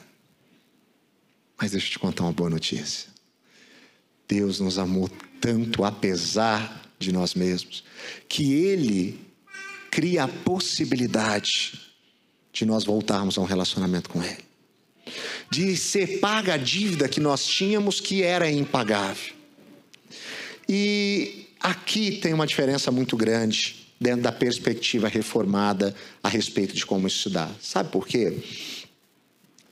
Mas 1.58 1.72
deixa 1.72 1.88
eu 1.88 1.92
te 1.92 2.00
contar 2.00 2.24
uma 2.24 2.34
boa 2.34 2.50
notícia. 2.50 3.10
Deus 4.28 4.60
nos 4.60 4.78
amou 4.78 5.10
tanto, 5.40 5.84
apesar 5.84 6.92
de 6.98 7.12
nós 7.12 7.36
mesmos, 7.36 7.84
que 8.28 8.54
Ele 8.54 9.20
cria 9.92 10.24
a 10.24 10.28
possibilidade 10.28 11.80
de 12.52 12.66
nós 12.66 12.84
voltarmos 12.84 13.38
a 13.38 13.42
um 13.42 13.46
relacionamento 13.46 14.10
com 14.10 14.24
Ele. 14.24 14.44
De 15.50 15.78
ser 15.78 16.20
paga 16.20 16.56
a 16.56 16.58
dívida 16.58 17.08
que 17.08 17.20
nós 17.20 17.46
tínhamos, 17.46 18.02
que 18.02 18.24
era 18.24 18.50
impagável. 18.50 19.34
E 20.68 21.45
Aqui 21.66 22.12
tem 22.12 22.32
uma 22.32 22.46
diferença 22.46 22.92
muito 22.92 23.18
grande 23.18 23.88
dentro 24.00 24.22
da 24.22 24.32
perspectiva 24.32 25.08
reformada 25.08 25.96
a 26.22 26.30
respeito 26.30 26.76
de 26.76 26.86
como 26.86 27.08
estudar. 27.08 27.50
Sabe 27.60 27.90
por 27.90 28.06
quê? 28.06 28.38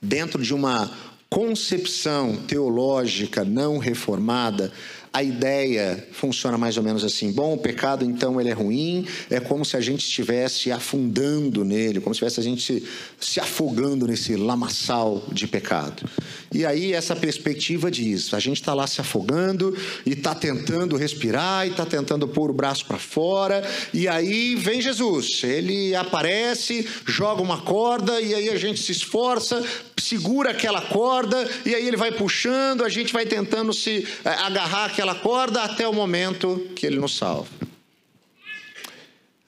Dentro 0.02 0.42
de 0.42 0.56
uma 0.56 0.92
concepção 1.30 2.36
teológica 2.48 3.46
não 3.46 3.78
reformada, 3.78 4.74
a 5.14 5.22
ideia 5.22 6.08
funciona 6.12 6.58
mais 6.58 6.76
ou 6.76 6.82
menos 6.82 7.04
assim: 7.04 7.32
bom, 7.32 7.54
o 7.54 7.58
pecado 7.58 8.04
então 8.04 8.42
ele 8.42 8.50
é 8.50 8.54
ruim, 8.54 9.06
é 9.30 9.40
como 9.40 9.64
se 9.64 9.78
a 9.78 9.82
gente 9.82 10.02
estivesse 10.02 10.72
afundando 10.72 11.64
nele, 11.64 12.02
como 12.02 12.16
se 12.16 12.20
tivesse 12.20 12.40
a 12.40 12.44
gente 12.44 12.64
se, 12.64 12.84
se 13.20 13.40
afogando 13.40 14.08
nesse 14.08 14.36
lamaçal 14.36 15.24
de 15.32 15.46
pecado. 15.46 16.10
E 16.52 16.66
aí 16.66 16.94
essa 16.94 17.16
perspectiva 17.16 17.92
diz: 17.92 18.34
a 18.34 18.40
gente 18.40 18.60
está 18.60 18.74
lá 18.74 18.88
se 18.88 19.00
afogando 19.00 19.78
e 20.04 20.14
está 20.14 20.34
tentando 20.34 20.98
respirar 20.98 21.68
e 21.68 21.70
está 21.70 21.86
tentando 21.86 22.28
pôr 22.28 22.50
o 22.50 22.54
braço 22.54 22.86
para 22.88 22.98
fora, 22.98 23.64
e 23.94 24.08
aí 24.08 24.56
vem 24.56 24.82
Jesus, 24.82 25.44
ele 25.44 25.94
aparece, 25.94 26.88
joga 27.06 27.42
uma 27.42 27.62
corda 27.62 28.20
e 28.20 28.34
aí 28.34 28.50
a 28.50 28.58
gente 28.58 28.82
se 28.82 28.92
esforça, 28.92 29.64
segura 30.02 30.52
aquela 30.52 30.82
corda 30.82 31.48
e 31.66 31.76
aí 31.76 31.88
ele 31.88 31.98
vai 31.98 32.12
puxando, 32.12 32.84
a 32.84 32.90
gente 32.90 33.14
vai 33.14 33.26
tentando 33.26 33.72
se 33.72 34.08
eh, 34.26 34.30
agarrar 34.30 34.86
aquela 34.86 35.03
corda 35.14 35.64
até 35.64 35.88
o 35.88 35.94
momento 35.94 36.72
que 36.76 36.86
ele 36.86 36.98
nos 37.00 37.18
salva. 37.18 37.50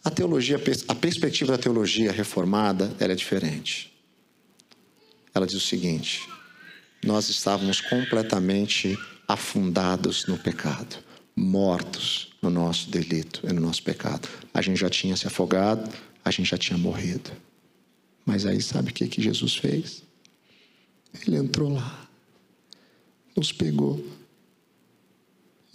A 0.03 0.11
teologia, 0.11 0.61
a 0.87 0.95
perspectiva 0.95 1.53
da 1.53 1.57
teologia 1.57 2.11
reformada, 2.11 2.93
ela 2.99 3.13
é 3.13 3.15
diferente. 3.15 3.91
Ela 5.33 5.47
diz 5.47 5.55
o 5.55 5.59
seguinte: 5.59 6.27
nós 7.03 7.29
estávamos 7.29 7.81
completamente 7.81 8.97
afundados 9.27 10.25
no 10.27 10.37
pecado, 10.37 10.97
mortos 11.35 12.33
no 12.41 12.49
nosso 12.49 12.89
delito 12.89 13.41
e 13.43 13.53
no 13.53 13.61
nosso 13.61 13.81
pecado. 13.81 14.27
A 14.53 14.61
gente 14.61 14.79
já 14.79 14.89
tinha 14.89 15.15
se 15.17 15.25
afogado, 15.25 15.89
a 16.23 16.29
gente 16.29 16.49
já 16.49 16.57
tinha 16.57 16.77
morrido. 16.77 17.31
Mas 18.25 18.45
aí 18.45 18.61
sabe 18.61 18.91
o 18.91 18.93
que, 18.93 19.07
que 19.07 19.21
Jesus 19.21 19.55
fez? 19.55 20.03
Ele 21.25 21.37
entrou 21.37 21.73
lá, 21.73 22.07
nos 23.35 23.51
pegou 23.51 24.03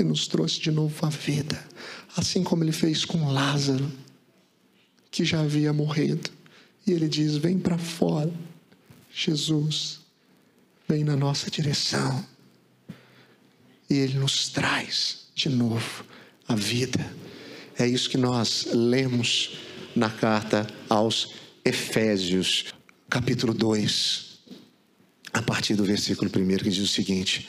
e 0.01 0.05
nos 0.05 0.27
trouxe 0.27 0.61
de 0.61 0.71
novo 0.71 1.05
a 1.05 1.11
vida, 1.11 1.63
assim 2.17 2.43
como 2.43 2.65
ele 2.65 2.73
fez 2.73 3.05
com 3.05 3.31
Lázaro, 3.31 3.91
que 5.11 5.25
já 5.25 5.41
havia 5.41 5.73
morrido. 5.73 6.31
E 6.87 6.93
ele 6.93 7.09
diz: 7.09 7.37
Vem 7.37 7.59
para 7.59 7.79
fora, 7.79 8.33
Jesus, 9.13 10.01
vem 10.89 11.05
na 11.05 11.17
nossa 11.17 11.51
direção. 11.51 12.25
E 13.89 13.95
ele 13.95 14.19
nos 14.19 14.49
traz 14.49 15.27
de 15.35 15.49
novo 15.49 16.05
a 16.47 16.55
vida. 16.55 17.13
É 17.79 17.87
isso 17.87 18.09
que 18.09 18.17
nós 18.17 18.69
lemos 18.73 19.59
na 19.97 20.09
carta 20.09 20.67
aos 20.89 21.35
Efésios, 21.65 22.67
capítulo 23.09 23.53
2, 23.53 24.39
a 25.33 25.43
partir 25.43 25.75
do 25.75 25.85
versículo 25.85 26.31
1, 26.35 26.59
que 26.59 26.71
diz 26.71 26.79
o 26.79 26.87
seguinte: 26.87 27.49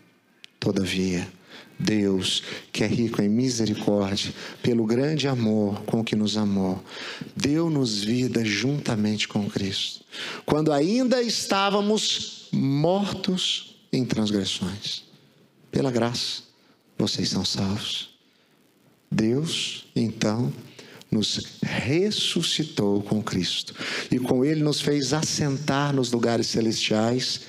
Todavia, 0.61 1.27
Deus, 1.79 2.43
que 2.71 2.83
é 2.83 2.87
rico 2.87 3.19
em 3.19 3.27
misericórdia, 3.27 4.31
pelo 4.61 4.85
grande 4.85 5.27
amor 5.27 5.81
com 5.85 6.03
que 6.03 6.15
nos 6.15 6.37
amou, 6.37 6.79
deu-nos 7.35 8.03
vida 8.03 8.45
juntamente 8.45 9.27
com 9.27 9.49
Cristo, 9.49 10.05
quando 10.45 10.71
ainda 10.71 11.19
estávamos 11.19 12.47
mortos 12.51 13.75
em 13.91 14.05
transgressões. 14.05 15.03
Pela 15.71 15.89
graça, 15.89 16.43
vocês 16.95 17.29
são 17.29 17.43
salvos. 17.43 18.11
Deus, 19.11 19.87
então, 19.95 20.53
nos 21.09 21.59
ressuscitou 21.63 23.01
com 23.01 23.23
Cristo 23.23 23.73
e 24.11 24.19
com 24.19 24.45
Ele 24.45 24.61
nos 24.61 24.79
fez 24.79 25.11
assentar 25.11 25.91
nos 25.91 26.11
lugares 26.11 26.45
celestiais 26.45 27.41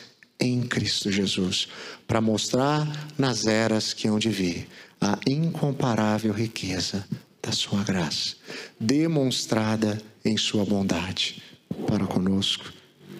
em 0.43 0.61
Cristo 0.62 1.11
Jesus, 1.11 1.68
para 2.07 2.20
mostrar 2.20 2.84
nas 3.16 3.47
eras 3.47 3.95
que 3.95 4.09
hão 4.09 4.18
de 4.18 4.28
vir 4.28 4.68
a 5.01 5.16
incomparável 5.26 6.32
riqueza 6.32 7.07
da 7.40 7.53
Sua 7.53 7.84
graça, 7.84 8.34
demonstrada 8.78 10.03
em 10.24 10.36
Sua 10.36 10.64
bondade 10.64 11.40
para 11.86 12.07
conosco 12.07 12.72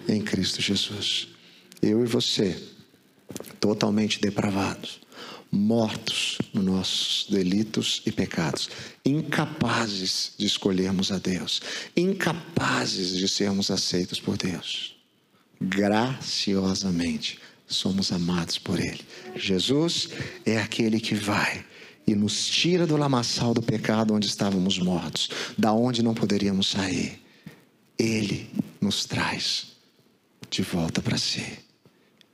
em 0.07 0.21
Cristo 0.21 0.61
Jesus. 0.61 1.29
Eu 1.81 2.03
e 2.03 2.07
você, 2.07 2.61
totalmente 3.59 4.19
depravados, 4.19 4.99
mortos 5.49 6.39
nos 6.53 6.63
nossos 6.65 7.27
delitos 7.29 8.01
e 8.05 8.11
pecados, 8.11 8.69
incapazes 9.05 10.33
de 10.37 10.45
escolhermos 10.45 11.09
a 11.09 11.17
Deus, 11.19 11.61
incapazes 11.95 13.15
de 13.15 13.29
sermos 13.29 13.71
aceitos 13.71 14.19
por 14.19 14.35
Deus. 14.35 14.92
Graciosamente 15.63 17.39
somos 17.67 18.11
amados 18.11 18.57
por 18.57 18.79
Ele. 18.79 19.01
Jesus 19.35 20.09
é 20.45 20.59
aquele 20.59 20.99
que 20.99 21.15
vai 21.15 21.65
e 22.05 22.13
nos 22.13 22.47
tira 22.47 22.85
do 22.85 22.97
lamaçal 22.97 23.53
do 23.53 23.61
pecado 23.61 24.13
onde 24.13 24.27
estávamos 24.27 24.77
mortos, 24.77 25.29
da 25.57 25.71
onde 25.71 26.03
não 26.03 26.13
poderíamos 26.13 26.67
sair. 26.67 27.21
Ele 27.97 28.49
nos 28.81 29.05
traz 29.05 29.67
de 30.49 30.61
volta 30.61 31.01
para 31.01 31.17
si. 31.17 31.59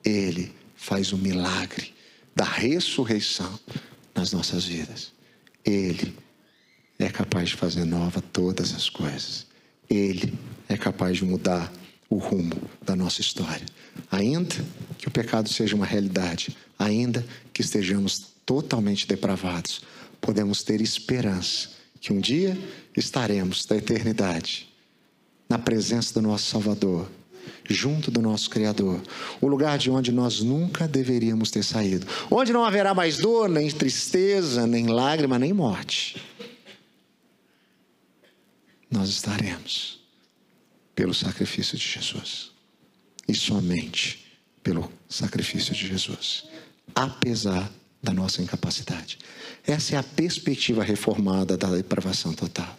Ele 0.04 0.52
faz 0.76 1.14
o 1.14 1.18
milagre 1.18 1.94
da 2.36 2.46
ressurreição 2.46 3.60
nas 4.16 4.32
nossas 4.32 4.66
vidas. 4.66 5.14
Ele 5.64 6.16
é 6.98 7.10
capaz 7.10 7.50
de 7.50 7.56
fazer 7.56 7.86
nova 7.86 8.22
todas 8.22 8.74
as 8.74 8.90
coisas. 8.90 9.46
Ele 9.90 10.34
é 10.68 10.78
capaz 10.78 11.18
de 11.18 11.26
mudar 11.26 11.72
o 12.10 12.18
rumo 12.18 12.56
da 12.84 12.96
nossa 12.96 13.22
história. 13.22 13.66
Ainda 14.12 14.56
que 14.98 15.08
o 15.08 15.12
pecado 15.12 15.48
seja 15.50 15.76
uma 15.76 15.86
realidade, 15.86 16.56
ainda 16.78 17.26
que 17.54 17.62
estejamos 17.62 18.32
totalmente 18.46 19.08
depravados, 19.08 19.82
podemos 20.20 20.64
ter 20.64 20.82
esperança 20.82 21.70
que 22.02 22.12
um 22.12 22.20
dia 22.20 22.58
estaremos 22.96 23.66
da 23.66 23.76
eternidade 23.78 24.68
na 25.48 25.60
presença 25.60 26.14
do 26.14 26.22
nosso 26.22 26.46
Salvador 26.46 27.10
junto 27.70 28.10
do 28.10 28.22
nosso 28.22 28.50
Criador, 28.50 29.02
o 29.40 29.48
lugar 29.48 29.78
de 29.78 29.92
onde 29.92 30.12
nós 30.12 30.42
nunca 30.42 30.88
deveríamos 30.88 31.52
ter 31.52 31.64
saído, 31.64 32.08
onde 32.30 32.52
não 32.52 32.66
haverá 32.66 32.94
mais 32.94 33.18
dor, 33.18 33.48
nem 33.48 33.70
tristeza, 33.70 34.66
nem 34.66 34.88
lágrima, 34.88 35.38
nem 35.38 35.54
morte. 35.54 36.22
Nós 38.90 39.10
estaremos 39.10 39.99
pelo 41.00 41.14
sacrifício 41.14 41.78
de 41.78 41.88
Jesus 41.88 42.52
e 43.26 43.34
somente 43.34 44.26
pelo 44.62 44.92
sacrifício 45.08 45.74
de 45.74 45.88
Jesus, 45.88 46.44
apesar 46.94 47.72
da 48.04 48.12
nossa 48.12 48.42
incapacidade. 48.42 49.18
Essa 49.66 49.96
é 49.96 49.98
a 49.98 50.04
perspectiva 50.04 50.84
reformada 50.84 51.56
da 51.56 51.70
depravação 51.70 52.34
total. 52.34 52.78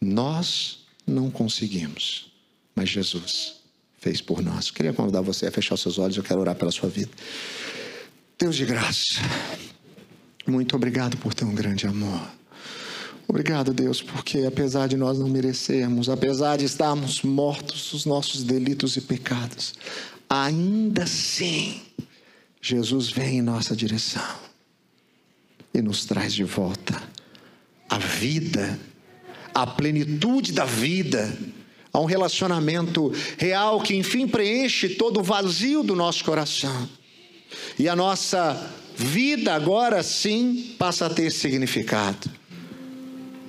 Nós 0.00 0.80
não 1.06 1.30
conseguimos, 1.30 2.32
mas 2.74 2.88
Jesus 2.88 3.54
fez 4.00 4.20
por 4.20 4.42
nós. 4.42 4.72
Queria 4.72 4.92
convidar 4.92 5.20
você 5.20 5.46
a 5.46 5.52
fechar 5.52 5.76
seus 5.76 5.98
olhos, 5.98 6.16
eu 6.16 6.24
quero 6.24 6.40
orar 6.40 6.56
pela 6.56 6.72
sua 6.72 6.88
vida. 6.88 7.12
Deus 8.36 8.56
de 8.56 8.66
graça, 8.66 9.20
muito 10.44 10.74
obrigado 10.74 11.16
por 11.18 11.32
tão 11.32 11.54
grande 11.54 11.86
amor. 11.86 12.41
Obrigado, 13.32 13.72
Deus, 13.72 14.02
porque 14.02 14.40
apesar 14.40 14.86
de 14.88 14.94
nós 14.94 15.18
não 15.18 15.26
merecermos, 15.26 16.10
apesar 16.10 16.58
de 16.58 16.66
estarmos 16.66 17.22
mortos 17.22 17.90
dos 17.90 18.04
nossos 18.04 18.44
delitos 18.44 18.94
e 18.98 19.00
pecados, 19.00 19.72
ainda 20.28 21.04
assim, 21.04 21.80
Jesus 22.60 23.08
vem 23.08 23.38
em 23.38 23.42
nossa 23.42 23.74
direção 23.74 24.36
e 25.72 25.80
nos 25.80 26.04
traz 26.04 26.34
de 26.34 26.44
volta 26.44 27.02
a 27.88 27.96
vida, 27.96 28.78
a 29.54 29.66
plenitude 29.66 30.52
da 30.52 30.66
vida 30.66 31.34
a 31.90 31.98
um 31.98 32.04
relacionamento 32.04 33.10
real 33.38 33.80
que, 33.80 33.96
enfim, 33.96 34.28
preenche 34.28 34.90
todo 34.90 35.20
o 35.20 35.22
vazio 35.22 35.82
do 35.82 35.96
nosso 35.96 36.22
coração. 36.22 36.86
E 37.78 37.88
a 37.88 37.96
nossa 37.96 38.70
vida 38.94 39.54
agora 39.54 40.02
sim 40.02 40.74
passa 40.78 41.06
a 41.06 41.10
ter 41.10 41.32
significado. 41.32 42.41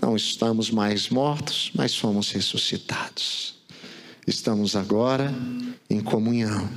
Não 0.03 0.17
estamos 0.17 0.69
mais 0.69 1.07
mortos, 1.07 1.71
mas 1.73 1.91
somos 1.91 2.29
ressuscitados. 2.29 3.55
Estamos 4.27 4.75
agora 4.75 5.33
em 5.89 6.01
comunhão 6.01 6.69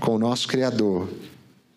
com 0.00 0.14
o 0.14 0.18
nosso 0.18 0.48
Criador 0.48 1.12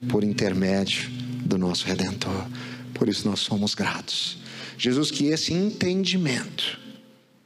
por 0.07 0.23
intermédio 0.23 1.09
do 1.43 1.57
nosso 1.57 1.85
Redentor. 1.85 2.47
Por 2.93 3.09
isso 3.09 3.27
nós 3.27 3.41
somos 3.41 3.75
gratos. 3.75 4.37
Jesus, 4.77 5.11
que 5.11 5.25
esse 5.25 5.53
entendimento, 5.53 6.79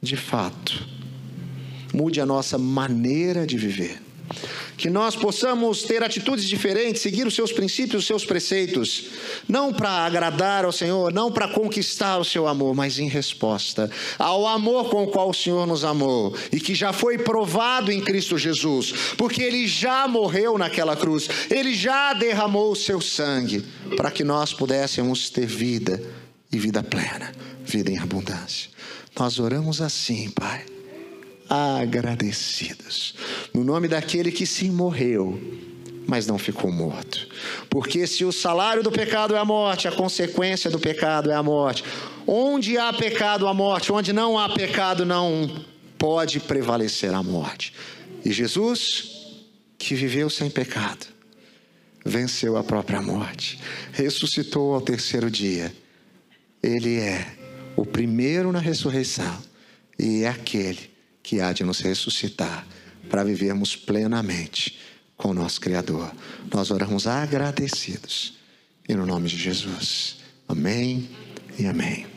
de 0.00 0.16
fato, 0.16 0.86
mude 1.92 2.20
a 2.20 2.26
nossa 2.26 2.56
maneira 2.56 3.44
de 3.44 3.58
viver. 3.58 4.00
Que 4.76 4.90
nós 4.90 5.16
possamos 5.16 5.82
ter 5.82 6.02
atitudes 6.02 6.46
diferentes, 6.46 7.02
seguir 7.02 7.26
os 7.26 7.34
seus 7.34 7.52
princípios, 7.52 8.02
os 8.02 8.06
seus 8.06 8.24
preceitos, 8.24 9.06
não 9.48 9.72
para 9.72 9.88
agradar 9.88 10.64
ao 10.64 10.72
Senhor, 10.72 11.12
não 11.12 11.32
para 11.32 11.48
conquistar 11.48 12.18
o 12.18 12.24
seu 12.24 12.46
amor, 12.46 12.74
mas 12.74 12.98
em 12.98 13.08
resposta 13.08 13.90
ao 14.18 14.46
amor 14.46 14.90
com 14.90 15.04
o 15.04 15.08
qual 15.08 15.30
o 15.30 15.34
Senhor 15.34 15.66
nos 15.66 15.84
amou 15.84 16.36
e 16.52 16.60
que 16.60 16.74
já 16.74 16.92
foi 16.92 17.18
provado 17.18 17.90
em 17.90 18.00
Cristo 18.00 18.36
Jesus, 18.36 18.92
porque 19.16 19.42
ele 19.42 19.66
já 19.66 20.06
morreu 20.06 20.58
naquela 20.58 20.96
cruz, 20.96 21.28
ele 21.50 21.74
já 21.74 22.12
derramou 22.12 22.72
o 22.72 22.76
seu 22.76 23.00
sangue 23.00 23.64
para 23.96 24.10
que 24.10 24.24
nós 24.24 24.52
pudéssemos 24.52 25.30
ter 25.30 25.46
vida 25.46 26.02
e 26.52 26.58
vida 26.58 26.82
plena, 26.82 27.32
vida 27.64 27.90
em 27.90 27.98
abundância. 27.98 28.70
Nós 29.18 29.38
oramos 29.38 29.80
assim, 29.80 30.30
Pai 30.30 30.76
agradecidos. 31.48 33.14
No 33.52 33.64
nome 33.64 33.88
daquele 33.88 34.30
que 34.30 34.46
sim 34.46 34.70
morreu, 34.70 35.40
mas 36.06 36.26
não 36.26 36.38
ficou 36.38 36.70
morto. 36.70 37.26
Porque 37.68 38.06
se 38.06 38.24
o 38.24 38.32
salário 38.32 38.82
do 38.82 38.92
pecado 38.92 39.34
é 39.34 39.38
a 39.38 39.44
morte, 39.44 39.88
a 39.88 39.92
consequência 39.92 40.70
do 40.70 40.78
pecado 40.78 41.30
é 41.30 41.34
a 41.34 41.42
morte. 41.42 41.84
Onde 42.26 42.78
há 42.78 42.92
pecado, 42.92 43.48
a 43.48 43.54
morte. 43.54 43.92
Onde 43.92 44.12
não 44.12 44.38
há 44.38 44.48
pecado, 44.48 45.04
não 45.04 45.64
pode 45.98 46.38
prevalecer 46.40 47.12
a 47.12 47.22
morte. 47.22 47.72
E 48.24 48.32
Jesus, 48.32 49.36
que 49.78 49.94
viveu 49.94 50.30
sem 50.30 50.48
pecado, 50.48 51.06
venceu 52.04 52.56
a 52.56 52.62
própria 52.62 53.02
morte, 53.02 53.58
ressuscitou 53.92 54.74
ao 54.74 54.80
terceiro 54.80 55.30
dia. 55.30 55.74
Ele 56.62 57.00
é 57.00 57.26
o 57.76 57.84
primeiro 57.84 58.52
na 58.52 58.58
ressurreição 58.58 59.42
e 59.98 60.22
é 60.22 60.28
aquele 60.28 60.95
que 61.26 61.40
há 61.40 61.52
de 61.52 61.64
nos 61.64 61.80
ressuscitar 61.80 62.64
para 63.10 63.24
vivermos 63.24 63.74
plenamente 63.74 64.78
com 65.16 65.30
o 65.30 65.34
nosso 65.34 65.60
Criador. 65.60 66.12
Nós 66.54 66.70
oramos 66.70 67.08
agradecidos. 67.08 68.34
E 68.88 68.94
no 68.94 69.04
nome 69.04 69.28
de 69.28 69.36
Jesus. 69.36 70.18
Amém 70.48 71.10
e 71.58 71.66
amém. 71.66 72.15